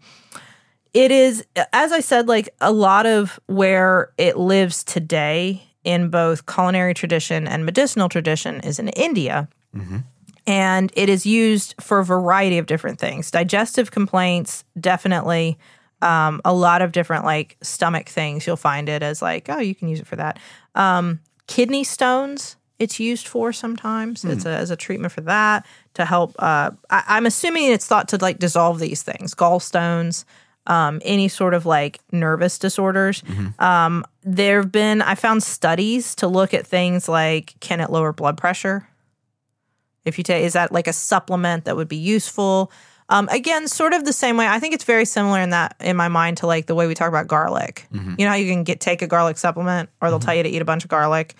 it 0.93 1.12
is, 1.12 1.45
as 1.73 1.91
I 1.91 1.99
said, 1.99 2.28
like 2.28 2.49
a 2.62 2.71
lot 2.71 3.06
of 3.06 3.39
where 3.47 4.12
it 4.17 4.38
lives 4.38 4.84
today 4.84 5.63
in 5.84 6.10
both 6.10 6.45
culinary 6.45 6.93
tradition 6.93 7.47
and 7.47 7.65
medicinal 7.65 8.10
tradition 8.10 8.60
is 8.62 8.80
in 8.80 8.89
India. 8.89 9.47
And 10.47 10.91
it 10.95 11.10
is 11.10 11.25
used 11.25 11.75
for 11.80 11.99
a 11.99 12.06
variety 12.06 12.58
of 12.58 12.65
different 12.65 12.99
things. 12.99 13.30
Digestive 13.30 13.91
complaints, 13.91 14.63
definitely. 14.80 15.58
Um, 16.02 16.41
a 16.43 16.54
lot 16.54 16.82
of 16.82 16.91
different 16.91 17.23
like 17.25 17.58
stomach 17.62 18.10
things. 18.10 18.47
You'll 18.47 18.56
find 18.56 18.89
it 18.89 19.04
as 19.04 19.21
like, 19.21 19.47
oh, 19.49 19.60
you 19.60 19.75
can 19.75 19.89
use 19.89 19.99
it 19.99 20.08
for 20.08 20.15
that. 20.15 20.39
Um, 20.75 21.19
kidney 21.47 21.84
stones, 21.84 22.56
it's 22.80 22.99
used 22.99 23.28
for 23.28 23.52
sometimes. 23.52 24.23
It's 24.23 24.45
a, 24.45 24.49
as 24.49 24.71
a 24.71 24.75
treatment 24.78 25.12
for 25.12 25.21
that 25.21 25.65
to 25.95 26.06
help. 26.06 26.36
Uh, 26.39 26.71
I, 26.89 27.04
I'm 27.08 27.25
assuming 27.25 27.65
it's 27.65 27.86
thought 27.86 28.08
to 28.10 28.17
like 28.17 28.39
dissolve 28.39 28.80
these 28.80 29.04
things, 29.04 29.36
gallstones, 29.36 30.23
um, 30.69 31.01
any 31.03 31.27
sort 31.27 31.53
of 31.53 31.65
like 31.65 31.99
nervous 32.12 32.58
disorders. 32.60 33.23
Um, 33.58 34.05
there 34.23 34.62
have 34.62 34.71
been, 34.71 35.01
I 35.01 35.15
found 35.15 35.43
studies 35.43 36.15
to 36.15 36.27
look 36.27 36.53
at 36.53 36.65
things 36.65 37.10
like 37.10 37.55
can 37.60 37.82
it 37.82 37.89
lower 37.89 38.13
blood 38.13 38.38
pressure? 38.38 38.88
If 40.05 40.17
you 40.17 40.23
take, 40.23 40.45
is 40.45 40.53
that 40.53 40.71
like 40.71 40.88
a 40.88 40.93
supplement 40.93 41.65
that 41.65 41.75
would 41.75 41.88
be 41.89 41.97
useful? 41.97 42.71
Um, 43.10 43.27
again, 43.29 43.67
sort 43.67 43.93
of 43.93 44.05
the 44.05 44.13
same 44.13 44.38
way. 44.38 44.47
I 44.47 44.60
think 44.60 44.75
it's 44.75 44.84
very 44.84 45.03
similar 45.05 45.41
in 45.41 45.49
that, 45.49 45.75
in 45.79 45.97
my 45.97 46.08
mind, 46.08 46.38
to 46.38 46.47
like 46.47 46.67
the 46.67 46.75
way 46.75 46.86
we 46.88 46.93
talk 46.93 47.10
about 47.10 47.27
garlic. 47.27 47.88
You 47.91 48.25
know 48.25 48.29
how 48.29 48.36
you 48.36 48.49
can 48.51 48.63
get 48.63 48.79
take 48.79 49.01
a 49.01 49.08
garlic 49.08 49.38
supplement, 49.39 49.89
or 49.99 50.10
they'll 50.10 50.19
tell 50.19 50.36
you 50.36 50.43
to 50.43 50.49
eat 50.49 50.62
a 50.62 50.65
bunch 50.65 50.84
of 50.84 50.89
garlic, 50.89 51.34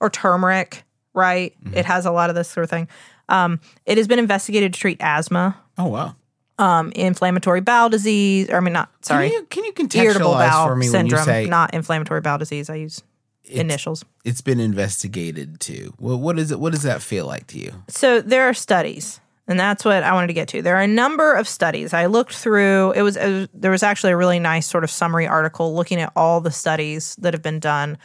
or 0.00 0.10
turmeric. 0.10 0.82
Right? 1.14 1.54
It 1.72 1.84
has 1.86 2.04
a 2.04 2.10
lot 2.10 2.28
of 2.28 2.36
this 2.36 2.48
sort 2.48 2.64
of 2.64 2.70
thing. 2.70 2.88
Um, 3.28 3.60
it 3.86 3.96
has 3.98 4.06
been 4.08 4.18
investigated 4.18 4.74
to 4.74 4.80
treat 4.80 4.98
asthma, 5.00 5.56
Oh 5.78 5.86
wow. 5.86 6.16
Um, 6.58 6.92
inflammatory 6.92 7.60
bowel 7.60 7.88
disease. 7.88 8.48
Or 8.50 8.56
I 8.56 8.60
mean, 8.60 8.72
not 8.72 8.90
sorry, 9.02 9.30
Can 9.50 9.64
you, 9.64 9.72
can 9.72 9.90
you 9.94 10.02
irritable 10.04 10.32
contextualize 10.32 10.50
bowel 10.50 10.66
for 10.68 10.76
me 10.76 10.86
syndrome, 10.86 11.26
when 11.26 11.36
you 11.40 11.44
say 11.44 11.50
not 11.50 11.74
inflammatory 11.74 12.20
bowel 12.20 12.38
disease. 12.38 12.70
I 12.70 12.76
use 12.76 13.02
it's- 13.44 13.60
initials. 13.60 14.04
it's 14.24 14.40
been 14.40 14.60
investigated 14.60 15.60
too? 15.60 15.94
Well, 16.00 16.18
what 16.18 16.38
is 16.38 16.50
it? 16.50 16.60
What 16.60 16.72
does 16.72 16.82
that 16.82 17.02
feel 17.02 17.26
like 17.26 17.46
to 17.48 17.58
you? 17.58 17.72
So 17.88 18.20
there 18.20 18.48
are 18.48 18.54
studies, 18.54 19.20
and 19.46 19.60
that's 19.60 19.84
what 19.84 20.02
I 20.02 20.12
wanted 20.12 20.28
to 20.28 20.32
get 20.32 20.48
to. 20.48 20.62
There 20.62 20.76
are 20.76 20.82
a 20.82 20.88
number 20.88 21.34
of 21.34 21.46
studies. 21.46 21.92
I 21.92 22.06
looked 22.06 22.34
through. 22.34 22.92
It 22.92 23.02
was, 23.02 23.16
it 23.16 23.28
was 23.28 23.48
there 23.54 23.70
was 23.70 23.82
actually 23.82 24.12
a 24.12 24.16
really 24.16 24.38
nice 24.38 24.66
sort 24.66 24.82
of 24.84 24.90
summary 24.90 25.26
article 25.26 25.74
looking 25.74 26.00
at 26.00 26.12
all 26.16 26.40
the 26.40 26.50
studies 26.50 27.16
that 27.16 27.34
have 27.34 27.42
been 27.42 27.60
done 27.60 27.98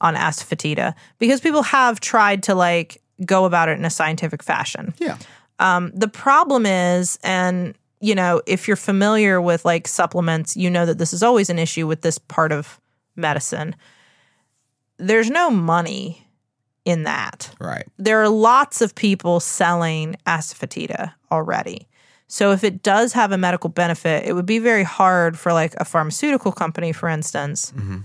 on 0.00 0.14
asafoetida 0.14 0.94
because 1.18 1.40
people 1.40 1.62
have 1.62 2.00
tried 2.00 2.42
to 2.44 2.54
like 2.54 3.00
go 3.24 3.46
about 3.46 3.68
it 3.70 3.78
in 3.78 3.84
a 3.84 3.90
scientific 3.90 4.42
fashion. 4.42 4.92
Yeah. 4.98 5.16
Um, 5.58 5.90
the 5.94 6.08
problem 6.08 6.66
is, 6.66 7.18
and 7.24 7.74
you 8.06 8.14
know, 8.14 8.40
if 8.46 8.68
you're 8.68 8.76
familiar 8.76 9.40
with 9.40 9.64
like 9.64 9.88
supplements, 9.88 10.56
you 10.56 10.70
know 10.70 10.86
that 10.86 10.98
this 10.98 11.12
is 11.12 11.22
always 11.24 11.50
an 11.50 11.58
issue 11.58 11.86
with 11.88 12.02
this 12.02 12.18
part 12.18 12.52
of 12.52 12.80
medicine. 13.16 13.74
There's 14.98 15.28
no 15.28 15.50
money 15.50 16.22
in 16.84 17.02
that 17.02 17.52
Right. 17.58 17.84
there 17.98 18.22
are 18.22 18.28
lots 18.28 18.80
of 18.80 18.94
people 18.94 19.40
selling 19.40 20.14
asafoetida 20.24 21.14
already. 21.32 21.88
So 22.28 22.52
if 22.52 22.62
it 22.62 22.82
does 22.82 23.12
have 23.14 23.32
a 23.32 23.38
medical 23.38 23.70
benefit, 23.70 24.24
it 24.24 24.34
would 24.34 24.46
be 24.46 24.60
very 24.60 24.84
hard 24.84 25.36
for 25.36 25.52
like 25.52 25.74
a 25.78 25.84
pharmaceutical 25.84 26.52
company, 26.52 26.92
for 26.92 27.08
instance, 27.08 27.72
mm-hmm. 27.76 27.98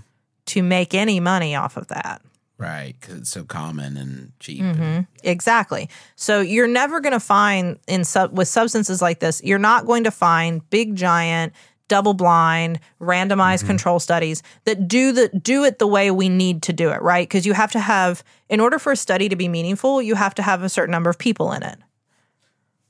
to 0.46 0.62
make 0.64 0.94
any 0.94 1.20
money 1.20 1.54
off 1.54 1.76
of 1.76 1.86
that. 1.88 2.22
Right. 2.58 2.94
Because 3.00 3.16
it's 3.16 3.30
so 3.30 3.44
common 3.44 3.96
and 3.96 4.32
cheap. 4.38 4.62
Mm-hmm. 4.62 5.00
Exactly. 5.24 5.88
So 6.14 6.40
you're 6.40 6.68
never 6.68 7.00
going 7.00 7.12
to 7.12 7.20
find 7.20 7.78
in 7.88 8.04
sub- 8.04 8.36
with 8.36 8.48
substances 8.48 9.02
like 9.02 9.18
this, 9.18 9.42
you're 9.42 9.58
not 9.58 9.86
going 9.86 10.04
to 10.04 10.10
find 10.10 10.68
big 10.70 10.94
giant 10.94 11.52
double 11.88 12.14
blind 12.14 12.80
randomized 13.00 13.66
control 13.66 14.00
studies 14.00 14.42
that 14.64 14.88
do 14.88 15.12
the 15.12 15.28
do 15.28 15.62
it 15.64 15.78
the 15.78 15.86
way 15.86 16.10
we 16.10 16.28
need 16.28 16.62
to 16.62 16.72
do 16.72 16.90
it, 16.90 17.02
right? 17.02 17.28
Because 17.28 17.44
you 17.44 17.52
have 17.52 17.70
to 17.72 17.80
have 17.80 18.24
in 18.48 18.60
order 18.60 18.78
for 18.78 18.92
a 18.92 18.96
study 18.96 19.28
to 19.28 19.36
be 19.36 19.46
meaningful, 19.46 20.00
you 20.00 20.14
have 20.14 20.34
to 20.36 20.42
have 20.42 20.62
a 20.62 20.70
certain 20.70 20.90
number 20.90 21.10
of 21.10 21.18
people 21.18 21.52
in 21.52 21.62
it. 21.62 21.78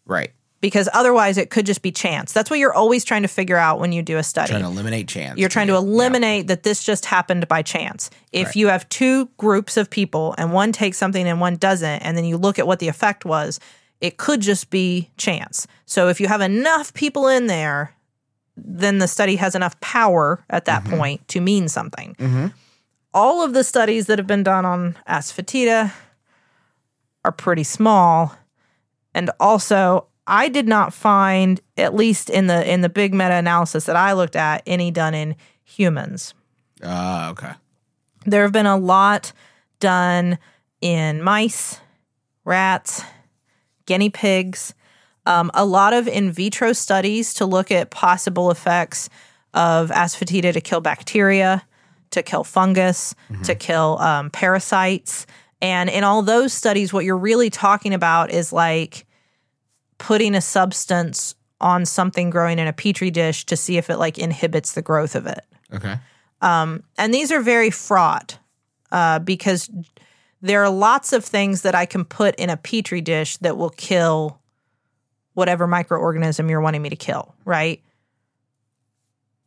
Right. 0.04 0.32
Because 0.62 0.88
otherwise 0.94 1.36
it 1.36 1.50
could 1.50 1.66
just 1.66 1.82
be 1.82 1.92
chance. 1.92 2.32
That's 2.32 2.48
what 2.48 2.58
you're 2.58 2.72
always 2.72 3.04
trying 3.04 3.22
to 3.22 3.28
figure 3.28 3.58
out 3.58 3.80
when 3.80 3.92
you 3.92 4.00
do 4.00 4.16
a 4.16 4.22
study. 4.22 4.52
Trying 4.52 4.62
to 4.62 4.68
eliminate 4.68 5.08
chance. 5.08 5.38
You're 5.38 5.50
trying 5.50 5.66
to 5.66 5.74
eliminate 5.74 6.46
that 6.46 6.62
this 6.62 6.82
just 6.82 7.04
happened 7.04 7.46
by 7.48 7.62
chance. 7.62 8.08
If 8.30 8.46
Right. 8.46 8.56
you 8.56 8.68
have 8.68 8.88
two 8.88 9.28
groups 9.36 9.76
of 9.76 9.90
people 9.90 10.34
and 10.38 10.52
one 10.52 10.72
takes 10.72 10.96
something 10.96 11.26
and 11.26 11.40
one 11.40 11.56
doesn't, 11.56 12.00
and 12.02 12.16
then 12.16 12.24
you 12.24 12.38
look 12.38 12.58
at 12.58 12.66
what 12.66 12.78
the 12.78 12.88
effect 12.88 13.26
was, 13.26 13.60
it 14.00 14.16
could 14.16 14.40
just 14.40 14.70
be 14.70 15.10
chance. 15.16 15.66
So 15.84 16.08
if 16.08 16.20
you 16.20 16.28
have 16.28 16.40
enough 16.40 16.94
people 16.94 17.26
in 17.28 17.48
there, 17.48 17.94
then 18.56 18.98
the 18.98 19.08
study 19.08 19.36
has 19.36 19.54
enough 19.54 19.78
power 19.80 20.44
at 20.48 20.64
that 20.66 20.84
mm-hmm. 20.84 20.96
point 20.96 21.28
to 21.28 21.40
mean 21.40 21.68
something. 21.68 22.14
Mm-hmm. 22.18 22.46
All 23.12 23.44
of 23.44 23.52
the 23.52 23.64
studies 23.64 24.06
that 24.06 24.18
have 24.18 24.26
been 24.28 24.42
done 24.44 24.64
on 24.64 24.96
asafoetida 25.08 25.92
are 27.24 27.32
pretty 27.32 27.64
small. 27.64 28.36
And 29.14 29.30
also, 29.40 30.06
I 30.26 30.48
did 30.48 30.68
not 30.68 30.94
find, 30.94 31.60
at 31.76 31.94
least 31.94 32.30
in 32.30 32.46
the 32.46 32.70
in 32.70 32.80
the 32.80 32.88
big 32.88 33.12
meta 33.12 33.34
analysis 33.34 33.84
that 33.86 33.96
I 33.96 34.12
looked 34.12 34.36
at, 34.36 34.62
any 34.66 34.90
done 34.90 35.14
in 35.14 35.36
humans. 35.64 36.34
Ah, 36.82 37.30
okay. 37.30 37.52
There 38.24 38.42
have 38.42 38.52
been 38.52 38.66
a 38.66 38.76
lot 38.76 39.32
done 39.80 40.38
in 40.80 41.22
mice, 41.22 41.80
rats, 42.44 43.02
guinea 43.86 44.10
pigs, 44.10 44.74
um, 45.26 45.50
a 45.54 45.64
lot 45.64 45.92
of 45.92 46.08
in 46.08 46.30
vitro 46.32 46.72
studies 46.72 47.34
to 47.34 47.46
look 47.46 47.70
at 47.70 47.90
possible 47.90 48.50
effects 48.50 49.08
of 49.54 49.90
asafoetida 49.90 50.52
to 50.52 50.60
kill 50.60 50.80
bacteria, 50.80 51.62
to 52.10 52.22
kill 52.22 52.44
fungus, 52.44 53.14
to 53.44 53.54
kill 53.54 53.98
um, 53.98 54.30
parasites. 54.30 55.26
And 55.60 55.88
in 55.90 56.04
all 56.04 56.22
those 56.22 56.52
studies, 56.52 56.92
what 56.92 57.04
you're 57.04 57.16
really 57.16 57.50
talking 57.50 57.94
about 57.94 58.30
is 58.30 58.52
like 58.52 59.06
putting 60.02 60.34
a 60.34 60.40
substance 60.40 61.34
on 61.60 61.86
something 61.86 62.28
growing 62.28 62.58
in 62.58 62.66
a 62.66 62.72
petri 62.72 63.10
dish 63.10 63.46
to 63.46 63.56
see 63.56 63.76
if 63.76 63.88
it 63.88 63.96
like 63.98 64.18
inhibits 64.18 64.72
the 64.74 64.82
growth 64.82 65.14
of 65.14 65.26
it 65.26 65.44
Okay. 65.72 65.96
and 66.42 67.14
these 67.14 67.30
are 67.30 67.40
very 67.40 67.70
fraught 67.70 68.38
uh, 68.90 69.20
because 69.20 69.70
there 70.40 70.60
are 70.64 70.70
lots 70.70 71.12
of 71.12 71.24
things 71.24 71.62
that 71.62 71.74
I 71.76 71.86
can 71.86 72.04
put 72.04 72.34
in 72.34 72.50
a 72.50 72.56
petri 72.56 73.00
dish 73.00 73.36
that 73.38 73.56
will 73.56 73.70
kill 73.70 74.40
whatever 75.34 75.68
microorganism 75.68 76.50
you're 76.50 76.60
wanting 76.60 76.82
me 76.82 76.88
to 76.90 76.96
kill, 76.96 77.34
right? 77.44 77.80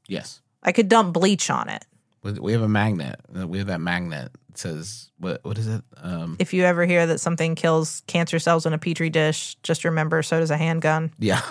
Yes. 0.08 0.42
I 0.64 0.72
could 0.72 0.88
dump 0.90 1.14
bleach 1.14 1.50
on 1.50 1.70
it. 1.70 1.86
We- 2.24 2.32
We 2.40 2.52
have 2.54 2.62
a 2.62 2.70
magnet. 2.70 3.20
We 3.32 3.58
have 3.60 3.68
that 3.68 3.82
magnet. 3.82 4.32
It 4.56 4.60
says 4.60 5.12
what? 5.18 5.44
What 5.44 5.58
is 5.58 5.68
it? 5.68 5.84
Um. 5.98 6.38
If 6.40 6.54
you 6.54 6.64
ever 6.64 6.86
hear 6.86 7.06
that 7.08 7.20
something 7.20 7.56
kills 7.56 8.04
cancer 8.08 8.40
cells 8.40 8.66
in 8.66 8.72
a 8.72 8.78
petri 8.78 9.10
dish, 9.10 9.56
just 9.64 9.84
remember 9.84 10.24
so 10.24 10.40
does 10.40 10.50
a 10.50 10.56
handgun. 10.56 11.12
Yeah. 11.20 11.42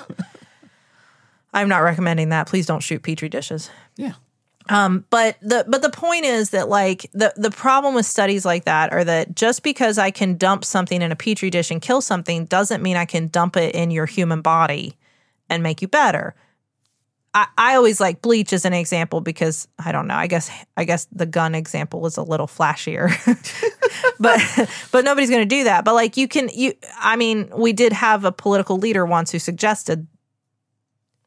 I'm 1.53 1.69
not 1.69 1.79
recommending 1.81 2.31
that. 2.31 2.49
Please 2.49 2.65
don't 2.65 2.83
shoot 2.83 3.03
petri 3.03 3.29
dishes. 3.29 3.71
yeah. 3.97 4.15
Um, 4.71 5.05
but 5.11 5.37
the 5.43 5.67
but 5.69 5.83
the 5.83 5.91
point 5.91 6.25
is 6.25 6.51
that 6.51 6.71
like 6.71 7.11
the 7.13 7.35
the 7.37 7.51
problem 7.51 7.95
with 7.95 8.07
studies 8.07 8.47
like 8.47 8.65
that 8.65 8.91
are 8.95 9.05
that 9.05 9.37
just 9.37 9.63
because 9.63 9.99
I 9.99 10.11
can 10.11 10.39
dump 10.39 10.65
something 10.65 11.03
in 11.03 11.13
a 11.13 11.17
petri 11.17 11.51
dish 11.51 11.71
and 11.71 11.83
kill 11.83 12.01
something 12.01 12.47
doesn't 12.47 12.83
mean 12.83 12.97
I 12.97 13.05
can 13.05 13.29
dump 13.29 13.59
it 13.59 13.75
in 13.75 13.91
your 13.91 14.07
human 14.07 14.41
body 14.41 14.97
and 15.51 15.63
make 15.63 15.83
you 15.83 15.89
better. 15.89 16.35
I, 17.35 17.47
I 17.59 17.75
always 17.75 18.01
like 18.01 18.23
bleach 18.23 18.53
as 18.53 18.65
an 18.65 18.73
example 18.73 19.21
because 19.21 19.67
I 19.85 19.91
don't 19.91 20.07
know. 20.07 20.15
I 20.15 20.29
guess 20.29 20.51
I 20.77 20.85
guess 20.85 21.07
the 21.13 21.27
gun 21.27 21.55
example 21.55 22.07
is 22.07 22.17
a 22.17 22.23
little 22.23 22.47
flashier, 22.47 23.11
but 24.21 24.41
but 24.93 25.05
nobody's 25.05 25.31
going 25.31 25.43
to 25.43 25.57
do 25.57 25.65
that. 25.65 25.85
But 25.85 25.95
like 25.95 26.17
you 26.17 26.29
can 26.29 26.49
you. 26.55 26.75
I 26.99 27.17
mean, 27.17 27.51
we 27.57 27.73
did 27.73 27.93
have 27.93 28.25
a 28.25 28.33
political 28.33 28.77
leader 28.79 29.05
once 29.05 29.33
who 29.33 29.39
suggested 29.39 30.07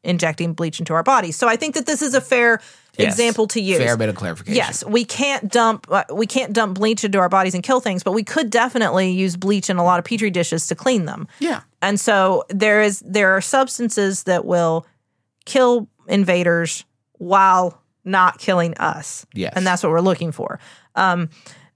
injecting 0.02 0.54
bleach 0.54 0.78
into 0.78 0.94
our 0.94 1.02
bodies. 1.02 1.36
So 1.36 1.48
I 1.48 1.56
think 1.56 1.74
that 1.74 1.84
this 1.86 2.02
is 2.02 2.14
a 2.14 2.20
fair 2.20 2.60
Yes. 2.96 3.12
example 3.12 3.46
to 3.48 3.60
use. 3.60 3.78
Fair 3.78 3.96
bit 3.96 4.08
of 4.08 4.16
clarification. 4.16 4.56
Yes, 4.56 4.84
we 4.84 5.04
can't 5.04 5.52
dump 5.52 5.86
uh, 5.88 6.02
we 6.12 6.26
can't 6.26 6.52
dump 6.52 6.78
bleach 6.78 7.04
into 7.04 7.20
our 7.20 7.28
bodies 7.28 7.54
and 7.54 7.62
kill 7.62 7.78
things, 7.78 8.02
but 8.02 8.10
we 8.10 8.24
could 8.24 8.50
definitely 8.50 9.12
use 9.12 9.36
bleach 9.36 9.70
in 9.70 9.76
a 9.76 9.84
lot 9.84 10.00
of 10.00 10.04
petri 10.04 10.30
dishes 10.30 10.66
to 10.66 10.74
clean 10.74 11.04
them. 11.04 11.28
Yeah. 11.38 11.60
And 11.80 12.00
so 12.00 12.44
there 12.48 12.82
is 12.82 13.00
there 13.06 13.36
are 13.36 13.40
substances 13.40 14.24
that 14.24 14.44
will 14.44 14.84
kill 15.44 15.88
invaders 16.08 16.84
while 17.12 17.80
not 18.04 18.38
killing 18.38 18.76
us. 18.78 19.26
Yes. 19.34 19.52
And 19.54 19.66
that's 19.66 19.82
what 19.82 19.92
we're 19.92 20.00
looking 20.00 20.32
for. 20.32 20.58
Um, 20.94 21.30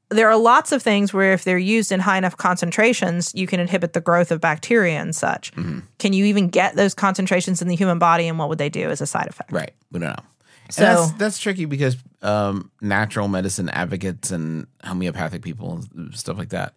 there 0.09 0.29
are 0.29 0.37
lots 0.37 0.73
of 0.73 0.83
things 0.83 1.13
where 1.13 1.33
if 1.33 1.45
they're 1.45 1.59
used 1.59 1.91
in 1.91 2.01
high 2.01 2.19
enough 2.19 2.37
concentrations, 2.37 3.33
you 3.35 3.47
can 3.47 3.61
inhibit 3.61 3.93
the 3.95 4.01
growth 4.01 4.31
of 4.31 4.41
bacteria 4.41 5.01
and 5.01 5.17
such. 5.17 5.53
Mm-hmm. 5.55 5.81
Can 5.99 6.13
you 6.13 6.27
even 6.27 6.49
get 6.49 6.77
those 6.77 6.95
concentrations 6.95 7.63
in 7.63 7.69
the 7.69 7.77
human 7.77 7.99
body 7.99 8.29
and 8.29 8.39
what 8.39 8.49
would 8.49 8.59
they 8.59 8.69
do 8.69 8.91
as 8.91 9.01
a 9.01 9.07
side 9.07 9.27
effect? 9.29 9.53
Right. 9.53 9.73
We 9.91 10.01
don't 10.01 10.11
know. 10.11 10.25
So- 10.71 10.85
and 10.85 10.99
that's, 10.99 11.13
that's 11.13 11.39
tricky 11.39 11.65
because 11.65 11.97
um, 12.23 12.71
natural 12.81 13.29
medicine 13.29 13.69
advocates 13.71 14.31
and 14.31 14.67
homeopathic 14.85 15.43
people 15.43 15.83
and 15.95 16.15
stuff 16.15 16.39
like 16.39 16.51
that, 16.51 16.75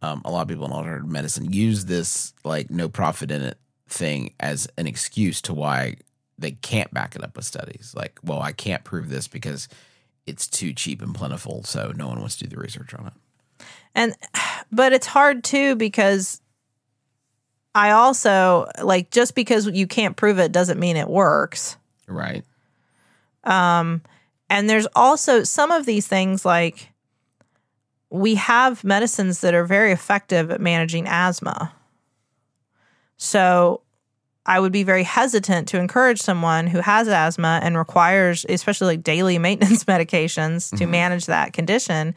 um, 0.00 0.22
a 0.24 0.30
lot 0.30 0.42
of 0.42 0.48
people 0.48 0.66
in 0.66 0.72
alternative 0.72 1.08
medicine 1.08 1.52
use 1.52 1.84
this 1.84 2.32
like 2.44 2.70
no 2.70 2.88
profit 2.88 3.30
in 3.30 3.42
it 3.42 3.58
thing 3.88 4.34
as 4.40 4.66
an 4.76 4.86
excuse 4.86 5.40
to 5.42 5.54
why 5.54 5.96
they 6.38 6.52
can't 6.52 6.92
back 6.92 7.14
it 7.14 7.22
up 7.22 7.36
with 7.36 7.44
studies. 7.44 7.94
Like, 7.96 8.18
well, 8.22 8.40
I 8.40 8.52
can't 8.52 8.84
prove 8.84 9.08
this 9.08 9.28
because 9.28 9.68
it's 10.26 10.46
too 10.46 10.72
cheap 10.72 11.02
and 11.02 11.14
plentiful, 11.14 11.64
so 11.64 11.92
no 11.94 12.08
one 12.08 12.20
wants 12.20 12.36
to 12.38 12.44
do 12.44 12.56
the 12.56 12.60
research 12.60 12.94
on 12.94 13.08
it. 13.08 13.12
And 13.94 14.14
but 14.72 14.92
it's 14.92 15.06
hard 15.06 15.44
too 15.44 15.76
because 15.76 16.40
I 17.74 17.90
also 17.90 18.68
like 18.82 19.10
just 19.10 19.34
because 19.34 19.66
you 19.66 19.86
can't 19.86 20.16
prove 20.16 20.38
it 20.38 20.52
doesn't 20.52 20.80
mean 20.80 20.96
it 20.96 21.08
works. 21.08 21.76
Right. 22.06 22.44
Um 23.44 24.02
and 24.50 24.68
there's 24.68 24.86
also 24.94 25.44
some 25.44 25.70
of 25.70 25.86
these 25.86 26.06
things 26.06 26.44
like 26.44 26.90
we 28.10 28.34
have 28.34 28.84
medicines 28.84 29.40
that 29.40 29.54
are 29.54 29.64
very 29.64 29.90
effective 29.90 30.50
at 30.50 30.60
managing 30.60 31.06
asthma. 31.06 31.72
So 33.16 33.80
I 34.44 34.58
would 34.58 34.72
be 34.72 34.82
very 34.82 35.04
hesitant 35.04 35.68
to 35.68 35.78
encourage 35.78 36.20
someone 36.20 36.66
who 36.66 36.80
has 36.80 37.06
asthma 37.08 37.60
and 37.62 37.78
requires, 37.78 38.44
especially 38.48 38.88
like 38.88 39.02
daily 39.04 39.38
maintenance 39.46 39.84
medications 39.84 40.76
to 40.78 40.86
manage 40.86 41.26
that 41.26 41.52
condition, 41.52 42.14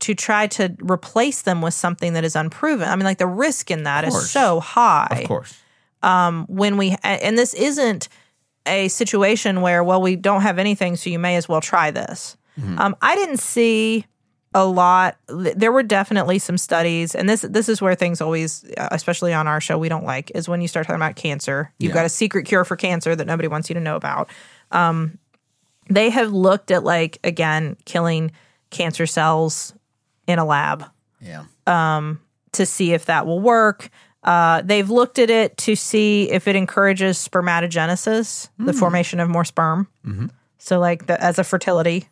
to 0.00 0.14
try 0.14 0.46
to 0.48 0.76
replace 0.82 1.42
them 1.42 1.62
with 1.62 1.74
something 1.74 2.12
that 2.12 2.24
is 2.24 2.36
unproven. 2.36 2.88
I 2.88 2.94
mean, 2.96 3.04
like 3.04 3.18
the 3.18 3.26
risk 3.26 3.70
in 3.70 3.84
that 3.84 4.04
is 4.06 4.30
so 4.30 4.60
high. 4.60 5.08
Of 5.10 5.26
course. 5.28 5.58
um, 6.02 6.46
when 6.48 6.76
we 6.76 6.96
and 7.02 7.36
this 7.38 7.54
isn't 7.54 8.08
a 8.66 8.88
situation 8.88 9.62
where 9.62 9.82
well 9.82 10.02
we 10.02 10.14
don't 10.14 10.42
have 10.42 10.58
anything 10.58 10.94
so 10.94 11.08
you 11.08 11.18
may 11.18 11.36
as 11.36 11.48
well 11.48 11.60
try 11.60 11.90
this. 11.90 12.36
Um, 12.76 12.96
i 13.00 13.14
didn't 13.14 13.38
see 13.38 14.04
a 14.54 14.64
lot 14.64 15.16
there 15.28 15.70
were 15.70 15.82
definitely 15.82 16.38
some 16.38 16.56
studies 16.56 17.14
and 17.14 17.28
this 17.28 17.42
this 17.42 17.68
is 17.68 17.82
where 17.82 17.94
things 17.94 18.20
always 18.22 18.64
uh, 18.78 18.88
especially 18.92 19.34
on 19.34 19.46
our 19.46 19.60
show 19.60 19.76
we 19.76 19.88
don't 19.90 20.04
like 20.04 20.30
is 20.34 20.48
when 20.48 20.60
you 20.62 20.68
start 20.68 20.86
talking 20.86 20.96
about 20.96 21.16
cancer 21.16 21.70
you've 21.78 21.90
Yeah. 21.90 21.94
got 21.96 22.06
a 22.06 22.08
secret 22.08 22.46
cure 22.46 22.64
for 22.64 22.74
cancer 22.76 23.14
that 23.14 23.26
nobody 23.26 23.46
wants 23.48 23.68
you 23.68 23.74
to 23.74 23.80
know 23.80 23.94
about 23.96 24.30
um, 24.72 25.18
they 25.90 26.08
have 26.10 26.32
looked 26.32 26.70
at 26.70 26.82
like 26.82 27.18
again 27.24 27.76
killing 27.84 28.30
cancer 28.70 29.06
cells 29.06 29.74
in 30.26 30.38
a 30.38 30.44
lab 30.44 30.84
Yeah. 31.20 31.44
to 32.52 32.64
see 32.66 32.92
if 32.94 33.04
that 33.06 33.26
will 33.26 33.40
work. 33.40 33.90
Uh, 34.24 34.62
they've 34.62 34.90
looked 34.90 35.18
at 35.18 35.30
it 35.30 35.56
to 35.58 35.76
see 35.76 36.30
if 36.30 36.48
it 36.48 36.56
encourages 36.56 37.16
spermatogenesis, 37.26 38.48
the 38.58 38.72
formation 38.72 39.20
of 39.20 39.28
more 39.28 39.44
sperm. 39.44 39.88
So, 40.58 40.78
like 40.80 41.06
the, 41.06 41.22
as 41.22 41.38
a 41.38 41.44
fertility 41.44 42.08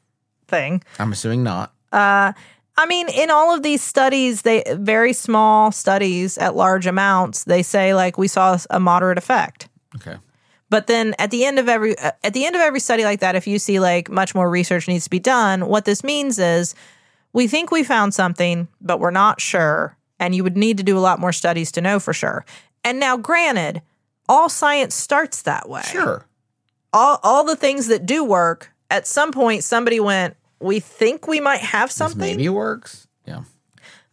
thing. 0.49 0.83
I'm 0.99 1.13
assuming 1.13 1.43
not. 1.43 1.73
I 1.99 2.87
mean, 2.87 3.09
in 3.09 3.31
all 3.31 3.55
of 3.55 3.63
these 3.63 3.83
studies, 3.83 4.43
they 4.43 4.63
very 4.71 5.13
small 5.13 5.73
studies 5.73 6.37
at 6.39 6.55
large 6.55 6.87
amounts. 6.87 7.45
They 7.45 7.63
say 7.63 7.95
like 7.95 8.19
we 8.19 8.29
saw 8.29 8.59
a 8.71 8.79
moderate 8.79 9.19
effect. 9.19 9.69
Okay. 9.97 10.17
But 10.69 10.89
then 10.89 11.15
at 11.19 11.31
the 11.31 11.45
end 11.45 11.59
of 11.59 11.69
every 11.69 11.97
uh, 11.99 12.13
at 12.25 12.35
the 12.35 12.45
end 12.45 12.57
of 12.57 12.61
every 12.61 12.81
study 12.81 13.05
like 13.05 13.21
that, 13.21 13.37
if 13.37 13.47
you 13.47 13.59
see 13.59 13.81
like 13.81 14.11
much 14.11 14.35
more 14.35 14.51
research 14.51 14.89
needs 14.89 15.05
to 15.05 15.11
be 15.11 15.21
done, 15.21 15.67
what 15.69 15.85
this 15.85 16.03
means 16.03 16.39
is 16.39 16.75
we 17.33 17.47
think 17.47 17.71
we 17.71 17.85
found 17.85 18.15
something, 18.15 18.69
but 18.81 18.99
we're 18.99 19.11
not 19.11 19.41
sure, 19.41 19.97
and 20.19 20.35
you 20.35 20.43
would 20.43 20.57
need 20.57 20.77
to 20.79 20.83
do 20.83 20.99
a 20.99 21.01
lot 21.01 21.21
more 21.21 21.33
studies 21.33 21.71
to 21.73 21.81
know 21.81 22.01
for 22.01 22.13
sure. 22.13 22.45
And 22.83 22.99
now, 22.99 23.17
granted, 23.17 23.83
all 24.29 24.49
science 24.49 24.95
starts 24.95 25.43
that 25.43 25.69
way. 25.69 25.83
Sure. 25.83 26.27
All 26.93 27.21
all 27.23 27.45
the 27.45 27.57
things 27.57 27.87
that 27.87 28.05
do 28.05 28.25
work, 28.25 28.73
at 28.91 29.07
some 29.07 29.33
point, 29.33 29.65
somebody 29.65 30.01
went, 30.01 30.37
"We 30.61 30.81
think 30.81 31.27
we 31.27 31.41
might 31.41 31.61
have 31.61 31.89
This 31.89 31.97
something." 31.97 32.21
maybe 32.21 32.49
works. 32.49 33.07
Yeah. 33.27 33.43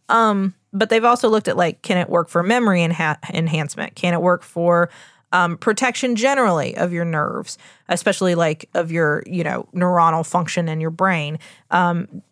Um, 0.08 0.54
but 0.74 0.90
they've 0.90 1.04
also 1.04 1.28
looked 1.28 1.48
at 1.48 1.56
like 1.56 1.80
can 1.80 1.96
it 1.96 2.10
work 2.10 2.28
for 2.28 2.42
memory 2.42 2.80
enha- 2.80 3.18
enhancement 3.32 3.94
can 3.94 4.12
it 4.12 4.20
work 4.20 4.42
for 4.42 4.90
um, 5.32 5.56
protection 5.56 6.16
generally 6.16 6.76
of 6.76 6.92
your 6.92 7.04
nerves 7.04 7.56
especially 7.88 8.34
like 8.34 8.68
of 8.74 8.92
your 8.92 9.22
you 9.26 9.42
know 9.42 9.66
neuronal 9.72 10.26
function 10.26 10.68
in 10.68 10.80
your 10.80 10.90
brain 10.90 11.38
um, 11.70 12.22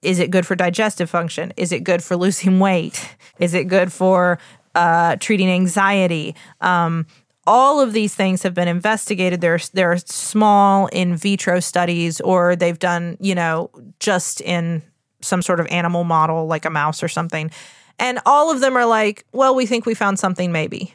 is 0.00 0.18
it 0.18 0.30
good 0.30 0.46
for 0.46 0.56
digestive 0.56 1.08
function 1.08 1.52
is 1.56 1.70
it 1.70 1.84
good 1.84 2.02
for 2.02 2.16
losing 2.16 2.58
weight 2.58 3.16
is 3.38 3.54
it 3.54 3.68
good 3.68 3.92
for 3.92 4.38
uh, 4.74 5.16
treating 5.16 5.50
anxiety 5.50 6.34
um, 6.62 7.06
all 7.46 7.80
of 7.80 7.92
these 7.92 8.14
things 8.14 8.42
have 8.42 8.54
been 8.54 8.68
investigated. 8.68 9.40
There's 9.40 9.68
there 9.70 9.92
are 9.92 9.98
small 9.98 10.86
in 10.88 11.16
vitro 11.16 11.60
studies, 11.60 12.20
or 12.20 12.56
they've 12.56 12.78
done 12.78 13.16
you 13.20 13.34
know 13.34 13.70
just 13.98 14.40
in 14.40 14.82
some 15.20 15.42
sort 15.42 15.60
of 15.60 15.66
animal 15.68 16.04
model, 16.04 16.46
like 16.46 16.64
a 16.64 16.70
mouse 16.70 17.02
or 17.02 17.08
something, 17.08 17.50
and 17.98 18.18
all 18.26 18.50
of 18.50 18.60
them 18.60 18.76
are 18.76 18.86
like, 18.86 19.24
well, 19.32 19.54
we 19.54 19.66
think 19.66 19.86
we 19.86 19.94
found 19.94 20.18
something, 20.18 20.52
maybe. 20.52 20.94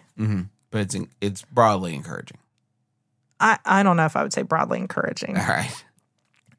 But 0.71 0.81
it's 0.81 0.95
it's 1.21 1.41
broadly 1.43 1.95
encouraging. 1.95 2.37
I 3.39 3.57
I 3.65 3.83
don't 3.83 3.97
know 3.97 4.05
if 4.05 4.15
I 4.15 4.23
would 4.23 4.33
say 4.33 4.41
broadly 4.41 4.79
encouraging. 4.79 5.37
All 5.37 5.45
right. 5.47 5.83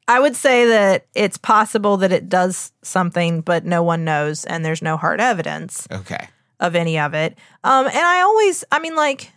I 0.07 0.19
would 0.19 0.35
say 0.35 0.65
that 0.65 1.05
it's 1.13 1.37
possible 1.37 1.97
that 1.97 2.11
it 2.11 2.29
does 2.29 2.71
something, 2.81 3.41
but 3.41 3.63
no 3.65 3.83
one 3.83 4.03
knows, 4.05 4.43
and 4.45 4.65
there's 4.65 4.81
no 4.81 4.97
hard 4.97 5.21
evidence. 5.21 5.87
Okay. 5.91 6.27
of 6.59 6.75
any 6.75 6.97
of 6.97 7.13
it. 7.13 7.37
Um, 7.63 7.85
and 7.85 7.95
I 7.95 8.21
always, 8.21 8.63
I 8.71 8.79
mean, 8.79 8.95
like 8.95 9.31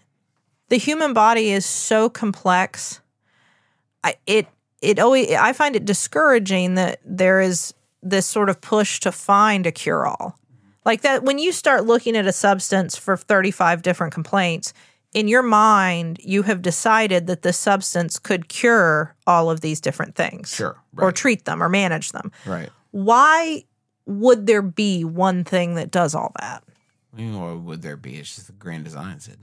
the 0.73 0.79
human 0.79 1.13
body 1.13 1.51
is 1.51 1.67
so 1.67 2.09
complex. 2.09 3.03
I 4.03 4.15
it 4.27 4.47
it 4.81 4.99
always 4.99 5.31
I 5.33 5.53
find 5.53 5.77
it 5.77 5.85
discouraging 5.85 6.77
that 6.77 6.99
there 7.05 7.43
is 7.43 7.75
this 8.03 8.25
sort 8.25 8.49
of 8.49 8.59
push 8.63 8.99
to 9.01 9.13
find 9.13 9.67
a 9.67 9.71
cure 9.71 10.07
all. 10.07 10.39
Like 10.87 11.03
that 11.03 11.25
when 11.25 11.39
you 11.39 11.53
start 11.53 11.85
looking 11.85 12.17
at 12.17 12.27
a 12.27 12.33
substance 12.33 12.97
for 12.97 13.19
35 13.19 13.83
different 13.83 14.15
complaints, 14.15 14.73
in 15.13 15.29
your 15.29 15.43
mind, 15.43 16.19
you 16.23 16.43
have 16.45 16.63
decided 16.63 17.27
that 17.27 17.43
the 17.43 17.53
substance 17.53 18.19
could 18.19 18.49
cure 18.49 19.15
all 19.27 19.51
of 19.51 19.61
these 19.61 19.79
different 19.79 20.15
things. 20.15 20.55
Sure, 20.55 20.81
Or 20.97 21.13
treat 21.13 21.45
them 21.45 21.63
or 21.63 21.69
manage 21.69 22.13
them. 22.13 22.33
Right. 22.47 22.71
Why 22.93 23.65
would 24.07 24.47
there 24.47 24.63
be 24.63 25.05
one 25.05 25.45
thing 25.45 25.75
that 25.75 25.91
does 25.91 26.15
all 26.15 26.33
that? 26.41 26.65
Or 27.19 27.59
would 27.59 27.83
there 27.83 27.99
be? 27.99 28.17
It's 28.17 28.37
just 28.37 28.47
the 28.47 28.55
grand 28.55 28.85
design, 28.85 29.21
Sid. 29.21 29.39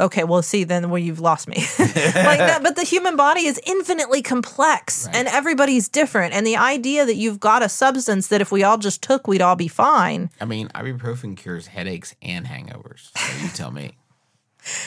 Okay, 0.00 0.24
well, 0.24 0.40
see, 0.40 0.64
then 0.64 0.88
well, 0.88 0.98
you've 0.98 1.20
lost 1.20 1.46
me. 1.46 1.56
like 1.78 2.38
that, 2.38 2.60
but 2.62 2.74
the 2.74 2.84
human 2.84 3.16
body 3.16 3.42
is 3.42 3.60
infinitely 3.66 4.22
complex, 4.22 5.06
and 5.12 5.28
everybody's 5.28 5.88
different. 5.88 6.32
And 6.32 6.46
the 6.46 6.56
idea 6.56 7.04
that 7.04 7.16
you've 7.16 7.38
got 7.38 7.62
a 7.62 7.68
substance 7.68 8.28
that 8.28 8.40
if 8.40 8.50
we 8.50 8.62
all 8.62 8.78
just 8.78 9.02
took, 9.02 9.28
we'd 9.28 9.42
all 9.42 9.56
be 9.56 9.68
fine. 9.68 10.30
I 10.40 10.46
mean, 10.46 10.68
ibuprofen 10.68 11.36
cures 11.36 11.66
headaches 11.66 12.14
and 12.22 12.46
hangovers. 12.46 13.10
So 13.16 13.44
you 13.44 13.50
tell 13.50 13.70
me. 13.70 13.92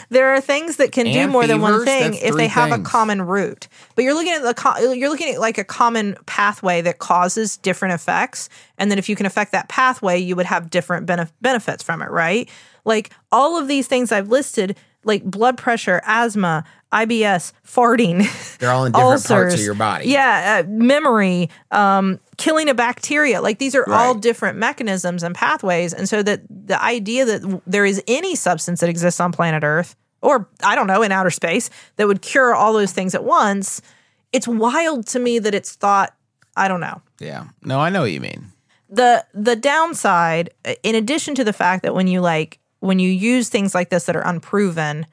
There 0.10 0.34
are 0.34 0.42
things 0.42 0.78
that 0.78 0.92
can 0.92 1.06
do 1.06 1.12
And 1.12 1.32
more 1.32 1.48
than 1.48 1.62
one 1.62 1.84
thing 1.86 2.14
if 2.14 2.36
they 2.36 2.48
have 2.48 2.72
a 2.72 2.84
common 2.84 3.22
root. 3.22 3.68
But 3.96 4.04
you're 4.04 4.14
looking 4.14 4.34
at 4.34 4.44
the 4.44 4.54
co- 4.54 4.94
you're 4.94 5.10
looking 5.10 5.34
at 5.34 5.40
like 5.40 5.58
a 5.58 5.64
common 5.64 6.16
pathway 6.26 6.82
that 6.82 7.00
causes 7.00 7.58
different 7.58 7.94
effects, 7.94 8.50
and 8.78 8.92
then 8.92 9.00
if 9.00 9.10
you 9.10 9.16
can 9.16 9.26
affect 9.26 9.52
that 9.52 9.70
pathway, 9.70 10.20
you 10.20 10.36
would 10.36 10.46
have 10.46 10.70
different 10.70 11.08
benef- 11.08 11.32
benefits 11.42 11.84
from 11.84 12.02
it, 12.02 12.10
right? 12.10 12.50
Like 12.86 13.12
all 13.32 13.58
of 13.58 13.68
these 13.68 13.88
things 13.88 14.12
I've 14.12 14.30
listed, 14.30 14.78
like 15.04 15.24
blood 15.24 15.58
pressure, 15.58 16.02
asthma, 16.06 16.64
IBS, 16.92 17.54
farting. 17.66 18.58
They're 18.60 18.72
all 18.72 18.86
in 18.86 18.92
different 18.92 19.26
parts 19.26 19.54
of 19.56 19.60
your 19.60 19.74
body. 19.74 20.10
Yeah, 20.10 20.64
uh, 20.64 20.70
memory, 20.70 21.50
um, 21.72 22.20
killing 22.38 22.70
a 22.70 22.74
bacteria. 22.74 23.42
Like 23.42 23.60
these 23.60 23.76
are 23.76 23.90
all 23.90 24.16
different 24.16 24.58
mechanisms 24.58 25.24
and 25.24 25.34
pathways. 25.34 25.94
And 25.94 26.08
so 26.08 26.24
that 26.24 26.42
the 26.50 26.82
idea 26.82 27.26
that 27.26 27.62
there 27.66 27.86
is 27.86 28.02
any 28.08 28.36
substance 28.36 28.80
that 28.82 28.90
exists 28.90 29.20
on 29.20 29.32
planet 29.32 29.64
Earth 29.64 29.96
or 30.24 30.48
I 30.64 30.74
don't 30.74 30.88
know, 30.88 31.04
in 31.04 31.12
outer 31.12 31.30
space 31.30 31.70
that 31.98 32.08
would 32.08 32.22
cure 32.22 32.56
all 32.56 32.74
those 32.74 32.94
things 32.94 33.14
at 33.14 33.24
once. 33.24 33.82
It's 34.32 34.48
wild 34.48 35.06
to 35.08 35.20
me 35.20 35.38
that 35.38 35.54
it's 35.54 35.76
thought, 35.76 36.16
I 36.56 36.68
don't 36.68 36.80
know. 36.80 37.02
Yeah. 37.20 37.46
No, 37.62 37.80
I 37.80 37.90
know 37.90 38.02
what 38.02 38.12
you 38.12 38.22
mean. 38.22 38.52
The 38.90 39.26
the 39.34 39.56
downside, 39.56 40.52
in 40.82 40.96
addition 40.96 41.36
to 41.36 41.44
the 41.44 41.54
fact 41.54 41.84
that 41.84 41.94
when 41.94 42.08
you 42.08 42.22
like 42.22 42.60
when 42.84 43.00
you 43.00 43.10
use 43.10 43.48
things 43.48 43.74
like 43.74 43.90
this 43.90 44.06
that 44.06 44.16
are 44.16 44.28
unproven 44.28 45.06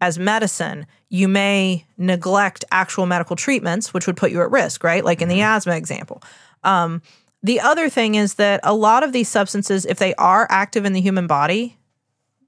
as 0.00 0.18
medicine, 0.18 0.86
you 1.08 1.26
may 1.26 1.86
neglect 1.96 2.64
actual 2.70 3.06
medical 3.06 3.34
treatments, 3.34 3.94
which 3.94 4.06
would 4.06 4.16
put 4.16 4.30
you 4.30 4.42
at 4.42 4.50
risk, 4.50 4.84
right? 4.84 5.04
Like 5.04 5.22
in 5.22 5.28
the 5.28 5.40
asthma 5.40 5.74
example. 5.74 6.22
Um, 6.64 7.00
the 7.42 7.60
other 7.60 7.88
thing 7.88 8.14
is 8.14 8.34
that 8.34 8.60
a 8.62 8.74
lot 8.74 9.02
of 9.02 9.12
these 9.12 9.28
substances, 9.28 9.86
if 9.86 9.98
they 9.98 10.14
are 10.16 10.46
active 10.50 10.84
in 10.84 10.92
the 10.92 11.00
human 11.00 11.26
body, 11.26 11.78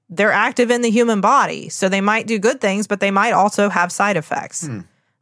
they're 0.09 0.31
active 0.31 0.69
in 0.69 0.81
the 0.81 0.91
human 0.91 1.21
body. 1.21 1.67
So 1.69 1.89
they 1.89 2.01
might 2.01 2.27
do 2.27 2.37
good 2.37 2.61
things, 2.61 2.85
but 2.85 2.99
they 2.99 3.11
might 3.11 3.31
also 3.31 3.67
have 3.69 3.91
side 3.91 4.15
effects. 4.15 4.67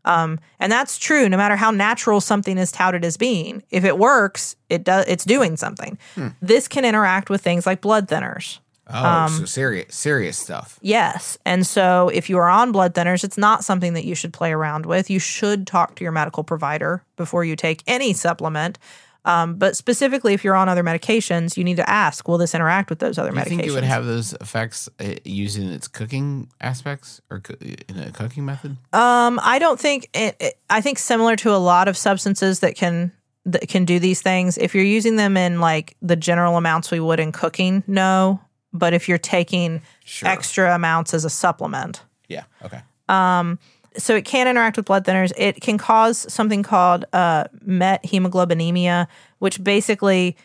Um, 0.05 0.39
and 0.59 0.71
that's 0.71 0.97
true 0.97 1.29
no 1.29 1.37
matter 1.37 1.55
how 1.55 1.71
natural 1.71 2.19
something 2.19 2.57
is 2.57 2.71
touted 2.71 3.05
as 3.05 3.15
being. 3.15 3.63
If 3.69 3.85
it 3.85 3.97
works, 3.97 4.55
it 4.69 4.83
does 4.83 5.05
it's 5.07 5.23
doing 5.23 5.55
something. 5.55 5.97
This 6.41 6.67
can 6.67 6.83
interact 6.83 7.29
with 7.29 7.41
things 7.41 7.65
like 7.65 7.79
blood 7.81 8.07
thinners. 8.07 8.59
Oh, 8.91 9.05
Um, 9.05 9.29
so 9.29 9.45
serious, 9.45 9.93
serious 9.95 10.37
stuff. 10.37 10.79
Yes. 10.81 11.37
And 11.45 11.65
so 11.65 12.09
if 12.09 12.29
you 12.29 12.37
are 12.37 12.49
on 12.49 12.71
blood 12.71 12.93
thinners, 12.93 13.23
it's 13.23 13.37
not 13.37 13.63
something 13.63 13.93
that 13.93 14.05
you 14.05 14.15
should 14.15 14.33
play 14.33 14.51
around 14.51 14.85
with. 14.85 15.09
You 15.09 15.19
should 15.19 15.67
talk 15.67 15.95
to 15.95 16.03
your 16.03 16.11
medical 16.11 16.43
provider 16.43 17.03
before 17.15 17.43
you 17.45 17.55
take 17.55 17.83
any 17.87 18.13
supplement. 18.13 18.79
Um, 19.25 19.55
but 19.55 19.75
specifically, 19.75 20.33
if 20.33 20.43
you're 20.45 20.55
on 20.55 20.69
other 20.69 20.83
medications, 20.83 21.57
you 21.57 21.63
need 21.65 21.75
to 21.75 21.87
ask, 21.87 22.27
will 22.27 22.37
this 22.37 22.55
interact 22.55 22.89
with 22.89 22.99
those 22.99 23.17
other 23.17 23.29
Do 23.31 23.35
you 23.35 23.41
medications? 23.43 23.47
think 23.49 23.63
it 23.67 23.71
would 23.71 23.83
have 23.83 24.05
those 24.05 24.33
effects 24.33 24.87
uh, 24.99 25.15
using 25.25 25.69
its 25.69 25.87
cooking 25.89 26.49
aspects 26.61 27.21
or 27.29 27.41
co- 27.41 27.55
in 27.61 27.99
a 27.99 28.11
cooking 28.11 28.45
method? 28.45 28.77
Um, 28.93 29.39
I 29.43 29.59
don't 29.59 29.79
think 29.79 30.09
it, 30.13 30.37
it, 30.39 30.59
I 30.69 30.79
think 30.81 30.97
similar 30.99 31.35
to 31.35 31.51
a 31.51 31.59
lot 31.59 31.87
of 31.89 31.97
substances 31.97 32.61
that 32.61 32.75
can 32.75 33.11
that 33.45 33.67
can 33.67 33.83
do 33.85 33.99
these 33.99 34.21
things. 34.21 34.57
If 34.57 34.73
you're 34.73 34.83
using 34.85 35.17
them 35.17 35.35
in 35.35 35.59
like 35.59 35.95
the 36.01 36.15
general 36.15 36.55
amounts 36.57 36.89
we 36.89 36.99
would 37.01 37.19
in 37.19 37.31
cooking, 37.31 37.83
no. 37.87 38.39
But 38.71 38.93
if 38.93 39.09
you're 39.09 39.17
taking 39.17 39.81
Sure. 40.05 40.29
extra 40.29 40.75
amounts 40.75 41.13
as 41.13 41.25
a 41.25 41.29
supplement, 41.29 42.03
Yeah. 42.27 42.43
Okay. 42.63 42.81
Um, 43.07 43.57
so 43.97 44.15
it 44.15 44.23
can 44.23 44.47
interact 44.47 44.77
with 44.77 44.85
blood 44.85 45.03
thinners. 45.03 45.31
It 45.35 45.61
can 45.61 45.79
cause 45.79 46.31
something 46.31 46.61
called 46.61 47.05
uh, 47.11 47.45
methemoglobinemia, 47.65 49.07
which 49.39 49.63
basically, 49.63 50.37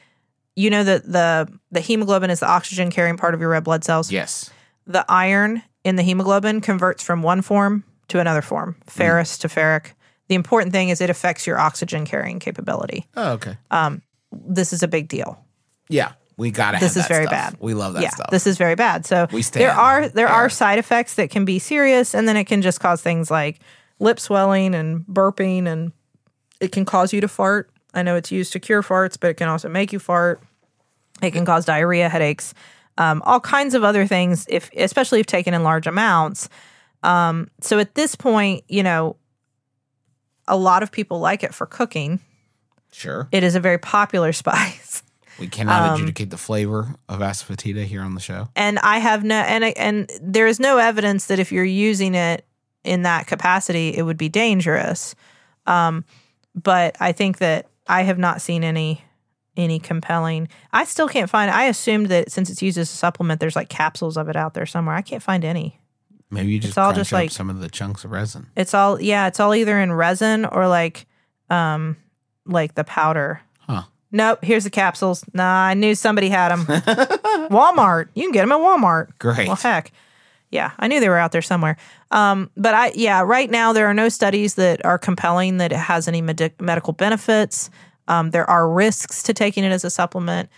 you 0.56 0.70
know 0.70 0.84
that 0.84 1.04
the 1.10 1.48
the 1.70 1.80
hemoglobin 1.80 2.30
is 2.30 2.40
the 2.40 2.48
oxygen 2.48 2.90
carrying 2.90 3.16
part 3.16 3.34
of 3.34 3.40
your 3.40 3.50
red 3.50 3.64
blood 3.64 3.84
cells. 3.84 4.10
Yes. 4.10 4.50
The 4.86 5.04
iron 5.08 5.62
in 5.82 5.96
the 5.96 6.02
hemoglobin 6.02 6.60
converts 6.60 7.02
from 7.02 7.22
one 7.22 7.42
form 7.42 7.84
to 8.08 8.20
another 8.20 8.42
form, 8.42 8.76
mm. 8.86 8.90
ferrous 8.90 9.36
to 9.38 9.48
ferric. 9.48 9.92
The 10.28 10.34
important 10.34 10.72
thing 10.72 10.88
is 10.88 11.00
it 11.00 11.10
affects 11.10 11.46
your 11.46 11.58
oxygen 11.58 12.06
carrying 12.06 12.38
capability. 12.38 13.06
Oh, 13.16 13.32
okay. 13.32 13.56
Um, 13.70 14.00
this 14.32 14.72
is 14.72 14.82
a 14.82 14.88
big 14.88 15.08
deal. 15.08 15.38
yeah. 15.88 16.12
We 16.36 16.50
gotta. 16.50 16.78
This 16.78 16.94
have 16.94 17.02
is 17.02 17.08
that 17.08 17.14
very 17.14 17.26
stuff. 17.26 17.52
bad. 17.52 17.56
We 17.60 17.74
love 17.74 17.94
that 17.94 18.02
yeah, 18.02 18.10
stuff. 18.10 18.30
this 18.30 18.46
is 18.46 18.58
very 18.58 18.74
bad. 18.74 19.06
So 19.06 19.26
We 19.32 19.42
there 19.42 19.70
are 19.72 20.02
there 20.02 20.10
there. 20.10 20.28
are 20.28 20.48
side 20.50 20.78
effects 20.78 21.14
that 21.14 21.30
can 21.30 21.44
be 21.44 21.58
serious, 21.58 22.14
and 22.14 22.26
then 22.26 22.36
it 22.36 22.44
can 22.44 22.60
just 22.62 22.80
cause 22.80 23.00
things 23.02 23.30
like 23.30 23.60
lip 24.00 24.18
swelling 24.18 24.74
and 24.74 25.04
burping, 25.06 25.66
and 25.66 25.92
it 26.60 26.72
can 26.72 26.84
cause 26.84 27.12
you 27.12 27.20
to 27.20 27.28
fart. 27.28 27.70
I 27.94 28.02
know 28.02 28.16
it's 28.16 28.32
used 28.32 28.52
to 28.54 28.60
cure 28.60 28.82
farts, 28.82 29.16
but 29.18 29.30
it 29.30 29.34
can 29.34 29.48
also 29.48 29.68
make 29.68 29.92
you 29.92 29.98
fart. 30.00 30.42
It 31.22 31.30
can 31.30 31.44
cause 31.46 31.64
diarrhea, 31.64 32.08
headaches, 32.08 32.52
um, 32.98 33.22
all 33.24 33.38
kinds 33.38 33.74
of 33.74 33.84
other 33.84 34.04
things. 34.06 34.46
If 34.48 34.70
especially 34.76 35.20
if 35.20 35.26
taken 35.26 35.54
in 35.54 35.62
large 35.62 35.86
amounts. 35.86 36.48
Um, 37.04 37.50
so 37.60 37.78
at 37.78 37.94
this 37.94 38.16
point, 38.16 38.64
you 38.66 38.82
know, 38.82 39.16
a 40.48 40.56
lot 40.56 40.82
of 40.82 40.90
people 40.90 41.20
like 41.20 41.44
it 41.44 41.54
for 41.54 41.66
cooking. 41.66 42.18
sure. 42.92 43.28
It 43.30 43.44
is 43.44 43.54
a 43.54 43.60
very 43.60 43.78
popular 43.78 44.32
spice. 44.42 45.02
We 45.38 45.48
cannot 45.48 45.82
um, 45.90 45.94
adjudicate 45.94 46.30
the 46.30 46.36
flavor 46.36 46.94
of 47.08 47.20
asafoetida 47.20 47.84
here 47.84 48.02
on 48.02 48.14
the 48.14 48.20
show. 48.20 48.48
and 48.56 48.78
I 48.78 48.98
have 48.98 49.24
no 49.24 49.36
and 49.36 49.64
and 49.64 50.10
there 50.22 50.46
is 50.46 50.60
no 50.60 50.78
evidence 50.78 51.26
that 51.26 51.38
if 51.38 51.50
you're 51.52 51.64
using 51.64 52.14
it 52.14 52.44
in 52.84 53.02
that 53.02 53.26
capacity, 53.26 53.96
it 53.96 54.02
would 54.02 54.18
be 54.18 54.28
dangerous. 54.28 55.14
Um, 55.66 56.04
but 56.54 56.96
I 57.00 57.12
think 57.12 57.38
that 57.38 57.66
I 57.86 58.02
have 58.02 58.18
not 58.18 58.40
seen 58.42 58.62
any 58.64 59.02
any 59.56 59.78
compelling. 59.78 60.48
I 60.72 60.84
still 60.84 61.08
can't 61.08 61.30
find. 61.30 61.50
I 61.50 61.64
assumed 61.64 62.08
that 62.08 62.30
since 62.30 62.50
it's 62.50 62.60
used 62.62 62.76
as 62.78 62.92
a 62.92 62.96
supplement, 62.96 63.40
there's 63.40 63.56
like 63.56 63.68
capsules 63.68 64.16
of 64.16 64.28
it 64.28 64.36
out 64.36 64.54
there 64.54 64.66
somewhere. 64.66 64.94
I 64.96 65.02
can't 65.02 65.22
find 65.22 65.44
any. 65.44 65.80
Maybe 66.30 66.52
you 66.52 66.58
just 66.58 66.72
it's 66.72 66.78
all 66.78 66.92
just 66.92 67.12
up 67.12 67.18
like- 67.18 67.30
some 67.30 67.50
of 67.50 67.60
the 67.60 67.68
chunks 67.68 68.04
of 68.04 68.10
resin. 68.10 68.48
It's 68.56 68.74
all 68.74 69.00
yeah. 69.00 69.26
It's 69.28 69.40
all 69.40 69.54
either 69.54 69.78
in 69.78 69.92
resin 69.92 70.44
or 70.44 70.66
like 70.68 71.06
um 71.50 71.96
like 72.46 72.74
the 72.74 72.84
powder. 72.84 73.40
Nope. 74.14 74.38
Here's 74.44 74.64
the 74.64 74.70
capsules. 74.70 75.24
Nah, 75.34 75.66
I 75.66 75.74
knew 75.74 75.94
somebody 75.94 76.28
had 76.30 76.50
them. 76.50 76.64
Walmart. 77.50 78.08
You 78.14 78.22
can 78.22 78.32
get 78.32 78.42
them 78.42 78.52
at 78.52 78.60
Walmart. 78.60 79.08
Great. 79.18 79.46
Well, 79.48 79.56
heck. 79.56 79.92
Yeah, 80.50 80.70
I 80.78 80.86
knew 80.86 81.00
they 81.00 81.08
were 81.08 81.18
out 81.18 81.32
there 81.32 81.42
somewhere. 81.42 81.76
Um, 82.12 82.48
but 82.56 82.74
I, 82.74 82.92
yeah, 82.94 83.22
right 83.22 83.50
now 83.50 83.72
there 83.72 83.86
are 83.88 83.94
no 83.94 84.08
studies 84.08 84.54
that 84.54 84.84
are 84.84 84.98
compelling 84.98 85.56
that 85.56 85.72
it 85.72 85.78
has 85.78 86.06
any 86.06 86.22
medi- 86.22 86.52
medical 86.60 86.92
benefits. 86.92 87.70
Um, 88.06 88.30
there 88.30 88.48
are 88.48 88.70
risks 88.70 89.22
to 89.24 89.34
taking 89.34 89.64
it 89.64 89.72
as 89.72 89.82
a 89.84 89.90
supplement. 89.90 90.48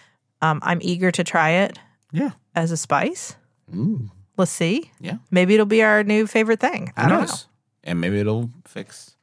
Um, 0.42 0.58
I'm 0.62 0.80
eager 0.82 1.10
to 1.12 1.24
try 1.24 1.50
it 1.50 1.78
Yeah. 2.12 2.32
as 2.54 2.72
a 2.72 2.76
spice. 2.76 3.36
Ooh. 3.74 4.10
Let's 4.36 4.50
see. 4.50 4.90
Yeah. 5.00 5.16
Maybe 5.30 5.54
it'll 5.54 5.64
be 5.64 5.82
our 5.82 6.04
new 6.04 6.26
favorite 6.26 6.60
thing. 6.60 6.92
I 6.94 7.08
don't 7.08 7.26
know. 7.26 7.34
And 7.84 7.98
maybe 8.00 8.18
it'll 8.20 8.50
fix 8.66 9.16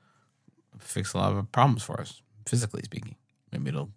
fix 0.80 1.14
a 1.14 1.18
lot 1.18 1.34
of 1.34 1.52
problems 1.52 1.84
for 1.84 2.02
us, 2.02 2.22
physically 2.48 2.82
speaking. 2.84 3.16
Maybe 3.52 3.70
it'll 3.70 3.92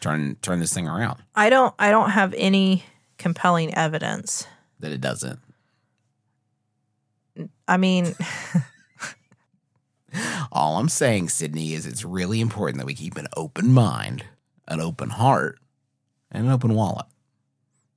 turn 0.00 0.36
turn 0.42 0.60
this 0.60 0.72
thing 0.72 0.88
around. 0.88 1.22
I 1.34 1.50
don't. 1.50 1.74
I 1.78 1.90
don't 1.90 2.10
have 2.10 2.34
any 2.36 2.84
compelling 3.18 3.74
evidence. 3.74 4.46
That 4.80 4.92
it 4.92 5.00
doesn't. 5.00 5.40
I 7.66 7.76
mean, 7.76 8.14
All 10.52 10.78
I'm 10.78 10.88
saying, 10.88 11.28
Sydnee, 11.28 11.72
is 11.72 11.86
it's 11.86 12.04
really 12.04 12.40
important 12.40 12.78
that 12.78 12.86
we 12.86 12.94
keep 12.94 13.16
an 13.16 13.26
open 13.36 13.72
mind, 13.72 14.24
an 14.66 14.80
open 14.80 15.10
heart, 15.10 15.58
and 16.30 16.46
an 16.46 16.52
open 16.52 16.74
wallet 16.74 17.06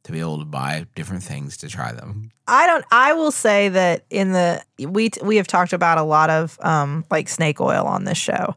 to 0.03 0.11
be 0.11 0.19
able 0.19 0.39
to 0.39 0.45
buy 0.45 0.87
different 0.95 1.23
things 1.23 1.57
to 1.57 1.69
try 1.69 1.91
them. 1.91 2.31
I 2.47 2.67
don't. 2.67 2.85
I 2.91 3.13
will 3.13 3.31
say 3.31 3.69
that 3.69 4.05
in 4.09 4.33
the 4.33 4.61
we 4.79 5.11
we 5.23 5.37
have 5.37 5.47
talked 5.47 5.73
about 5.73 5.97
a 5.97 6.03
lot 6.03 6.29
of 6.29 6.57
um 6.61 7.05
like 7.09 7.29
snake 7.29 7.61
oil 7.61 7.85
on 7.85 8.03
this 8.03 8.17
show, 8.17 8.55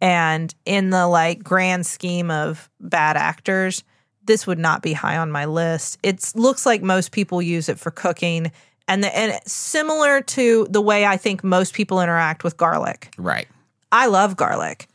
and 0.00 0.54
in 0.64 0.90
the 0.90 1.06
like 1.06 1.42
grand 1.42 1.86
scheme 1.86 2.30
of 2.30 2.70
bad 2.80 3.16
actors, 3.16 3.82
this 4.24 4.46
would 4.46 4.58
not 4.58 4.82
be 4.82 4.92
high 4.92 5.16
on 5.16 5.30
my 5.30 5.46
list. 5.46 5.98
It 6.02 6.32
looks 6.34 6.66
like 6.66 6.82
most 6.82 7.12
people 7.12 7.40
use 7.42 7.68
it 7.68 7.78
for 7.78 7.90
cooking, 7.90 8.52
and 8.86 9.04
the, 9.04 9.16
and 9.16 9.40
similar 9.46 10.20
to 10.22 10.66
the 10.70 10.80
way 10.80 11.04
I 11.04 11.16
think 11.16 11.42
most 11.42 11.74
people 11.74 12.00
interact 12.00 12.44
with 12.44 12.56
garlic. 12.56 13.12
Right. 13.18 13.48
I 13.90 14.06
love 14.06 14.36
garlic. 14.36 14.86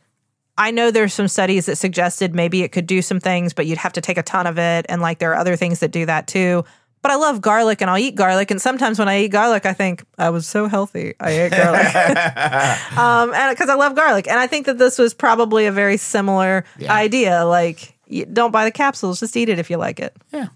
I 0.56 0.70
know 0.70 0.90
there's 0.90 1.12
some 1.12 1.28
studies 1.28 1.66
that 1.66 1.76
suggested 1.76 2.34
maybe 2.34 2.62
it 2.62 2.70
could 2.70 2.86
do 2.86 3.02
some 3.02 3.18
things, 3.18 3.52
but 3.52 3.66
you'd 3.66 3.78
have 3.78 3.92
to 3.94 4.00
take 4.00 4.18
a 4.18 4.22
ton 4.22 4.46
of 4.46 4.58
it. 4.58 4.86
And 4.88 5.02
like 5.02 5.18
there 5.18 5.32
are 5.32 5.36
other 5.36 5.56
things 5.56 5.80
that 5.80 5.90
do 5.90 6.06
that 6.06 6.28
too. 6.28 6.64
But 7.04 7.10
I 7.10 7.16
love 7.16 7.42
garlic 7.42 7.82
and 7.82 7.90
I'll 7.90 7.98
eat 7.98 8.14
garlic. 8.14 8.50
And 8.50 8.62
sometimes 8.62 8.98
when 8.98 9.10
I 9.10 9.20
eat 9.20 9.28
garlic, 9.28 9.66
I 9.66 9.74
think 9.74 10.02
I 10.16 10.30
was 10.30 10.46
so 10.46 10.68
healthy. 10.68 11.12
I 11.20 11.32
ate 11.32 11.50
garlic. 11.50 11.94
um, 12.98 13.34
and 13.34 13.54
because 13.54 13.68
I 13.68 13.74
love 13.74 13.94
garlic. 13.94 14.26
And 14.26 14.38
I 14.38 14.46
think 14.46 14.64
that 14.64 14.78
this 14.78 14.98
was 14.98 15.12
probably 15.12 15.66
a 15.66 15.70
very 15.70 15.98
similar 15.98 16.64
Yeah. 16.78 16.90
idea. 16.90 17.44
Like, 17.44 17.98
don't 18.32 18.52
buy 18.52 18.64
the 18.64 18.70
capsules, 18.70 19.20
just 19.20 19.36
eat 19.36 19.50
it 19.50 19.58
if 19.58 19.68
you 19.68 19.76
like 19.76 20.00
it. 20.00 20.16
Yeah. 20.32 20.46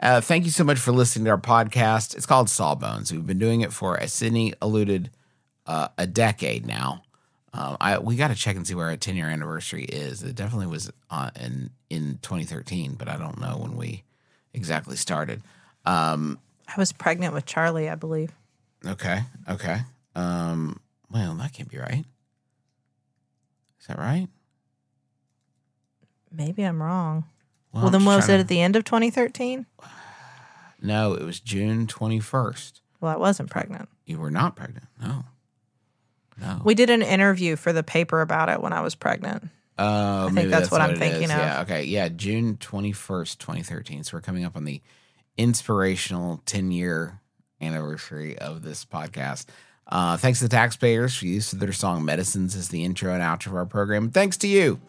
Uh, 0.00 0.22
thank 0.22 0.46
you 0.46 0.50
so 0.50 0.64
much 0.64 0.78
for 0.78 0.92
listening 0.92 1.26
to 1.26 1.32
our 1.32 1.36
podcast. 1.38 2.16
It's 2.16 2.24
called 2.24 2.48
Sawbones. 2.48 3.12
We've 3.12 3.26
been 3.26 3.38
doing 3.38 3.60
it 3.60 3.70
for, 3.70 4.00
as 4.00 4.12
Sydnee 4.12 4.54
alluded, 4.62 5.10
uh, 5.66 5.88
a 5.98 6.06
decade 6.06 6.66
now. 6.66 7.02
Um, 7.52 7.76
I 7.82 7.98
we 7.98 8.16
got 8.16 8.28
to 8.28 8.34
check 8.34 8.56
and 8.56 8.66
see 8.66 8.74
where 8.74 8.86
our 8.88 8.96
10 8.96 9.14
year 9.14 9.28
anniversary 9.28 9.84
is. 9.84 10.22
It 10.22 10.36
definitely 10.36 10.68
was 10.68 10.90
uh, 11.10 11.28
in 11.38 11.68
in 11.90 12.18
2013, 12.22 12.94
but 12.94 13.08
I 13.10 13.18
don't 13.18 13.38
know 13.38 13.58
when 13.58 13.76
we 13.76 14.04
exactly 14.54 14.96
started. 14.96 15.42
Um, 15.84 16.38
I 16.68 16.74
was 16.78 16.92
pregnant 16.92 17.34
with 17.34 17.44
Charlie, 17.46 17.88
I 17.88 17.94
believe. 17.94 18.32
okay, 18.86 19.20
okay. 19.48 19.80
Um, 20.14 20.80
well, 21.10 21.34
that 21.34 21.52
can't 21.52 21.68
be 21.70 21.78
right. 21.78 22.04
Is 23.80 23.86
that 23.88 23.98
right? 23.98 24.28
Maybe 26.30 26.62
I'm 26.62 26.82
wrong. 26.82 27.24
Well, 27.72 27.86
I'm 27.86 27.92
then 27.92 28.04
what 28.04 28.16
was 28.16 28.28
it 28.28 28.34
to- 28.34 28.40
at 28.40 28.48
the 28.48 28.60
end 28.60 28.76
of 28.76 28.84
2013? 28.84 29.66
No, 30.80 31.14
it 31.14 31.22
was 31.24 31.40
June 31.40 31.86
21st. 31.86 32.80
Well, 33.00 33.12
I 33.12 33.16
wasn't 33.16 33.50
pregnant. 33.50 33.88
You 34.04 34.18
were 34.18 34.30
not 34.30 34.56
pregnant. 34.56 34.86
No. 35.00 35.24
No. 36.40 36.60
We 36.64 36.74
did 36.74 36.90
an 36.90 37.02
interview 37.02 37.56
for 37.56 37.72
the 37.72 37.82
paper 37.82 38.20
about 38.20 38.48
it 38.48 38.60
when 38.60 38.72
I 38.72 38.80
was 38.80 38.94
pregnant. 38.94 39.48
Oh, 39.78 40.24
think 40.24 40.34
maybe 40.34 40.48
that's 40.50 40.70
what 40.70 40.80
I'm 40.80 40.96
thinking 40.96 41.24
is. 41.24 41.30
of. 41.30 41.36
Yeah. 41.38 41.60
Okay. 41.62 41.84
Yeah. 41.84 42.08
June 42.08 42.56
twenty 42.58 42.92
first, 42.92 43.38
twenty 43.38 43.62
thirteen. 43.62 44.02
So 44.04 44.16
we're 44.16 44.20
coming 44.22 44.44
up 44.44 44.56
on 44.56 44.64
the 44.64 44.80
inspirational 45.38 46.42
ten 46.46 46.70
year 46.70 47.20
anniversary 47.60 48.38
of 48.38 48.62
this 48.62 48.84
podcast. 48.84 49.46
Uh, 49.86 50.16
thanks 50.16 50.38
to 50.38 50.46
the 50.46 50.48
taxpayers 50.48 51.14
for 51.16 51.26
use 51.26 51.52
of 51.52 51.58
their 51.60 51.72
song 51.72 52.04
Medicines 52.04 52.54
as 52.56 52.68
the 52.68 52.84
intro 52.84 53.12
and 53.12 53.22
outro 53.22 53.48
of 53.48 53.54
our 53.56 53.66
program. 53.66 54.10
Thanks 54.10 54.36
to 54.38 54.48
you 54.48 54.80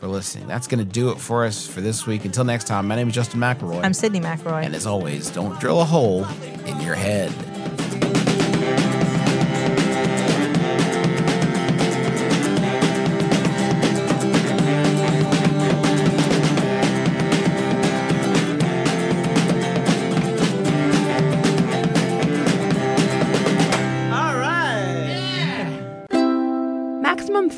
for 0.00 0.08
listening. 0.08 0.48
That's 0.48 0.66
going 0.66 0.84
to 0.84 0.90
do 0.90 1.10
it 1.10 1.18
for 1.20 1.44
us 1.44 1.66
for 1.66 1.80
this 1.80 2.06
week. 2.06 2.24
Until 2.24 2.44
next 2.44 2.64
time, 2.66 2.88
my 2.88 2.96
name 2.96 3.08
is 3.08 3.14
Justin 3.14 3.38
McElroy. 3.40 3.84
I'm 3.84 3.92
Sydnee 3.92 4.20
McElroy. 4.22 4.64
and 4.64 4.74
as 4.74 4.86
always, 4.86 5.30
don't 5.30 5.58
drill 5.60 5.80
a 5.80 5.84
hole 5.84 6.24
in 6.66 6.80
your 6.80 6.96
head. 6.96 7.30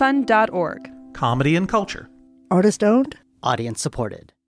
MaximumFun.org. 0.04 0.90
Comedy 1.14 1.56
and 1.56 1.66
culture. 1.68 2.10
Artist 2.50 2.84
owned? 2.84 3.16
Audience 3.42 3.80
supported. 3.80 4.33